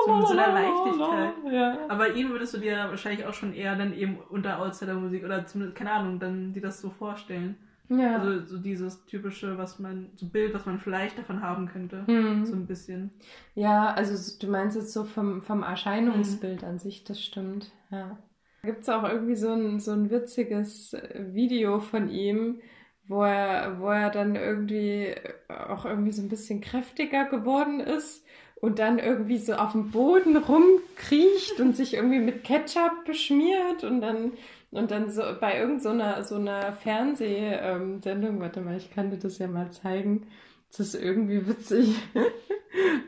So 0.07 0.15
mit 0.15 0.27
so 0.27 0.33
einer 0.33 0.53
Leichtigkeit. 0.53 1.53
Ja. 1.53 1.79
Aber 1.89 2.15
ihn 2.15 2.31
würdest 2.31 2.55
du 2.55 2.59
dir 2.59 2.77
wahrscheinlich 2.89 3.27
auch 3.27 3.35
schon 3.35 3.55
eher 3.55 3.77
dann 3.77 3.93
eben 3.95 4.19
unter 4.31 4.61
Outsider-Musik 4.61 5.25
oder 5.25 5.47
zumindest, 5.47 5.77
keine 5.77 5.93
Ahnung, 5.93 6.19
dann 6.19 6.53
dir 6.53 6.63
das 6.63 6.81
so 6.81 6.91
vorstellen. 6.91 7.57
ja. 7.89 8.17
Also 8.17 8.45
so 8.47 8.59
dieses 8.59 9.05
typische, 9.07 9.57
was 9.59 9.79
man, 9.79 10.11
so 10.17 10.27
Bild, 10.27 10.55
was 10.55 10.67
man 10.67 10.79
vielleicht 10.79 11.19
davon 11.19 11.43
haben 11.43 11.67
könnte. 11.67 12.07
Hm. 12.07 12.45
So 12.45 12.55
ein 12.55 12.67
bisschen. 12.67 13.11
Ja, 13.55 13.93
also 13.95 14.37
du 14.41 14.51
meinst 14.51 14.77
jetzt 14.77 14.93
so 14.93 15.05
vom, 15.05 15.43
vom 15.43 15.63
Erscheinungsbild 15.63 16.65
an 16.65 16.79
sich, 16.79 17.05
das 17.05 17.23
stimmt. 17.23 17.71
Ja. 17.91 18.19
Da 18.63 18.69
gibt 18.69 18.83
es 18.83 18.89
auch 18.89 19.05
irgendwie 19.05 19.37
so 19.37 19.53
ein, 19.53 19.79
so 19.81 19.93
ein 19.93 20.11
witziges 20.11 20.97
Video 21.33 21.79
von 21.79 22.09
ihm, 22.09 22.61
wo 23.09 23.23
er, 23.25 23.81
wo 23.81 23.89
er 23.89 24.11
dann 24.11 24.37
irgendwie 24.37 25.15
auch 25.49 25.85
irgendwie 25.85 26.13
so 26.13 26.23
ein 26.23 26.29
bisschen 26.29 26.61
kräftiger 26.61 27.25
geworden 27.25 27.81
ist 27.81 28.25
und 28.61 28.79
dann 28.79 28.99
irgendwie 28.99 29.39
so 29.39 29.55
auf 29.55 29.73
dem 29.73 29.91
Boden 29.91 30.37
rumkriecht 30.37 31.61
und 31.61 31.75
sich 31.75 31.95
irgendwie 31.95 32.21
mit 32.21 32.45
Ketchup 32.45 33.05
beschmiert 33.07 33.83
und 33.83 34.01
dann 34.01 34.33
und 34.71 34.91
dann 34.91 35.11
so 35.11 35.23
bei 35.41 35.59
irgendeiner 35.59 36.23
so 36.23 36.35
einer 36.35 36.73
Fernsehsendung, 36.73 38.41
warte 38.41 38.61
mal, 38.61 38.77
ich 38.77 38.91
kann 38.91 39.11
dir 39.11 39.17
das 39.17 39.39
ja 39.39 39.47
mal 39.47 39.71
zeigen. 39.71 40.27
Das 40.71 40.81
ist 40.81 40.95
irgendwie 40.95 41.47
witzig. 41.49 41.97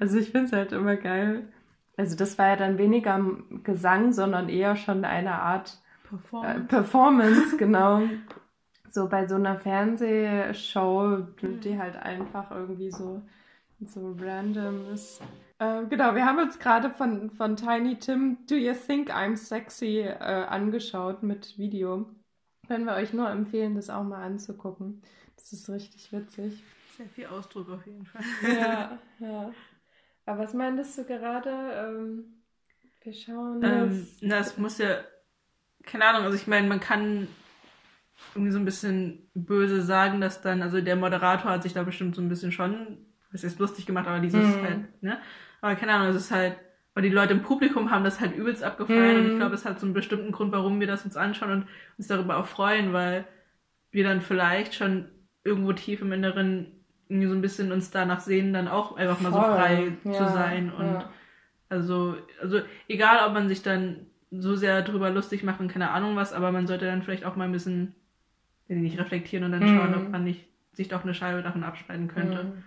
Also 0.01 0.19
ich 0.19 0.31
finde 0.31 0.47
es 0.47 0.53
halt 0.53 0.73
immer 0.73 0.97
geil. 0.97 1.49
Also 1.97 2.17
das 2.17 2.39
war 2.39 2.49
ja 2.49 2.57
dann 2.57 2.79
weniger 2.79 3.21
Gesang, 3.63 4.13
sondern 4.15 4.49
eher 4.49 4.75
schon 4.75 5.05
eine 5.05 5.33
Art 5.33 5.79
äh, 6.05 6.09
Performance. 6.09 6.67
Performance, 6.67 7.57
genau. 7.59 8.03
So 8.91 9.09
bei 9.09 9.27
so 9.27 9.37
einer 9.37 9.57
Fernsehshow, 9.57 11.19
die 11.43 11.79
halt 11.79 11.97
einfach 11.97 12.51
irgendwie 12.51 12.91
so 12.91 13.23
so 13.87 14.15
random 14.21 14.93
ist. 14.93 15.23
Äh, 15.59 15.87
genau, 15.87 16.15
wir 16.15 16.25
haben 16.25 16.39
uns 16.39 16.59
gerade 16.59 16.91
von, 16.91 17.31
von 17.31 17.57
Tiny 17.57 17.99
Tim 17.99 18.39
Do 18.47 18.55
You 18.57 18.75
Think 18.75 19.11
I'm 19.11 19.37
Sexy 19.37 20.01
äh, 20.01 20.15
angeschaut 20.15 21.23
mit 21.23 21.59
Video. 21.59 22.07
Können 22.67 22.85
wir 22.87 22.95
euch 22.95 23.13
nur 23.13 23.29
empfehlen, 23.31 23.75
das 23.75 23.91
auch 23.91 24.05
mal 24.05 24.23
anzugucken. 24.23 25.03
Das 25.37 25.53
ist 25.53 25.69
richtig 25.69 26.13
witzig. 26.13 26.63
Sehr 26.97 27.09
viel 27.09 27.27
Ausdruck 27.27 27.69
auf 27.71 27.87
jeden 27.87 28.07
Fall. 28.07 28.23
Ja, 28.43 28.99
ja. 29.19 29.53
Aber 30.27 30.43
was 30.45 30.55
meintest 30.55 30.99
du 30.99 31.05
gerade? 31.05 31.51
Ähm, 31.51 32.43
wir 33.03 33.13
schauen 33.15 33.63
Ähm, 33.63 34.09
das. 34.21 34.21
das 34.21 34.59
muss 34.59 34.79
ja, 34.79 35.05
keine 35.85 36.07
Ahnung, 36.07 36.25
also 36.25 36.37
ich 36.37 36.47
meine, 36.47 36.69
man 36.69 36.81
kann 36.81 37.29
irgendwie 38.35 38.53
so 38.53 38.59
ein 38.59 38.65
bisschen 38.65 39.31
böse 39.35 39.83
sagen, 39.83 40.21
dass 40.21 40.41
dann, 40.43 40.63
also 40.63 40.81
der 40.81 40.97
Moderator 40.97 41.51
hat 41.51 41.63
sich 41.63 41.73
da 41.73 41.83
bestimmt 41.83 42.15
so 42.15 42.23
ein 42.23 42.29
bisschen 42.29 42.53
schon, 42.53 42.99
was 43.33 43.45
ist 43.45 43.59
lustig 43.59 43.87
gemacht, 43.87 44.07
aber 44.07 44.21
dieses 44.21 44.57
Mhm. 44.57 44.63
halt, 44.63 45.03
ne? 45.03 45.19
Aber 45.61 45.75
keine 45.77 45.93
Ahnung, 45.95 46.09
es 46.09 46.17
ist 46.17 46.31
halt, 46.31 46.57
aber 46.95 47.03
die 47.03 47.09
Leute 47.11 47.33
im 47.35 47.43
Publikum 47.43 47.91
haben 47.91 48.05
das 48.05 48.21
halt 48.21 48.35
übelst 48.37 48.63
abgefeiert 48.63 49.17
und 49.17 49.25
Mhm. 49.25 49.31
ich 49.31 49.37
glaube, 49.37 49.55
es 49.55 49.65
hat 49.65 49.81
so 49.81 49.87
einen 49.87 49.95
bestimmten 49.95 50.33
Grund, 50.33 50.53
warum 50.53 50.81
wir 50.81 50.87
das 50.87 51.05
uns 51.05 51.17
anschauen 51.17 51.51
und 51.53 51.69
uns 51.99 52.07
darüber 52.09 52.37
auch 52.39 52.47
freuen, 52.47 52.93
weil 52.93 53.27
wir 53.91 54.05
dann 54.05 54.21
vielleicht 54.21 54.75
schon 54.75 55.11
irgendwo 55.45 55.73
tief 55.73 56.01
im 56.03 56.13
Inneren 56.13 56.73
irgendwie 57.09 57.29
so 57.29 57.35
ein 57.35 57.41
bisschen 57.43 57.73
uns 57.73 57.91
danach 57.91 58.21
sehen, 58.21 58.53
dann 58.53 58.69
auch 58.69 58.97
einfach 58.97 59.21
mal 59.21 59.33
so 59.33 59.41
Voll. 59.41 59.55
frei 59.55 59.93
Ja, 60.05 60.13
zu 60.13 60.29
sein 60.29 60.71
und 60.73 60.87
ja. 60.87 61.11
also, 61.69 62.17
also 62.41 62.61
egal, 62.89 63.27
ob 63.27 63.35
man 63.35 63.49
sich 63.49 63.63
dann 63.63 64.07
so 64.31 64.55
sehr 64.57 64.83
drüber 64.83 65.11
lustig 65.11 65.43
macht 65.43 65.61
und 65.61 65.69
keine 65.69 65.91
Ahnung 65.91 66.17
was, 66.17 66.33
aber 66.33 66.53
man 66.53 66.67
sollte 66.67 66.87
dann 66.87 67.03
vielleicht 67.03 67.25
auch 67.25 67.37
mal 67.37 67.45
ein 67.45 67.53
bisschen, 67.53 67.95
nicht, 68.77 68.99
reflektieren 68.99 69.45
und 69.45 69.53
dann 69.53 69.67
Mhm. 69.67 69.67
schauen, 69.67 69.95
ob 69.95 70.11
man 70.13 70.25
nicht 70.25 70.47
sich 70.73 70.89
doch 70.89 71.03
eine 71.05 71.15
Scheibe 71.15 71.43
davon 71.43 71.65
abschneiden 71.65 72.09
könnte. 72.09 72.53
Mhm. 72.55 72.65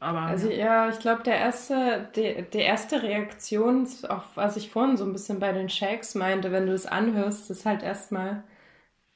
Aber 0.00 0.20
Also 0.24 0.48
ja. 0.50 0.88
ich 0.90 1.00
glaube, 1.00 1.22
der 1.24 1.36
erste, 1.38 2.08
die, 2.16 2.44
die 2.52 2.58
erste 2.58 3.02
Reaktion, 3.02 3.88
auf 4.08 4.24
was 4.36 4.56
ich 4.56 4.70
vorhin 4.70 4.96
so 4.96 5.04
ein 5.04 5.12
bisschen 5.12 5.40
bei 5.40 5.52
den 5.52 5.68
Shakes 5.68 6.14
meinte, 6.14 6.52
wenn 6.52 6.66
du 6.66 6.72
es 6.72 6.86
anhörst, 6.86 7.50
ist 7.50 7.66
halt 7.66 7.82
erstmal 7.82 8.44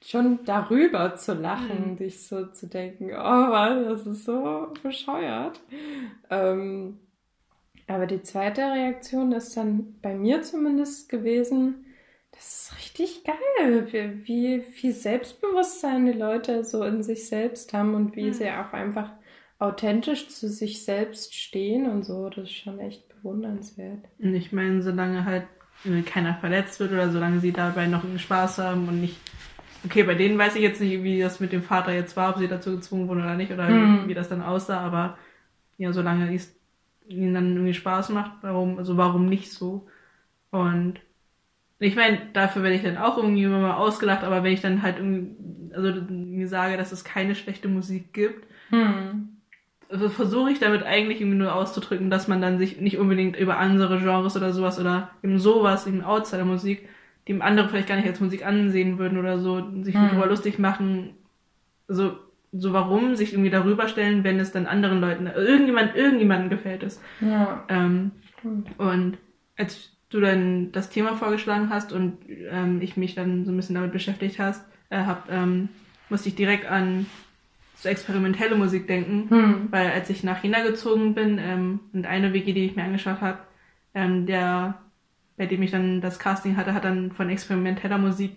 schon 0.05 0.45
darüber 0.47 1.17
zu 1.17 1.35
lachen, 1.35 1.97
Mhm. 1.97 1.97
dich 1.97 2.27
so 2.29 2.47
zu 2.49 2.69
denken, 2.69 3.11
oh 3.12 3.14
Mann, 3.17 3.85
das 3.87 4.07
ist 4.07 4.25
so 4.27 4.75
bescheuert. 4.83 5.61
Ähm, 6.31 7.01
aber 7.89 8.07
die 8.07 8.23
zweite 8.23 8.62
Reaktion 8.62 9.33
ist 9.33 9.57
dann 9.57 10.01
bei 10.03 10.14
mir 10.14 10.43
zumindest 10.43 11.09
gewesen, 11.09 11.87
das 12.37 12.70
ist 12.70 12.76
richtig 12.78 13.24
geil, 13.24 13.89
wie, 13.93 14.26
wie 14.26 14.61
viel 14.61 14.93
Selbstbewusstsein 14.93 16.07
die 16.07 16.12
Leute 16.12 16.64
so 16.64 16.84
in 16.84 17.03
sich 17.03 17.26
selbst 17.28 17.72
haben 17.72 17.95
und 17.95 18.16
wie 18.16 18.26
Mhm. 18.28 18.34
sie 18.34 18.51
auch 18.51 18.72
einfach 18.72 19.11
authentisch 19.59 20.28
zu 20.28 20.49
sich 20.49 20.84
selbst 20.84 21.34
stehen 21.34 21.89
und 21.91 22.05
so. 22.05 22.28
Das 22.28 22.45
ist 22.45 22.53
schon 22.53 22.78
echt 22.78 23.09
bewundernswert. 23.09 24.05
Und 24.18 24.34
ich 24.34 24.53
meine, 24.53 24.82
solange 24.82 25.24
halt 25.24 25.45
äh, 25.84 26.03
keiner 26.03 26.34
verletzt 26.34 26.78
wird 26.80 26.93
oder 26.93 27.11
solange 27.11 27.41
sie 27.41 27.53
dabei 27.53 27.87
noch 27.87 28.03
Spaß 28.18 28.59
haben 28.59 28.89
und 28.89 29.01
nicht. 29.01 29.16
Okay, 29.84 30.03
bei 30.03 30.14
denen 30.14 30.37
weiß 30.37 30.57
ich 30.57 30.62
jetzt 30.62 30.80
nicht, 30.80 31.03
wie 31.05 31.20
das 31.20 31.41
mit 31.41 31.53
dem 31.53 31.62
Vater 31.62 31.93
jetzt 31.93 32.16
war, 32.16 32.30
ob 32.30 32.39
sie 32.39 32.49
dazu 32.49 32.76
gezwungen 32.76 33.09
wurden 33.09 33.20
oder 33.22 33.37
nicht 33.37 33.53
oder 33.53 33.70
Mhm. 33.70 34.09
wie 34.09 34.14
das 34.14 34.28
dann 34.28 34.43
aussah, 34.43 34.80
aber 34.80 35.16
ja, 35.78 35.93
solange 35.93 36.34
es 36.34 36.55
ihnen 37.09 37.34
dann 37.34 37.53
irgendwie 37.55 37.74
Spaß 37.74 38.09
macht, 38.11 38.32
warum, 38.43 38.78
also 38.78 38.97
warum 38.97 39.26
nicht 39.28 39.53
so? 39.53 39.87
Und 40.51 41.01
ich 41.79 41.97
meine, 41.97 42.18
dafür 42.33 42.62
werde 42.62 42.77
ich 42.77 42.83
dann 42.83 42.97
auch 42.97 43.16
irgendwie 43.18 43.45
immer 43.45 43.61
mal 43.61 43.74
ausgelacht, 43.77 44.24
aber 44.24 44.43
wenn 44.43 44.53
ich 44.53 44.62
dann 44.62 44.83
halt 44.83 44.97
irgendwie, 44.99 45.31
also 45.74 45.93
mir 46.11 46.49
sage, 46.49 46.77
dass 46.77 46.93
es 46.93 47.05
keine 47.05 47.35
schlechte 47.35 47.68
Musik 47.68 48.12
gibt, 48.12 48.47
also 49.89 50.09
versuche 50.09 50.51
ich 50.51 50.59
damit 50.59 50.83
eigentlich 50.83 51.20
irgendwie 51.20 51.39
nur 51.39 51.55
auszudrücken, 51.55 52.11
dass 52.11 52.29
man 52.29 52.41
dann 52.41 52.59
sich 52.59 52.81
nicht 52.81 52.99
unbedingt 52.99 53.37
über 53.37 53.59
andere 53.59 53.99
Genres 53.99 54.37
oder 54.37 54.53
sowas 54.53 54.81
oder 54.81 55.11
eben 55.22 55.39
sowas, 55.39 55.87
eben 55.87 56.03
Outsider-Musik, 56.03 56.89
die 57.29 57.41
andere 57.41 57.68
vielleicht 57.68 57.89
gar 57.89 57.97
nicht 57.97 58.09
als 58.09 58.20
Musik 58.20 58.45
ansehen 58.45 58.99
würden 58.99 59.18
oder 59.18 59.39
so, 59.39 59.62
sich 59.83 59.95
Hm. 59.95 60.09
darüber 60.09 60.27
lustig 60.27 60.59
machen. 60.59 61.14
Also, 61.89 62.16
so 62.53 62.72
warum 62.72 63.16
sich 63.16 63.33
irgendwie 63.33 63.51
darüber 63.51 63.87
stellen, 63.87 64.24
wenn 64.24 64.41
es 64.41 64.51
dann 64.51 64.66
anderen 64.66 65.01
Leuten, 65.01 65.27
irgendjemand, 65.27 65.95
irgendjemandem 65.95 66.51
gefällt 66.51 66.83
es. 66.83 67.01
Ja, 67.20 67.64
Ähm, 67.68 68.12
und 68.79 69.18
als 69.57 69.96
du 70.11 70.21
dann 70.21 70.71
das 70.73 70.89
Thema 70.91 71.15
vorgeschlagen 71.17 71.71
hast 71.71 71.93
und 71.93 72.19
ähm, 72.51 72.81
ich 72.81 72.97
mich 72.97 73.15
dann 73.15 73.45
so 73.45 73.51
ein 73.53 73.57
bisschen 73.57 73.75
damit 73.75 73.93
beschäftigt 73.93 74.39
hast, 74.39 74.65
äh, 74.91 74.99
hab, 75.05 75.31
ähm, 75.31 75.69
musste 76.09 76.29
ich 76.29 76.35
direkt 76.37 76.67
an 76.67 77.07
so 77.77 77.89
experimentelle 77.89 78.55
Musik 78.57 78.87
denken, 78.87 79.29
Hm. 79.29 79.69
weil 79.71 79.91
als 79.91 80.09
ich 80.09 80.23
nach 80.25 80.41
China 80.41 80.63
gezogen 80.63 81.15
bin 81.15 81.39
ähm, 81.41 81.81
und 81.93 82.07
eine 82.07 82.33
Wiki, 82.33 82.55
die 82.55 82.67
ich 82.67 82.77
mir 82.77 82.85
angeschaut 82.85 83.21
habe, 83.21 83.39
ähm, 83.95 84.27
der, 84.27 84.75
bei 85.37 85.47
dem 85.47 85.63
ich 85.63 85.73
dann 85.73 86.01
das 86.01 86.19
Casting 86.19 86.57
hatte, 86.57 86.73
hat 86.73 86.85
dann 86.85 87.11
von 87.13 87.29
experimenteller 87.29 87.99
Musik 87.99 88.33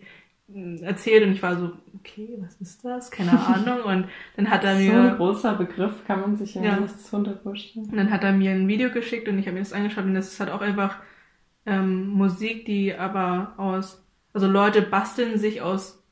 mh, 0.48 0.82
erzählt 0.82 1.24
und 1.26 1.34
ich 1.34 1.44
war 1.44 1.56
so, 1.56 1.72
okay, 2.00 2.30
was 2.40 2.56
ist 2.60 2.84
das? 2.84 3.12
Keine 3.12 3.32
Ahnung. 3.48 3.84
Und 3.84 4.06
dann 4.36 4.50
hat 4.50 4.64
er 4.64 4.76
So 4.76 4.82
mir 4.84 5.02
ein 5.12 5.18
großer 5.18 5.54
Begriff 5.54 6.04
kann 6.08 6.20
man 6.22 6.36
sich 6.36 6.56
ja, 6.56 6.64
Ja. 6.64 6.80
nichts 6.80 7.10
drunter 7.10 7.38
vorstellen. 7.44 7.86
und 7.92 7.96
dann 7.96 8.12
hat 8.12 8.24
er 8.24 8.34
mir 8.34 8.52
ein 8.52 8.68
Video 8.68 8.90
geschickt 8.90 9.28
und 9.30 9.38
ich 9.40 9.46
habe 9.46 9.54
mir 9.54 9.60
das 9.64 9.72
angeschaut 9.74 10.04
und 10.06 10.16
das 10.16 10.30
ist 10.34 10.40
halt 10.40 10.50
auch 10.50 10.62
einfach 10.62 10.98
ähm, 11.70 12.08
Musik, 12.10 12.66
die 12.66 12.94
aber 12.94 13.54
aus, 13.58 14.04
also 14.34 14.48
Leute 14.48 14.82
basteln 14.82 15.38
sich 15.38 15.62
aus 15.62 16.04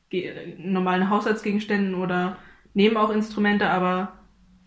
normalen 0.58 1.10
Haushaltsgegenständen 1.10 1.96
oder 1.96 2.38
nehmen 2.74 2.96
auch 2.96 3.10
Instrumente, 3.10 3.70
aber 3.70 4.14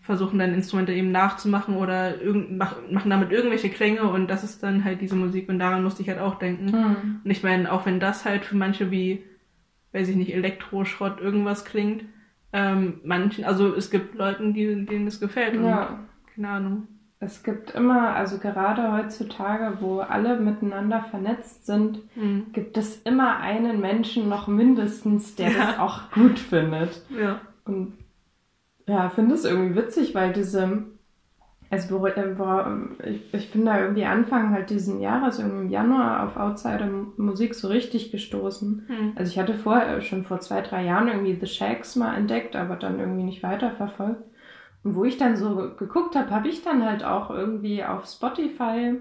versuchen 0.01 0.39
dann 0.39 0.53
Instrumente 0.53 0.93
eben 0.93 1.11
nachzumachen 1.11 1.77
oder 1.77 2.21
irgend, 2.21 2.57
mach, 2.57 2.75
machen 2.91 3.09
damit 3.09 3.31
irgendwelche 3.31 3.69
Klänge 3.69 4.03
und 4.03 4.29
das 4.29 4.43
ist 4.43 4.61
dann 4.63 4.83
halt 4.83 4.99
diese 4.99 5.15
Musik 5.15 5.47
und 5.47 5.59
daran 5.59 5.83
musste 5.83 6.01
ich 6.01 6.09
halt 6.09 6.19
auch 6.19 6.35
denken. 6.35 6.71
Hm. 6.71 7.21
Und 7.23 7.31
ich 7.31 7.43
meine, 7.43 7.71
auch 7.71 7.85
wenn 7.85 7.99
das 7.99 8.25
halt 8.25 8.43
für 8.43 8.55
manche 8.55 8.91
wie, 8.91 9.23
weiß 9.93 10.09
ich 10.09 10.15
nicht, 10.15 10.33
Elektroschrott 10.33 11.21
irgendwas 11.21 11.65
klingt, 11.65 12.03
ähm, 12.51 12.99
manchen, 13.03 13.45
also 13.45 13.73
es 13.73 13.89
gibt 13.91 14.15
Leuten, 14.15 14.53
die, 14.53 14.85
denen 14.85 15.05
das 15.05 15.19
gefällt 15.19 15.55
und 15.55 15.65
Ja. 15.65 15.99
keine 16.35 16.49
Ahnung. 16.49 16.87
Es 17.23 17.43
gibt 17.43 17.75
immer, 17.75 18.15
also 18.15 18.39
gerade 18.39 18.91
heutzutage, 18.93 19.77
wo 19.79 19.99
alle 19.99 20.39
miteinander 20.39 21.03
vernetzt 21.03 21.67
sind, 21.67 21.99
Hm. 22.15 22.47
gibt 22.51 22.75
es 22.77 22.99
immer 23.03 23.37
einen 23.37 23.79
Menschen 23.79 24.27
noch 24.27 24.47
mindestens, 24.47 25.35
der 25.35 25.51
Ja. 25.51 25.57
das 25.59 25.79
auch 25.79 26.09
gut 26.11 26.39
findet. 26.39 27.03
Ja. 27.09 27.39
Und 27.63 27.93
ja, 28.87 29.09
finde 29.09 29.35
es 29.35 29.45
irgendwie 29.45 29.75
witzig, 29.75 30.15
weil 30.15 30.33
diese, 30.33 30.81
also 31.69 31.99
wo, 32.01 32.07
äh, 32.07 32.39
wo, 32.39 33.05
ich, 33.05 33.31
ich 33.35 33.51
bin 33.51 33.65
da 33.65 33.79
irgendwie 33.79 34.05
Anfang 34.05 34.49
halt 34.51 34.71
diesen 34.71 34.99
Jahres, 34.99 35.37
irgendwie 35.37 35.65
im 35.65 35.69
Januar 35.69 36.23
auf 36.23 36.37
Outsider 36.37 36.89
Musik 37.17 37.53
so 37.53 37.67
richtig 37.67 38.11
gestoßen. 38.11 38.85
Hm. 38.87 39.11
Also 39.15 39.31
ich 39.31 39.37
hatte 39.37 39.53
vorher 39.53 40.01
schon 40.01 40.25
vor 40.25 40.39
zwei, 40.39 40.61
drei 40.61 40.83
Jahren 40.85 41.07
irgendwie 41.07 41.37
The 41.39 41.45
Shakes 41.45 41.95
mal 41.95 42.15
entdeckt, 42.17 42.55
aber 42.55 42.77
dann 42.77 42.99
irgendwie 42.99 43.23
nicht 43.25 43.43
weiterverfolgt. 43.43 44.23
Und 44.83 44.95
wo 44.95 45.03
ich 45.03 45.17
dann 45.17 45.35
so 45.37 45.71
geguckt 45.77 46.15
habe, 46.15 46.31
habe 46.31 46.47
ich 46.47 46.63
dann 46.63 46.83
halt 46.85 47.03
auch 47.03 47.29
irgendwie 47.29 47.83
auf 47.83 48.05
Spotify 48.07 48.95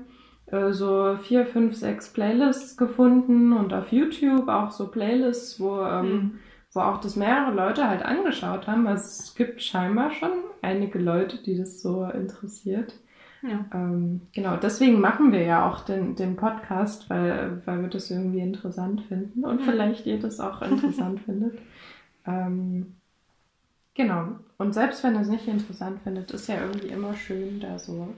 äh, 0.47 0.73
so 0.73 1.17
vier, 1.23 1.47
fünf, 1.47 1.75
sechs 1.77 2.13
Playlists 2.13 2.77
gefunden 2.77 3.53
und 3.53 3.73
auf 3.73 3.91
YouTube 3.93 4.49
auch 4.49 4.71
so 4.71 4.89
Playlists, 4.89 5.59
wo, 5.61 5.81
ähm, 5.83 6.05
Hm. 6.11 6.31
wo 6.75 6.81
auch 6.81 7.01
das 7.01 7.17
mehrere 7.17 7.55
Leute 7.55 7.89
halt 7.89 8.05
angeschaut 8.05 8.67
haben. 8.67 8.87
Also 8.87 9.05
es 9.05 9.35
gibt 9.35 9.63
scheinbar 9.63 10.11
schon 10.11 10.31
einige 10.63 10.99
Leute, 10.99 11.39
die 11.43 11.57
das 11.57 11.81
so 11.81 12.05
interessiert. 12.05 12.95
Ja. 13.43 13.65
Ähm, 13.73 14.21
genau, 14.35 14.57
deswegen 14.57 15.01
machen 15.01 15.33
wir 15.33 15.43
ja 15.43 15.67
auch 15.67 15.81
den, 15.81 16.15
den 16.15 16.37
Podcast, 16.37 17.09
weil, 17.09 17.63
weil 17.65 17.81
wir 17.81 17.89
das 17.89 18.11
irgendwie 18.11 18.41
interessant 18.41 19.01
finden 19.09 19.47
und 19.47 19.61
Mhm. 19.63 19.65
vielleicht 19.65 20.05
ihr 20.05 20.19
das 20.19 20.41
auch 20.41 20.61
interessant 20.61 21.21
findet. 21.25 21.59
Ähm, 22.27 22.97
genau. 24.03 24.39
Und 24.59 24.73
selbst 24.75 25.03
wenn 25.05 25.15
ihr 25.15 25.21
es 25.23 25.29
nicht 25.29 25.47
interessant 25.49 26.01
findet, 26.03 26.31
ist 26.33 26.49
ja 26.49 26.61
irgendwie 26.61 26.89
immer 26.89 27.15
schön 27.17 27.61
da 27.61 27.79
so. 27.79 28.15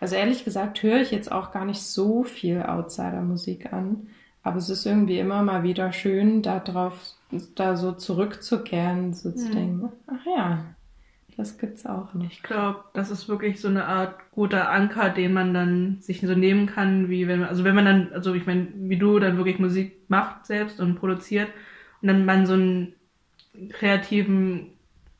Also 0.00 0.14
ehrlich 0.16 0.44
gesagt 0.44 0.82
höre 0.82 1.00
ich 1.00 1.10
jetzt 1.10 1.32
auch 1.32 1.52
gar 1.52 1.64
nicht 1.64 1.82
so 1.82 2.24
viel 2.24 2.62
Outsider-Musik 2.62 3.72
an, 3.72 4.08
aber 4.42 4.58
es 4.58 4.68
ist 4.70 4.86
irgendwie 4.86 5.18
immer 5.18 5.42
mal 5.42 5.62
wieder 5.62 5.92
schön, 5.92 6.42
da 6.42 6.60
drauf, 6.60 7.14
da 7.56 7.76
so 7.76 7.92
zurückzukehren, 7.92 9.12
so 9.14 9.32
zu 9.32 9.48
Mhm. 9.48 9.52
denken, 9.52 9.92
ach 10.06 10.26
ja, 10.36 10.64
das 11.36 11.58
gibt's 11.58 11.86
auch 11.86 12.14
noch. 12.14 12.30
Ich 12.30 12.42
glaube, 12.42 12.84
das 12.94 13.10
ist 13.10 13.28
wirklich 13.28 13.60
so 13.60 13.68
eine 13.68 13.86
Art 13.86 14.16
guter 14.32 14.70
Anker, 14.70 15.10
den 15.10 15.32
man 15.32 15.54
dann 15.54 15.98
sich 16.00 16.20
so 16.20 16.34
nehmen 16.34 16.66
kann, 16.66 17.08
wie 17.08 17.28
wenn 17.28 17.40
man, 17.40 17.48
also 17.48 17.64
wenn 17.64 17.74
man 17.74 17.84
dann, 17.86 18.12
also 18.12 18.34
ich 18.34 18.46
meine, 18.46 18.68
wie 18.74 18.98
du 18.98 19.18
dann 19.18 19.36
wirklich 19.36 19.58
Musik 19.58 20.04
macht 20.08 20.46
selbst 20.46 20.80
und 20.80 20.96
produziert 20.96 21.48
und 22.02 22.08
dann 22.08 22.24
man 22.24 22.46
so 22.46 22.54
einen 22.54 22.94
kreativen, 23.70 24.77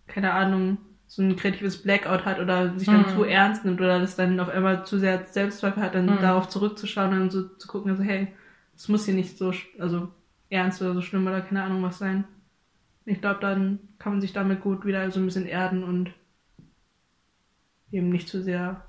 keine 0.09 0.32
Ahnung, 0.32 0.78
so 1.06 1.22
ein 1.22 1.36
kreatives 1.36 1.82
Blackout 1.82 2.24
hat 2.26 2.38
oder 2.40 2.76
sich 2.78 2.88
dann 2.88 3.02
Mhm. 3.02 3.09
zu 3.09 3.24
ernst 3.24 3.64
nimmt 3.64 3.80
oder 3.80 3.98
das 4.00 4.16
dann 4.16 4.38
auf 4.40 4.48
einmal 4.50 4.84
zu 4.84 4.98
sehr 4.98 5.24
Selbstzweifel 5.26 5.82
hat, 5.82 5.94
dann 5.94 6.06
Mhm. 6.06 6.20
darauf 6.20 6.48
zurückzuschauen 6.48 7.12
und 7.12 7.18
dann 7.20 7.30
so 7.30 7.48
zu 7.56 7.66
gucken, 7.68 7.90
also 7.90 8.02
hey, 8.02 8.28
es 8.74 8.88
muss 8.88 9.04
hier 9.06 9.14
nicht 9.14 9.38
so, 9.38 9.52
also 9.78 10.09
ernst 10.50 10.82
oder 10.82 10.94
so 10.94 11.00
schlimm 11.00 11.26
oder 11.26 11.40
keine 11.40 11.62
Ahnung 11.62 11.82
was 11.82 11.98
sein. 11.98 12.24
Ich 13.06 13.20
glaube, 13.22 13.40
dann 13.40 13.78
kann 13.98 14.12
man 14.12 14.20
sich 14.20 14.32
damit 14.34 14.61
gut 14.61 14.84
wieder 14.84 15.11
so 15.11 15.18
ein 15.20 15.24
bisschen 15.24 15.46
erden 15.46 15.82
und 15.82 16.12
eben 17.90 18.11
nicht 18.11 18.28
zu 18.28 18.42
sehr 18.42 18.84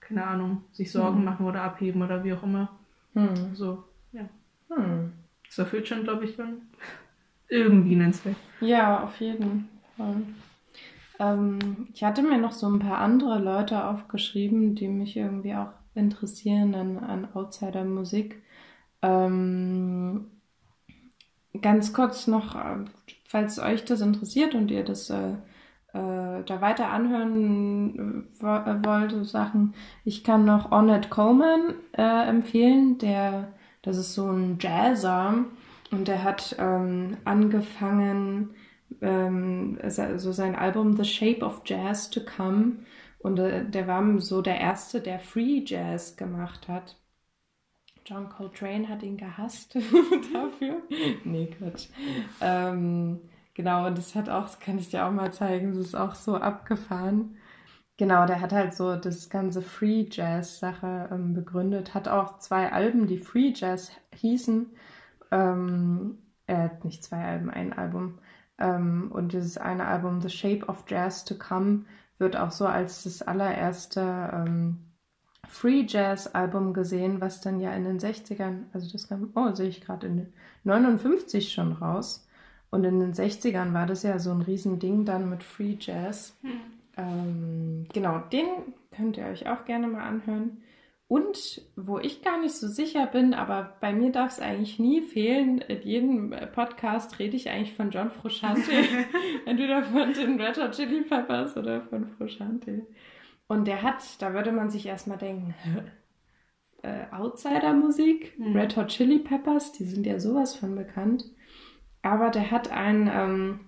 keine 0.00 0.26
Ahnung, 0.26 0.64
sich 0.72 0.90
Sorgen 0.92 1.20
Mhm. 1.20 1.24
machen 1.24 1.46
oder 1.46 1.62
abheben 1.62 2.02
oder 2.02 2.22
wie 2.24 2.34
auch 2.34 2.42
immer. 2.42 2.68
Hm. 3.14 3.54
So, 3.54 3.84
ja. 4.12 4.28
Hm. 4.68 5.12
Das 5.46 5.58
erfüllt 5.58 5.88
schon, 5.88 6.02
glaube 6.02 6.24
ich, 6.26 6.36
dann 6.36 6.62
irgendwie 7.48 7.94
einen 7.94 8.12
Zweck. 8.12 8.36
Ja, 8.60 9.04
auf 9.04 9.18
jeden 9.20 9.68
Fall. 9.96 10.22
Ähm, 11.18 11.88
ich 11.94 12.04
hatte 12.04 12.22
mir 12.22 12.38
noch 12.38 12.52
so 12.52 12.68
ein 12.68 12.78
paar 12.78 12.98
andere 12.98 13.38
Leute 13.38 13.84
aufgeschrieben, 13.86 14.74
die 14.74 14.88
mich 14.88 15.16
irgendwie 15.16 15.54
auch 15.54 15.72
interessieren 15.94 16.74
an, 16.74 16.98
an 16.98 17.28
Outsider-Musik. 17.34 18.42
Ähm, 19.02 20.26
ganz 21.60 21.92
kurz 21.92 22.26
noch, 22.26 22.54
äh, 22.54 22.84
falls 23.26 23.58
euch 23.58 23.84
das 23.84 24.00
interessiert 24.00 24.54
und 24.54 24.70
ihr 24.70 24.84
das 24.84 25.10
äh, 25.10 25.32
äh, 25.92 26.42
da 26.44 26.60
weiter 26.60 26.88
anhören 26.90 28.26
äh, 28.40 28.42
wo- 28.42 28.88
wollt, 28.88 29.12
so 29.12 29.24
Sachen. 29.24 29.74
Ich 30.04 30.24
kann 30.24 30.44
noch 30.44 30.72
Ornette 30.72 31.08
Coleman 31.08 31.74
äh, 31.92 32.28
empfehlen, 32.28 32.98
der, 32.98 33.52
das 33.82 33.98
ist 33.98 34.14
so 34.14 34.30
ein 34.30 34.58
Jazzer 34.60 35.44
und 35.90 36.08
der 36.08 36.24
hat 36.24 36.56
ähm, 36.58 37.18
angefangen, 37.24 38.50
ähm, 39.00 39.78
so 40.16 40.32
sein 40.32 40.54
Album 40.54 40.96
The 40.96 41.04
Shape 41.04 41.44
of 41.44 41.62
Jazz 41.64 42.10
to 42.10 42.20
Come 42.20 42.84
und 43.18 43.38
äh, 43.38 43.64
der 43.68 43.86
war 43.86 44.20
so 44.20 44.42
der 44.42 44.60
erste, 44.60 45.00
der 45.00 45.18
Free 45.18 45.62
Jazz 45.64 46.16
gemacht 46.16 46.68
hat. 46.68 46.96
John 48.04 48.28
Coltrane 48.28 48.88
hat 48.88 49.02
ihn 49.02 49.16
gehasst 49.16 49.74
dafür. 50.32 50.82
Nee, 51.24 51.46
Quatsch. 51.46 51.88
Ähm, 52.40 53.20
genau, 53.54 53.86
und 53.86 53.96
das 53.96 54.14
hat 54.16 54.28
auch, 54.28 54.42
das 54.42 54.58
kann 54.58 54.78
ich 54.78 54.88
dir 54.88 55.06
auch 55.06 55.12
mal 55.12 55.32
zeigen, 55.32 55.68
das 55.68 55.78
ist 55.78 55.94
auch 55.94 56.16
so 56.16 56.36
abgefahren. 56.36 57.36
Genau, 57.96 58.26
der 58.26 58.40
hat 58.40 58.52
halt 58.52 58.74
so 58.74 58.96
das 58.96 59.30
ganze 59.30 59.62
Free 59.62 60.06
Jazz 60.10 60.58
Sache 60.58 61.08
ähm, 61.12 61.34
begründet, 61.34 61.94
hat 61.94 62.08
auch 62.08 62.38
zwei 62.38 62.72
Alben, 62.72 63.06
die 63.06 63.18
Free 63.18 63.52
Jazz 63.54 63.92
hießen. 64.14 64.74
Ähm, 65.30 66.18
er 66.46 66.64
hat 66.64 66.84
nicht 66.84 67.04
zwei 67.04 67.24
Alben, 67.24 67.50
ein 67.50 67.72
Album. 67.72 68.18
Ähm, 68.62 69.10
und 69.12 69.32
dieses 69.32 69.58
eine 69.58 69.86
Album, 69.86 70.20
The 70.20 70.30
Shape 70.30 70.66
of 70.66 70.84
Jazz 70.86 71.24
to 71.24 71.34
Come, 71.34 71.84
wird 72.18 72.36
auch 72.36 72.52
so 72.52 72.66
als 72.66 73.02
das 73.02 73.20
allererste 73.20 74.00
ähm, 74.32 74.78
Free 75.48 75.84
Jazz 75.86 76.28
Album 76.28 76.72
gesehen, 76.72 77.20
was 77.20 77.40
dann 77.40 77.58
ja 77.60 77.72
in 77.72 77.84
den 77.84 77.98
60ern, 77.98 78.66
also 78.72 78.90
das 78.90 79.08
kam, 79.08 79.30
oh, 79.34 79.52
sehe 79.52 79.68
ich 79.68 79.80
gerade 79.80 80.06
in 80.06 80.16
den 80.16 80.32
59 80.64 81.52
schon 81.52 81.72
raus. 81.72 82.26
Und 82.70 82.84
in 82.84 83.00
den 83.00 83.12
60ern 83.12 83.74
war 83.74 83.86
das 83.86 84.02
ja 84.04 84.18
so 84.18 84.30
ein 84.30 84.40
Riesending 84.40 85.04
dann 85.04 85.28
mit 85.28 85.42
Free 85.42 85.76
Jazz. 85.78 86.38
Ähm, 86.96 87.86
genau, 87.92 88.18
den 88.32 88.46
könnt 88.94 89.16
ihr 89.16 89.26
euch 89.26 89.48
auch 89.48 89.64
gerne 89.64 89.88
mal 89.88 90.06
anhören. 90.06 90.62
Und 91.08 91.60
wo 91.76 91.98
ich 91.98 92.22
gar 92.22 92.40
nicht 92.40 92.54
so 92.54 92.68
sicher 92.68 93.06
bin, 93.06 93.34
aber 93.34 93.76
bei 93.80 93.92
mir 93.92 94.12
darf 94.12 94.32
es 94.32 94.40
eigentlich 94.40 94.78
nie 94.78 95.02
fehlen, 95.02 95.58
in 95.58 95.82
jedem 95.82 96.34
Podcast 96.54 97.18
rede 97.18 97.36
ich 97.36 97.50
eigentlich 97.50 97.74
von 97.74 97.90
John 97.90 98.10
Frusciante. 98.10 98.70
Entweder 99.46 99.82
von 99.82 100.12
den 100.14 100.40
Red 100.40 100.58
Hot 100.58 100.72
Chili 100.72 101.02
Peppers 101.02 101.56
oder 101.56 101.82
von 101.82 102.06
Frusciante. 102.16 102.86
Und 103.46 103.66
der 103.66 103.82
hat, 103.82 104.22
da 104.22 104.32
würde 104.32 104.52
man 104.52 104.70
sich 104.70 104.86
erstmal 104.86 105.18
denken, 105.18 105.54
äh, 106.82 107.04
Outsider-Musik, 107.12 108.38
Mhm. 108.38 108.56
Red 108.56 108.76
Hot 108.76 108.88
Chili 108.88 109.18
Peppers, 109.18 109.72
die 109.72 109.84
sind 109.84 110.06
ja 110.06 110.18
sowas 110.18 110.56
von 110.56 110.74
bekannt. 110.74 111.24
Aber 112.00 112.30
der 112.30 112.50
hat 112.50 112.70
ein 112.70 113.10
ähm, 113.12 113.60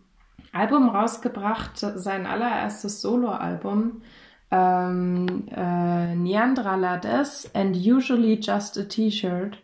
Album 0.53 0.89
rausgebracht, 0.89 1.79
sein 1.79 2.27
allererstes 2.27 3.01
Soloalbum, 3.03 4.03
ähm, 4.55 5.49
äh, 5.51 6.15
Neanderlades 6.15 7.51
and 7.55 7.77
Usually 7.77 8.39
Just 8.41 8.79
a 8.79 8.85
T-Shirt. 8.85 9.59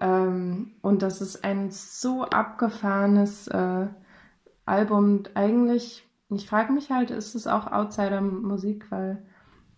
Ähm, 0.00 0.72
und 0.82 1.02
das 1.02 1.20
ist 1.20 1.44
ein 1.44 1.70
so 1.70 2.24
abgefahrenes 2.24 3.48
äh, 3.48 3.86
Album. 4.66 5.22
Eigentlich, 5.34 6.06
ich 6.30 6.46
frage 6.46 6.72
mich 6.72 6.90
halt, 6.90 7.10
ist 7.10 7.34
es 7.34 7.46
auch 7.46 7.70
Outsider-Musik, 7.70 8.86
weil 8.90 9.22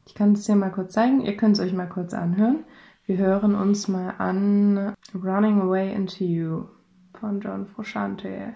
ich 0.07 0.14
kann 0.14 0.32
es 0.32 0.44
dir 0.44 0.57
mal 0.57 0.72
kurz 0.72 0.94
zeigen. 0.94 1.20
Ihr 1.20 1.36
könnt 1.36 1.57
es 1.57 1.62
euch 1.62 1.72
mal 1.72 1.88
kurz 1.88 2.12
anhören. 2.12 2.64
Wir 3.07 3.18
hören 3.18 3.55
uns 3.55 3.86
mal 3.88 4.14
an 4.18 4.94
Running 5.14 5.61
Away 5.61 5.94
into 5.94 6.24
You 6.24 6.64
von 7.12 7.40
John 7.40 7.66
Frusciante. 7.66 8.55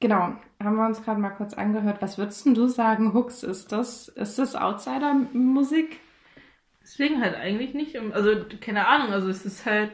Genau, 0.00 0.34
haben 0.62 0.76
wir 0.76 0.86
uns 0.86 1.02
gerade 1.02 1.20
mal 1.20 1.30
kurz 1.30 1.54
angehört. 1.54 2.02
Was 2.02 2.18
würdest 2.18 2.44
denn 2.44 2.54
du 2.54 2.68
sagen, 2.68 3.14
Hooks, 3.14 3.42
ist 3.42 3.72
das? 3.72 4.08
Ist 4.08 4.38
das 4.38 4.54
Outsider-Musik? 4.54 5.98
Deswegen 6.82 7.20
halt 7.20 7.34
eigentlich 7.34 7.74
nicht. 7.74 7.96
Also, 8.12 8.30
keine 8.60 8.86
Ahnung, 8.86 9.12
also 9.12 9.28
es 9.28 9.44
ist 9.44 9.66
halt. 9.66 9.90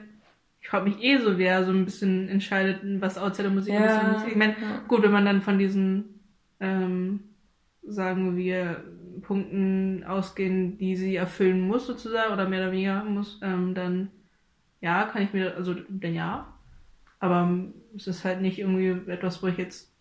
Ich 0.61 0.69
frage 0.69 0.85
mich 0.85 1.03
eh 1.03 1.19
so, 1.19 1.39
wer 1.39 1.65
so 1.65 1.73
ein 1.73 1.85
bisschen 1.85 2.29
entscheidet, 2.29 2.81
was 3.01 3.19
Outsider-Musik 3.19 3.75
Ja, 3.75 3.99
ist. 3.99 4.13
Musik. 4.13 4.29
Ich 4.31 4.37
meine, 4.37 4.53
ja. 4.61 4.79
gut, 4.87 5.03
wenn 5.03 5.11
man 5.11 5.25
dann 5.25 5.43
von 5.43 5.59
diesen, 5.59 6.21
ähm, 6.61 7.21
sagen 7.83 8.37
wir, 8.37 8.85
Punkten 9.23 10.05
ausgehen, 10.05 10.79
die 10.79 10.97
sie 10.97 11.17
erfüllen 11.17 11.61
muss, 11.67 11.87
sozusagen, 11.87 12.33
oder 12.33 12.49
mehr 12.49 12.61
oder 12.63 12.73
weniger 12.73 13.05
muss, 13.05 13.41
ähm, 13.43 13.75
dann 13.75 14.11
ja, 14.81 15.05
kann 15.07 15.23
ich 15.23 15.33
mir, 15.33 15.57
also 15.57 15.75
dann 15.75 16.15
ja. 16.15 16.55
Aber 17.21 17.43
ähm, 17.43 17.75
es 17.97 18.07
ist 18.07 18.25
halt 18.25 18.41
nicht 18.41 18.59
irgendwie 18.59 19.11
etwas, 19.11 19.43
wo 19.43 19.49
ich 19.49 19.59
jetzt 19.59 19.91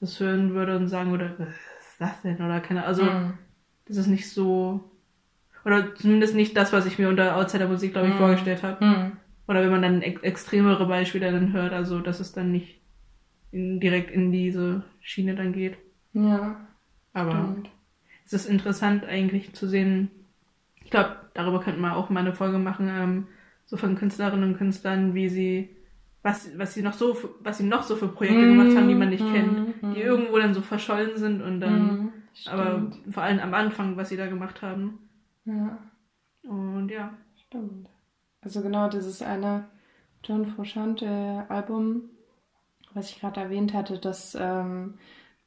das 0.00 0.20
hören 0.20 0.54
würde 0.54 0.76
und 0.76 0.88
sagen 0.88 1.10
würde, 1.10 1.34
was 1.38 1.48
ist 1.48 2.00
das 2.00 2.22
denn? 2.22 2.36
Oder 2.36 2.60
keine 2.60 2.84
Also, 2.84 3.04
Mhm. 3.04 3.38
das 3.86 3.96
ist 3.96 4.06
nicht 4.08 4.28
so. 4.30 4.90
Oder 5.64 5.94
zumindest 5.94 6.34
nicht 6.34 6.56
das, 6.56 6.72
was 6.72 6.86
ich 6.86 6.98
mir 6.98 7.08
unter 7.08 7.36
Outsider-Musik, 7.36 7.92
glaube 7.92 8.08
ich, 8.08 8.14
Mhm. 8.14 8.18
vorgestellt 8.18 8.62
habe. 8.62 8.84
Mhm. 8.84 9.12
Oder 9.48 9.62
wenn 9.62 9.70
man 9.70 9.82
dann 9.82 10.02
ex 10.02 10.22
extremere 10.22 10.86
Beispiele 10.86 11.30
dann 11.32 11.52
hört, 11.52 11.72
also 11.72 12.00
dass 12.00 12.20
es 12.20 12.32
dann 12.32 12.52
nicht 12.52 12.80
in, 13.52 13.80
direkt 13.80 14.10
in 14.10 14.32
diese 14.32 14.84
Schiene 15.00 15.34
dann 15.36 15.52
geht. 15.52 15.76
Ja, 16.12 16.66
Aber 17.12 17.30
stimmt. 17.30 17.70
es 18.26 18.32
ist 18.32 18.46
interessant 18.46 19.04
eigentlich 19.04 19.52
zu 19.54 19.66
sehen. 19.68 20.10
Ich 20.82 20.90
glaube, 20.90 21.16
darüber 21.34 21.60
könnten 21.60 21.80
wir 21.80 21.96
auch 21.96 22.10
mal 22.10 22.20
eine 22.20 22.32
Folge 22.32 22.58
machen, 22.58 22.88
ähm, 22.88 23.26
so 23.66 23.76
von 23.76 23.96
Künstlerinnen 23.96 24.52
und 24.52 24.58
Künstlern, 24.58 25.14
wie 25.14 25.28
sie, 25.28 25.76
was, 26.24 26.58
was 26.58 26.74
sie 26.74 26.82
noch 26.82 26.94
so, 26.94 27.14
für, 27.14 27.30
was 27.40 27.58
sie 27.58 27.64
noch 27.64 27.84
so 27.84 27.96
für 27.96 28.08
Projekte 28.08 28.46
Mhm, 28.46 28.48
gemacht 28.48 28.76
haben, 28.76 28.88
die 28.88 28.96
man 28.96 29.10
nicht 29.10 29.28
mhm, 29.28 29.28
kennt, 29.28 29.62
mhm. 29.82 29.94
die 29.94 30.00
irgendwo 30.02 30.38
dann 30.38 30.54
so 30.54 30.62
verschollen 30.62 31.18
sind 31.18 31.42
und 31.42 31.60
dann, 31.60 31.98
Mhm, 31.98 32.12
aber 32.44 32.92
vor 33.10 33.24
allem 33.24 33.40
am 33.40 33.54
Anfang, 33.54 33.96
was 33.98 34.10
sie 34.10 34.18
da 34.18 34.28
gemacht 34.28 34.62
haben. 34.62 35.00
Ja, 35.44 35.78
Und 36.44 36.90
ja. 36.90 37.14
stimmt. 37.36 37.88
Also 38.42 38.62
genau, 38.62 38.88
dieses 38.88 39.22
eine 39.22 39.68
John 40.24 40.46
Frusciante 40.46 41.46
Album, 41.48 42.10
was 42.94 43.10
ich 43.10 43.20
gerade 43.20 43.40
erwähnt 43.42 43.74
hatte, 43.74 43.98
das 43.98 44.36
ähm, 44.40 44.98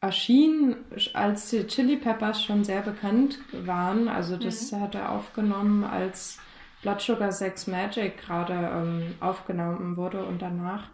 erschien, 0.01 0.77
als 1.13 1.49
die 1.51 1.67
Chili 1.67 1.97
Peppers 1.97 2.43
schon 2.43 2.63
sehr 2.65 2.81
bekannt 2.81 3.39
waren. 3.53 4.07
Also 4.09 4.37
das 4.37 4.71
hat 4.73 4.95
er 4.95 5.11
aufgenommen, 5.11 5.83
als 5.83 6.39
Blood 6.81 7.01
Sugar 7.01 7.31
Sex 7.31 7.67
Magic 7.67 8.17
gerade 8.17 8.53
ähm, 8.53 9.15
aufgenommen 9.19 9.97
wurde 9.97 10.25
und 10.25 10.41
danach. 10.41 10.89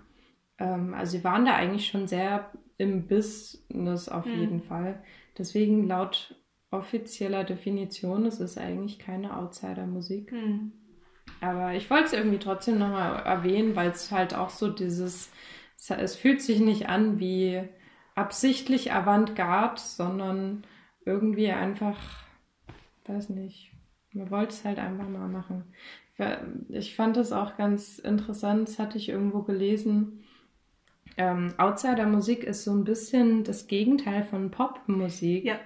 Ähm, 0.60 0.94
also 0.94 1.18
sie 1.18 1.24
waren 1.24 1.46
da 1.46 1.56
eigentlich 1.56 1.88
schon 1.88 2.08
sehr 2.08 2.52
im 2.78 3.08
Business 3.08 4.10
auf 4.10 4.26
Mhm. 4.26 4.40
jeden 4.40 4.62
Fall. 4.62 5.04
Deswegen 5.38 5.88
laut 5.88 6.36
offizieller 6.72 7.44
Definition 7.44 8.26
ist 8.26 8.40
es 8.40 8.58
eigentlich 8.58 8.98
keine 9.00 9.38
Outsider-Musik. 9.38 10.32
Hm. 10.32 10.72
Aber 11.42 11.74
ich 11.74 11.90
wollte 11.90 12.06
es 12.06 12.14
irgendwie 12.14 12.40
trotzdem 12.40 12.80
nochmal 12.80 13.22
erwähnen, 13.26 13.76
weil 13.76 13.92
es 13.92 14.12
halt 14.12 14.34
auch 14.34 14.50
so 14.50 14.70
dieses, 14.70 15.30
es, 15.78 15.90
es 15.90 16.16
fühlt 16.16 16.42
sich 16.42 16.60
nicht 16.60 16.88
an 16.90 17.20
wie 17.20 17.62
absichtlich 18.16 18.94
Avantgarde, 18.94 19.80
sondern 19.82 20.66
irgendwie 21.06 21.52
einfach, 21.52 21.98
weiß 23.06 23.30
nicht, 23.30 23.73
man 24.14 24.30
wollte 24.32 24.54
es 24.54 24.64
halt 24.66 24.80
einfach 24.80 25.08
mal 25.08 25.28
machen. 25.28 25.64
Ich 26.70 26.96
fand 26.96 27.18
das 27.18 27.32
auch 27.32 27.58
ganz 27.58 27.98
interessant, 28.00 28.68
das 28.68 28.80
hatte 28.80 28.98
ich 28.98 29.10
irgendwo 29.10 29.42
gelesen. 29.42 30.24
Ähm, 31.18 31.54
Outsider-Musik 31.58 32.44
ist 32.44 32.64
so 32.64 32.72
ein 32.74 32.84
bisschen 32.84 33.44
das 33.44 33.68
Gegenteil 33.68 34.24
von 34.24 34.52
Popmusik. 34.52 35.46
Ja. 35.46 35.60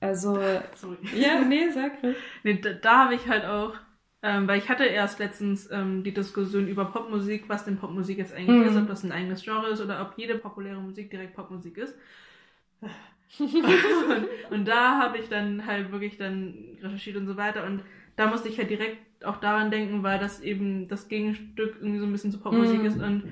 Also, 0.00 0.38
Sorry. 0.74 0.96
ja, 1.14 1.40
nee, 1.42 1.70
sag 1.70 2.02
ruhig. 2.02 2.16
Nee, 2.42 2.60
da, 2.60 2.72
da 2.72 3.04
habe 3.04 3.14
ich 3.14 3.28
halt 3.28 3.44
auch, 3.44 3.74
ähm, 4.22 4.48
weil 4.48 4.58
ich 4.58 4.68
hatte 4.68 4.84
erst 4.84 5.18
letztens 5.18 5.70
ähm, 5.70 6.02
die 6.04 6.14
Diskussion 6.14 6.68
über 6.68 6.86
Popmusik, 6.86 7.48
was 7.48 7.64
denn 7.64 7.76
Popmusik 7.78 8.18
jetzt 8.18 8.32
eigentlich 8.34 8.48
Mhm. 8.48 8.68
ist, 8.68 8.76
ob 8.76 8.86
das 8.88 9.04
ein 9.04 9.12
eigenes 9.12 9.42
Genre 9.42 9.68
ist 9.68 9.80
oder 9.80 10.00
ob 10.02 10.18
jede 10.18 10.36
populäre 10.38 10.80
Musik 10.80 11.10
direkt 11.10 11.34
Popmusik 11.34 11.76
ist. 11.78 11.94
Und, 13.40 14.26
und 14.50 14.68
da 14.68 14.98
habe 14.98 15.18
ich 15.18 15.28
dann 15.28 15.66
halt 15.66 15.90
wirklich 15.92 16.16
dann 16.18 16.54
recherchiert 16.82 17.16
und 17.16 17.26
so 17.26 17.36
weiter 17.36 17.64
und 17.66 17.82
da 18.16 18.26
musste 18.26 18.48
ich 18.48 18.58
halt 18.58 18.68
direkt 18.70 19.24
auch 19.24 19.38
daran 19.38 19.70
denken, 19.70 20.02
weil 20.02 20.18
das 20.18 20.40
eben 20.40 20.88
das 20.88 21.08
Gegenstück 21.08 21.76
irgendwie 21.80 21.98
so 22.00 22.06
ein 22.06 22.12
bisschen 22.12 22.32
zu 22.32 22.38
Popmusik 22.40 22.80
Mhm. 22.80 22.86
ist 22.86 23.00
und 23.00 23.22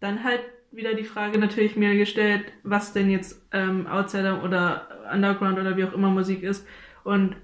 dann 0.00 0.22
halt 0.24 0.40
wieder 0.72 0.94
die 0.94 1.02
Frage 1.04 1.38
natürlich 1.38 1.74
mir 1.76 1.96
gestellt, 1.96 2.44
was 2.62 2.92
denn 2.92 3.10
jetzt 3.10 3.42
ähm, 3.52 3.86
Outsider 3.88 4.44
oder 4.44 4.86
Underground 5.12 5.58
oder 5.58 5.76
wie 5.76 5.84
auch 5.84 5.92
immer 5.94 6.10
Musik 6.10 6.42
ist 6.44 6.64
und 7.02 7.34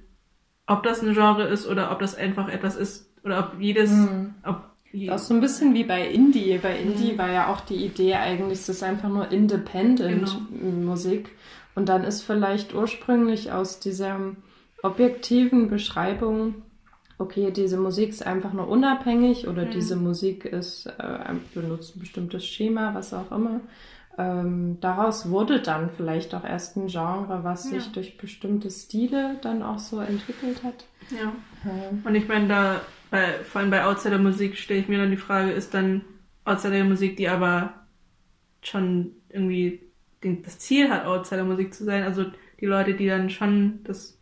ob 0.68 0.82
das 0.84 1.02
ein 1.02 1.12
Genre 1.14 1.44
ist 1.44 1.66
oder 1.66 1.90
ob 1.90 1.98
das 1.98 2.14
einfach 2.14 2.48
etwas 2.48 2.76
ist 2.76 3.12
oder 3.24 3.38
ob 3.40 3.60
jedes, 3.60 3.90
Mhm. 3.90 4.34
ob 4.44 4.62
je, 4.92 5.10
Auch 5.10 5.18
so 5.18 5.34
ein 5.34 5.40
bisschen 5.40 5.74
wie 5.74 5.84
bei 5.84 6.06
Indie. 6.08 6.58
Bei 6.62 6.76
Indie 6.78 7.12
Mhm. 7.14 7.18
war 7.18 7.30
ja 7.32 7.48
auch 7.48 7.60
die 7.62 7.84
Idee 7.84 8.14
eigentlich, 8.14 8.60
es 8.60 8.68
ist 8.68 8.82
einfach 8.84 9.08
nur 9.08 9.30
Independent-Musik. 9.32 11.30
Und 11.76 11.88
dann 11.88 12.02
ist 12.02 12.22
vielleicht 12.22 12.74
ursprünglich 12.74 13.52
aus 13.52 13.78
dieser 13.78 14.18
objektiven 14.82 15.68
Beschreibung, 15.68 16.56
okay, 17.18 17.50
diese 17.50 17.76
Musik 17.78 18.10
ist 18.10 18.26
einfach 18.26 18.52
nur 18.52 18.66
unabhängig 18.68 19.46
oder 19.48 19.66
Mhm. 19.66 19.70
diese 19.70 19.96
Musik 19.96 20.44
ist, 20.44 20.86
äh, 20.86 21.34
benutzt 21.54 21.96
ein 21.96 22.00
bestimmtes 22.00 22.44
Schema, 22.44 22.94
was 22.94 23.14
auch 23.14 23.30
immer. 23.30 23.60
Ähm, 24.18 24.78
daraus 24.80 25.28
wurde 25.30 25.60
dann 25.60 25.90
vielleicht 25.90 26.34
auch 26.34 26.44
erst 26.44 26.76
ein 26.76 26.86
Genre, 26.88 27.40
was 27.44 27.64
Ja. 27.70 27.72
sich 27.78 27.92
durch 27.92 28.16
bestimmte 28.16 28.70
Stile 28.70 29.36
dann 29.42 29.62
auch 29.62 29.78
so 29.78 30.00
entwickelt 30.00 30.62
hat. 30.64 30.86
ja. 31.10 31.32
Ja. 31.64 31.72
Und 32.04 32.14
ich 32.14 32.26
meine, 32.28 32.48
da, 32.48 32.80
bei, 33.10 33.26
vor 33.44 33.60
allem 33.60 33.70
bei 33.70 33.84
Outsider-Musik 33.84 34.56
stelle 34.56 34.80
ich 34.80 34.88
mir 34.88 34.98
dann 34.98 35.10
die 35.10 35.16
Frage, 35.18 35.50
ist 35.52 35.74
dann 35.74 36.02
Outsider-Musik, 36.46 37.16
die 37.16 37.28
aber 37.28 37.74
schon 38.62 39.12
irgendwie 39.28 39.80
das 40.22 40.58
Ziel 40.58 40.90
hat, 40.90 41.04
Outsider-Musik 41.06 41.72
zu 41.74 41.84
sein, 41.84 42.02
also 42.02 42.24
die 42.60 42.66
Leute, 42.66 42.94
die 42.94 43.06
dann 43.06 43.30
schon 43.30 43.80
das 43.84 44.18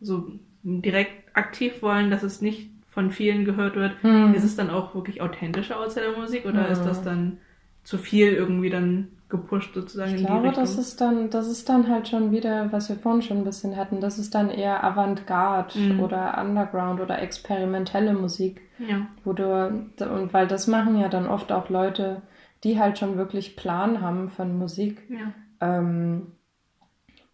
so 0.00 0.32
direkt 0.62 1.36
aktiv 1.36 1.82
wollen, 1.82 2.10
dass 2.10 2.22
es 2.22 2.40
nicht 2.40 2.70
von 2.88 3.10
vielen 3.10 3.44
gehört 3.44 3.76
wird, 3.76 3.92
Hm. 4.02 4.34
ist 4.34 4.44
es 4.44 4.56
dann 4.56 4.70
auch 4.70 4.94
wirklich 4.94 5.20
authentische 5.20 5.76
Outsider-Musik 5.76 6.44
oder 6.46 6.66
Mhm. 6.66 6.72
ist 6.72 6.82
das 6.82 7.02
dann 7.02 7.38
zu 7.82 7.98
viel 7.98 8.32
irgendwie 8.32 8.70
dann 8.70 9.08
gepusht 9.28 9.74
sozusagen 9.74 10.10
Ich 10.10 10.20
in 10.20 10.20
die 10.20 10.26
glaube, 10.26 10.48
Richtung? 10.48 10.64
das 10.64 10.78
ist 10.78 11.00
dann, 11.00 11.28
das 11.30 11.48
ist 11.48 11.68
dann 11.68 11.88
halt 11.88 12.08
schon 12.08 12.30
wieder, 12.30 12.70
was 12.72 12.88
wir 12.88 12.96
vorhin 12.96 13.22
schon 13.22 13.38
ein 13.38 13.44
bisschen 13.44 13.76
hatten, 13.76 14.00
das 14.00 14.18
ist 14.18 14.34
dann 14.34 14.48
eher 14.50 14.84
Avantgarde 14.84 15.76
Mhm. 15.78 16.00
oder 16.00 16.38
Underground 16.40 17.00
oder 17.00 17.20
experimentelle 17.20 18.12
Musik, 18.14 18.60
ja. 18.78 19.06
wo 19.24 19.32
du, 19.32 19.66
und 19.98 20.32
weil 20.32 20.46
das 20.46 20.66
machen 20.66 20.98
ja 20.98 21.08
dann 21.08 21.26
oft 21.26 21.50
auch 21.50 21.68
Leute, 21.68 22.22
die 22.64 22.78
halt 22.78 22.98
schon 22.98 23.16
wirklich 23.16 23.56
Plan 23.56 24.00
haben 24.00 24.28
von 24.28 24.58
Musik, 24.58 25.02
ja. 25.10 25.32
ähm, 25.60 26.32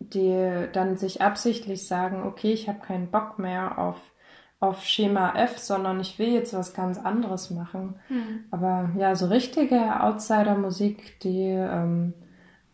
die 0.01 0.67
dann 0.73 0.97
sich 0.97 1.23
absichtlich 1.23 1.87
sagen, 1.87 2.25
okay, 2.25 2.53
ich 2.53 2.69
habe 2.69 2.81
keinen 2.81 3.11
Bock 3.11 3.39
mehr 3.39 3.79
auf, 3.79 4.13
auf 4.59 4.85
Schema 4.85 5.35
F, 5.37 5.59
sondern 5.59 6.01
ich 6.01 6.19
will 6.19 6.31
jetzt 6.31 6.53
was 6.53 6.75
ganz 6.75 6.99
anderes 6.99 7.51
machen. 7.51 7.95
Hm. 8.09 8.45
Aber 8.51 8.91
ja, 8.97 9.15
so 9.15 9.27
richtige 9.27 10.03
Outsider-Musik, 10.03 11.21
die, 11.21 11.47
ähm, 11.47 12.15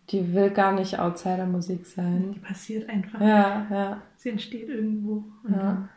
die 0.09 0.32
will 0.32 0.50
gar 0.50 0.72
nicht 0.72 0.98
Outsider-Musik 0.98 1.84
Die 1.84 1.90
sein. 1.90 2.40
passiert 2.46 2.88
einfach. 2.88 3.20
Ja, 3.20 3.66
ja, 3.70 4.02
Sie 4.16 4.30
entsteht 4.30 4.68
irgendwo. 4.68 5.24
Ja. 5.48 5.88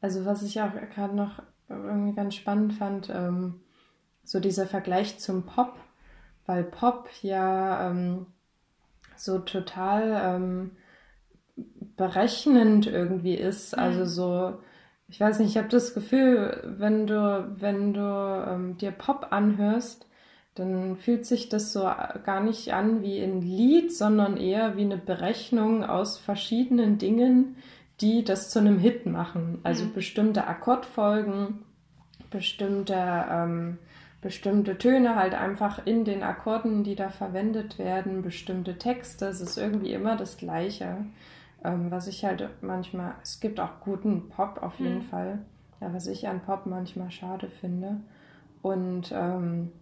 Also 0.00 0.24
was 0.24 0.42
ich 0.42 0.60
auch 0.60 0.72
gerade 0.94 1.14
noch 1.14 1.42
irgendwie 1.68 2.14
ganz 2.14 2.34
spannend 2.34 2.74
fand, 2.74 3.10
ähm, 3.10 3.60
so 4.24 4.40
dieser 4.40 4.66
Vergleich 4.66 5.18
zum 5.18 5.44
Pop, 5.44 5.74
weil 6.46 6.64
Pop 6.64 7.08
ja 7.22 7.90
ähm, 7.90 8.26
so 9.16 9.38
total 9.38 10.20
ähm, 10.36 10.70
berechnend 11.96 12.86
irgendwie 12.86 13.34
ist. 13.34 13.76
Also 13.76 14.00
Mhm. 14.00 14.06
so, 14.06 14.58
ich 15.08 15.20
weiß 15.20 15.38
nicht, 15.38 15.50
ich 15.50 15.58
habe 15.58 15.68
das 15.68 15.94
Gefühl, 15.94 16.60
wenn 16.78 17.06
du, 17.06 17.48
wenn 17.60 17.94
du 17.94 18.00
ähm, 18.48 18.76
dir 18.78 18.90
Pop 18.90 19.28
anhörst, 19.30 20.06
dann 20.54 20.96
fühlt 20.96 21.26
sich 21.26 21.48
das 21.48 21.72
so 21.72 21.82
gar 21.82 22.40
nicht 22.40 22.72
an 22.72 23.02
wie 23.02 23.20
ein 23.20 23.42
Lied, 23.42 23.92
sondern 23.94 24.36
eher 24.36 24.76
wie 24.76 24.82
eine 24.82 24.96
Berechnung 24.98 25.84
aus 25.84 26.16
verschiedenen 26.18 26.98
Dingen, 26.98 27.56
die 28.00 28.24
das 28.24 28.50
zu 28.50 28.60
einem 28.60 28.78
Hit 28.78 29.06
machen. 29.06 29.58
Also 29.64 29.84
Mhm. 29.84 29.92
bestimmte 29.94 30.46
Akkordfolgen, 30.46 31.64
bestimmte, 32.30 32.94
ähm, 32.94 33.78
bestimmte 34.24 34.78
Töne 34.78 35.16
halt 35.16 35.34
einfach 35.34 35.86
in 35.86 36.04
den 36.04 36.24
Akkorden, 36.24 36.82
die 36.82 36.96
da 36.96 37.10
verwendet 37.10 37.78
werden, 37.78 38.22
bestimmte 38.22 38.78
Texte. 38.78 39.26
Es 39.26 39.40
ist 39.42 39.58
irgendwie 39.58 39.92
immer 39.92 40.16
das 40.16 40.38
Gleiche. 40.38 41.06
Ähm, 41.62 41.90
was 41.92 42.08
ich 42.08 42.24
halt 42.24 42.48
manchmal, 42.62 43.14
es 43.22 43.40
gibt 43.40 43.60
auch 43.60 43.80
guten 43.80 44.30
Pop 44.30 44.62
auf 44.62 44.80
jeden 44.80 44.98
Mhm. 44.98 45.02
Fall, 45.02 45.40
ja, 45.80 45.92
was 45.94 46.06
ich 46.08 46.26
an 46.28 46.40
Pop 46.40 46.66
manchmal 46.66 47.10
schade 47.10 47.48
finde. 47.50 48.00
Und 48.62 49.12
ähm, 49.14 49.72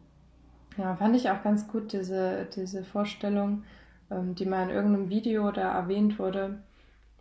ja, 0.78 0.96
fand 0.96 1.16
ich 1.16 1.30
auch 1.30 1.42
ganz 1.42 1.68
gut, 1.68 1.92
diese, 1.92 2.46
diese 2.56 2.84
Vorstellung, 2.84 3.64
ähm, 4.10 4.34
die 4.34 4.46
mal 4.46 4.64
in 4.64 4.70
irgendeinem 4.70 5.10
Video 5.10 5.50
da 5.52 5.72
erwähnt 5.72 6.18
wurde. 6.18 6.58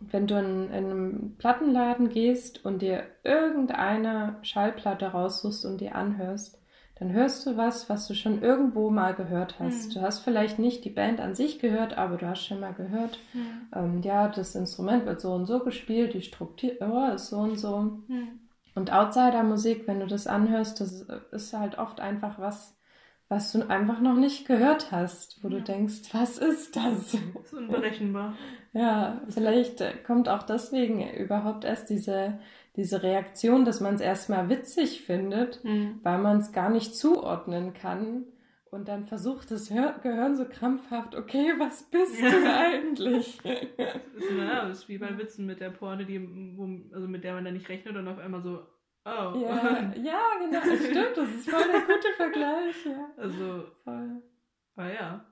Wenn 0.00 0.26
du 0.26 0.38
in, 0.38 0.68
in 0.70 0.84
einem 0.90 1.36
Plattenladen 1.38 2.08
gehst 2.10 2.64
und 2.64 2.82
dir 2.82 3.04
irgendeine 3.24 4.36
Schallplatte 4.42 5.06
raussuchst 5.08 5.64
und 5.66 5.80
dir 5.80 5.94
anhörst, 5.96 6.58
dann 7.02 7.12
hörst 7.12 7.44
du 7.46 7.56
was, 7.56 7.88
was 7.88 8.06
du 8.06 8.14
schon 8.14 8.42
irgendwo 8.42 8.88
mal 8.88 9.12
gehört 9.12 9.58
hast. 9.58 9.88
Mhm. 9.88 9.94
Du 9.94 10.02
hast 10.02 10.20
vielleicht 10.20 10.60
nicht 10.60 10.84
die 10.84 10.90
Band 10.90 11.20
an 11.20 11.34
sich 11.34 11.58
gehört, 11.58 11.98
aber 11.98 12.16
du 12.16 12.28
hast 12.28 12.46
schon 12.46 12.60
mal 12.60 12.74
gehört, 12.74 13.18
ähm, 13.74 14.02
ja, 14.02 14.28
das 14.28 14.54
Instrument 14.54 15.04
wird 15.04 15.20
so 15.20 15.32
und 15.32 15.46
so 15.46 15.58
gespielt, 15.58 16.14
die 16.14 16.20
Struktur 16.22 17.12
ist 17.12 17.26
so 17.26 17.38
und 17.38 17.58
so. 17.58 17.98
Hm. 18.06 18.38
Und 18.76 18.92
Outsider-Musik, 18.92 19.88
wenn 19.88 19.98
du 19.98 20.06
das 20.06 20.28
anhörst, 20.28 20.80
das 20.80 21.04
ist 21.32 21.52
halt 21.52 21.76
oft 21.76 21.98
einfach 21.98 22.38
was, 22.38 22.76
was 23.28 23.50
du 23.50 23.68
einfach 23.68 24.00
noch 24.00 24.16
nicht 24.16 24.46
gehört 24.46 24.92
hast, 24.92 25.42
wo 25.42 25.48
du 25.48 25.56
Ja. 25.56 25.64
denkst, 25.64 26.02
was 26.12 26.38
ist 26.38 26.76
das? 26.76 27.14
ist 27.14 27.52
unberechenbar. 27.52 28.34
Ja, 28.74 29.22
vielleicht 29.28 29.80
äh, 29.80 29.92
kommt 30.06 30.28
auch 30.28 30.44
deswegen 30.44 31.06
überhaupt 31.14 31.64
erst 31.64 31.90
diese, 31.90 32.38
diese 32.76 33.02
Reaktion, 33.02 33.64
dass 33.64 33.80
man 33.80 33.94
es 33.96 34.00
erstmal 34.00 34.48
witzig 34.48 35.02
findet, 35.02 35.62
Hm. 35.62 36.00
weil 36.02 36.18
man 36.18 36.38
es 36.38 36.52
gar 36.52 36.70
nicht 36.70 36.94
zuordnen 36.96 37.74
kann. 37.74 38.24
Und 38.70 38.88
dann 38.88 39.04
versucht 39.04 39.50
das 39.50 39.68
Gehirn 39.68 40.34
so 40.34 40.46
krampfhaft, 40.46 41.14
okay, 41.14 41.52
was 41.58 41.90
bist 41.90 42.18
Ja. 42.18 42.30
du 42.30 42.36
eigentlich? 42.58 43.38
Das 43.44 44.24
ist, 44.24 44.30
naja, 44.34 44.66
das 44.68 44.78
ist 44.78 44.88
wie 44.88 44.96
bei 44.96 45.18
Witzen 45.18 45.44
mit 45.44 45.60
der 45.60 45.68
Pointe, 45.70 46.06
die, 46.06 46.18
wo, 46.56 46.66
also 46.94 47.06
mit 47.06 47.22
der 47.22 47.34
man 47.34 47.44
dann 47.44 47.52
nicht 47.52 47.68
rechnet 47.68 47.94
und 47.96 48.08
auf 48.08 48.16
einmal 48.18 48.40
so, 48.42 48.60
oh. 49.04 49.38
Ja, 49.38 49.92
ja, 50.02 50.22
genau, 50.40 50.60
das 50.64 50.86
stimmt, 50.86 51.16
das 51.16 51.28
ist 51.28 51.50
voll 51.50 51.64
der 51.70 51.80
gute 51.82 52.08
Vergleich, 52.16 52.86
ja. 52.86 53.10
Also, 53.18 53.64
Voll. 53.84 54.22
ah 54.76 54.88
ja. 54.88 55.26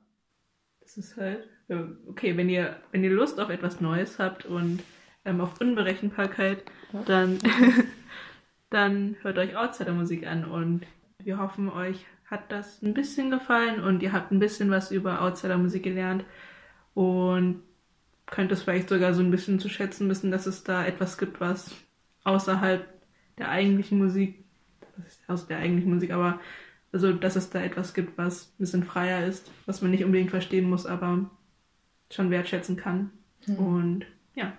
Das 0.81 0.99
ist 0.99 1.17
halt, 1.17 1.49
äh, 1.69 1.83
okay, 2.09 2.37
wenn 2.37 2.51
ihr, 2.51 2.77
wenn 2.93 3.03
ihr 3.05 3.11
Lust 3.11 3.41
auf 3.41 3.49
etwas 3.49 3.81
Neues 3.81 4.19
habt 4.19 4.45
und 4.45 4.83
ähm, 5.25 5.41
auf 5.41 5.61
Unberechenbarkeit, 5.61 6.65
dann, 7.07 7.39
dann 8.71 9.17
hört 9.23 9.39
euch 9.39 9.57
Outsider-Musik 9.57 10.27
an 10.27 10.45
und 10.45 10.87
wir 11.19 11.39
hoffen, 11.39 11.69
euch 11.69 12.07
hat 12.27 12.51
das 12.53 12.81
ein 12.83 12.95
bisschen 12.95 13.31
gefallen 13.31 13.83
und 13.83 14.03
ihr 14.03 14.13
habt 14.13 14.31
ein 14.31 14.39
bisschen 14.39 14.71
was 14.71 14.91
über 14.91 15.23
Outsider-Musik 15.23 15.83
gelernt 15.83 16.25
und 16.95 17.63
könnt 18.27 18.53
es 18.53 18.63
vielleicht 18.63 18.89
sogar 18.89 19.15
so 19.15 19.23
ein 19.23 19.31
bisschen 19.31 19.59
zu 19.59 19.69
schätzen 19.69 20.09
wissen, 20.09 20.31
dass 20.31 20.47
es 20.47 20.63
da 20.63 20.85
etwas 20.85 21.19
gibt, 21.19 21.41
was 21.41 21.75
außerhalb 22.25 22.87
der 23.39 23.49
eigentlichen 23.49 23.99
Musik, 23.99 24.45
aus 25.27 25.47
der 25.47 25.59
eigentlichen 25.59 25.93
Musik, 25.93 26.13
aber 26.13 26.41
also, 26.93 27.13
dass 27.13 27.37
es 27.37 27.51
da 27.51 27.61
etwas 27.61 27.95
gibt, 27.95 28.19
was 28.19 28.47
ein 28.47 28.59
bisschen 28.59 28.85
freier 28.85 29.25
ist, 29.25 29.51
was 29.67 29.81
man 29.81 29.93
nicht 29.93 30.05
unbedingt 30.05 30.31
verstehen 30.31 30.69
muss, 30.69 30.87
aber 30.87 31.31
schon 32.11 32.31
wertschätzen 32.31 32.77
kann. 32.77 33.13
Hm. 33.45 33.57
Und 33.57 34.07
ja, 34.35 34.53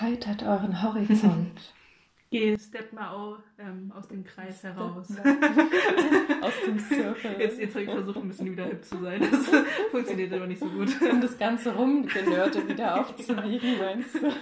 Erweitert 0.00 0.42
euren 0.44 0.82
Horizont. 0.82 1.74
geh, 2.30 2.56
step 2.58 2.92
mal 2.92 3.10
au, 3.10 3.36
ähm, 3.58 3.92
aus 3.96 4.06
dem 4.06 4.22
Kreis 4.24 4.62
heraus. 4.62 5.08
Aus 6.40 6.52
dem 6.64 6.78
Circle. 6.78 7.36
Jetzt, 7.38 7.58
jetzt 7.58 7.74
habe 7.74 7.84
ich 7.84 7.90
versucht, 7.90 8.16
ein 8.16 8.28
bisschen 8.28 8.52
wieder 8.52 8.64
hip 8.66 8.84
zu 8.84 8.96
sein. 9.00 9.20
Das 9.20 9.50
funktioniert 9.90 10.32
aber 10.32 10.46
nicht 10.46 10.60
so 10.60 10.68
gut. 10.68 10.88
um 11.02 11.20
das 11.20 11.36
ganze 11.36 11.74
Rumgenörte 11.74 12.68
wieder 12.68 13.00
aufzuwiegen, 13.00 13.78
meinst 13.78 14.14
du? 14.14 14.32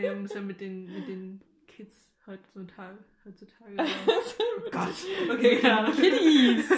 Ja, 0.00 0.12
man 0.12 0.22
muss 0.22 0.34
ja 0.34 0.40
mit 0.40 0.60
den, 0.60 0.86
mit 0.86 1.08
den 1.08 1.42
Kids 1.68 1.94
heutzutage. 2.26 2.98
heutzutage 3.24 3.74
oh 3.76 4.70
Gott. 4.70 5.34
Okay, 5.34 5.56
keine 5.58 5.78
Ahnung. 5.78 5.94
Kiddies! 5.94 6.70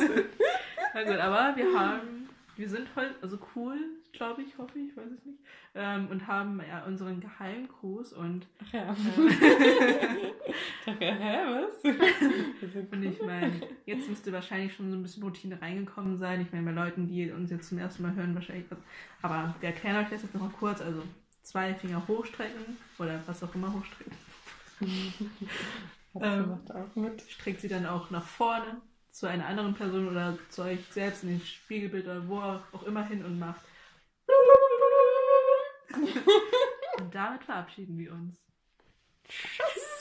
Na 0.93 1.05
gut, 1.05 1.19
aber 1.19 1.57
wir 1.57 1.79
haben, 1.79 2.29
wir 2.57 2.69
sind 2.69 2.89
heute, 2.97 3.15
also 3.23 3.39
cool, 3.55 3.79
glaube 4.13 4.43
ich, 4.43 4.57
hoffe 4.59 4.79
ich, 4.79 4.97
weiß 4.97 5.11
es 5.11 5.25
nicht, 5.25 5.39
ähm, 5.75 6.09
und 6.09 6.27
haben 6.27 6.61
ja 6.67 6.85
unseren 6.85 7.21
Geheimgruß 7.21 8.13
und, 8.13 8.47
Ach 8.63 8.73
ja. 8.73 8.93
äh, 8.93 10.33
Ich 10.83 10.85
dachte, 10.87 11.05
hä, 11.05 11.39
was? 11.47 11.83
Sind 11.83 12.93
und 12.93 13.03
ich 13.05 13.23
meine, 13.23 13.53
jetzt 13.87 14.09
müsste 14.09 14.33
wahrscheinlich 14.33 14.75
schon 14.75 14.91
so 14.91 14.97
ein 14.97 15.03
bisschen 15.03 15.23
Routine 15.23 15.61
reingekommen 15.61 16.19
sein. 16.19 16.41
Ich 16.41 16.53
meine, 16.53 16.65
bei 16.65 16.73
Leuten, 16.73 17.07
die 17.07 17.31
uns 17.31 17.51
jetzt 17.51 17.69
zum 17.69 17.79
ersten 17.79 18.03
Mal 18.03 18.15
hören, 18.15 18.35
wahrscheinlich 18.35 18.67
was. 18.69 18.79
Aber 19.23 19.55
wir 19.61 19.69
erklären 19.69 20.05
euch 20.05 20.11
das 20.11 20.23
jetzt 20.23 20.35
noch 20.35 20.43
mal 20.43 20.51
kurz. 20.59 20.81
Also 20.81 21.03
zwei 21.43 21.75
Finger 21.75 22.07
hochstrecken 22.09 22.77
oder 22.99 23.21
was 23.27 23.43
auch 23.43 23.55
immer 23.55 23.73
hochstrecken. 23.73 24.13
Ähm. 26.21 26.51
macht 26.51 26.71
auch 26.75 26.95
mit. 26.95 27.23
Streckt 27.23 27.63
sie 27.63 27.69
dann 27.69 27.87
auch 27.87 28.11
nach 28.11 28.27
vorne 28.27 28.83
zu 29.11 29.27
einer 29.27 29.47
anderen 29.47 29.73
Person 29.73 30.09
oder 30.09 30.37
zu 30.51 30.61
euch 30.61 30.81
selbst 30.91 31.23
in 31.23 31.31
den 31.31 31.41
Spiegelbild 31.41 32.05
oder 32.05 32.29
wo 32.29 32.39
auch 32.39 32.83
immer 32.83 33.03
hin 33.07 33.25
und 33.25 33.39
macht. 33.39 33.63
Und 36.99 37.15
damit 37.15 37.45
verabschieden 37.45 37.99
wir 37.99 38.13
uns. 38.13 38.37
Tschüss. 39.29 39.92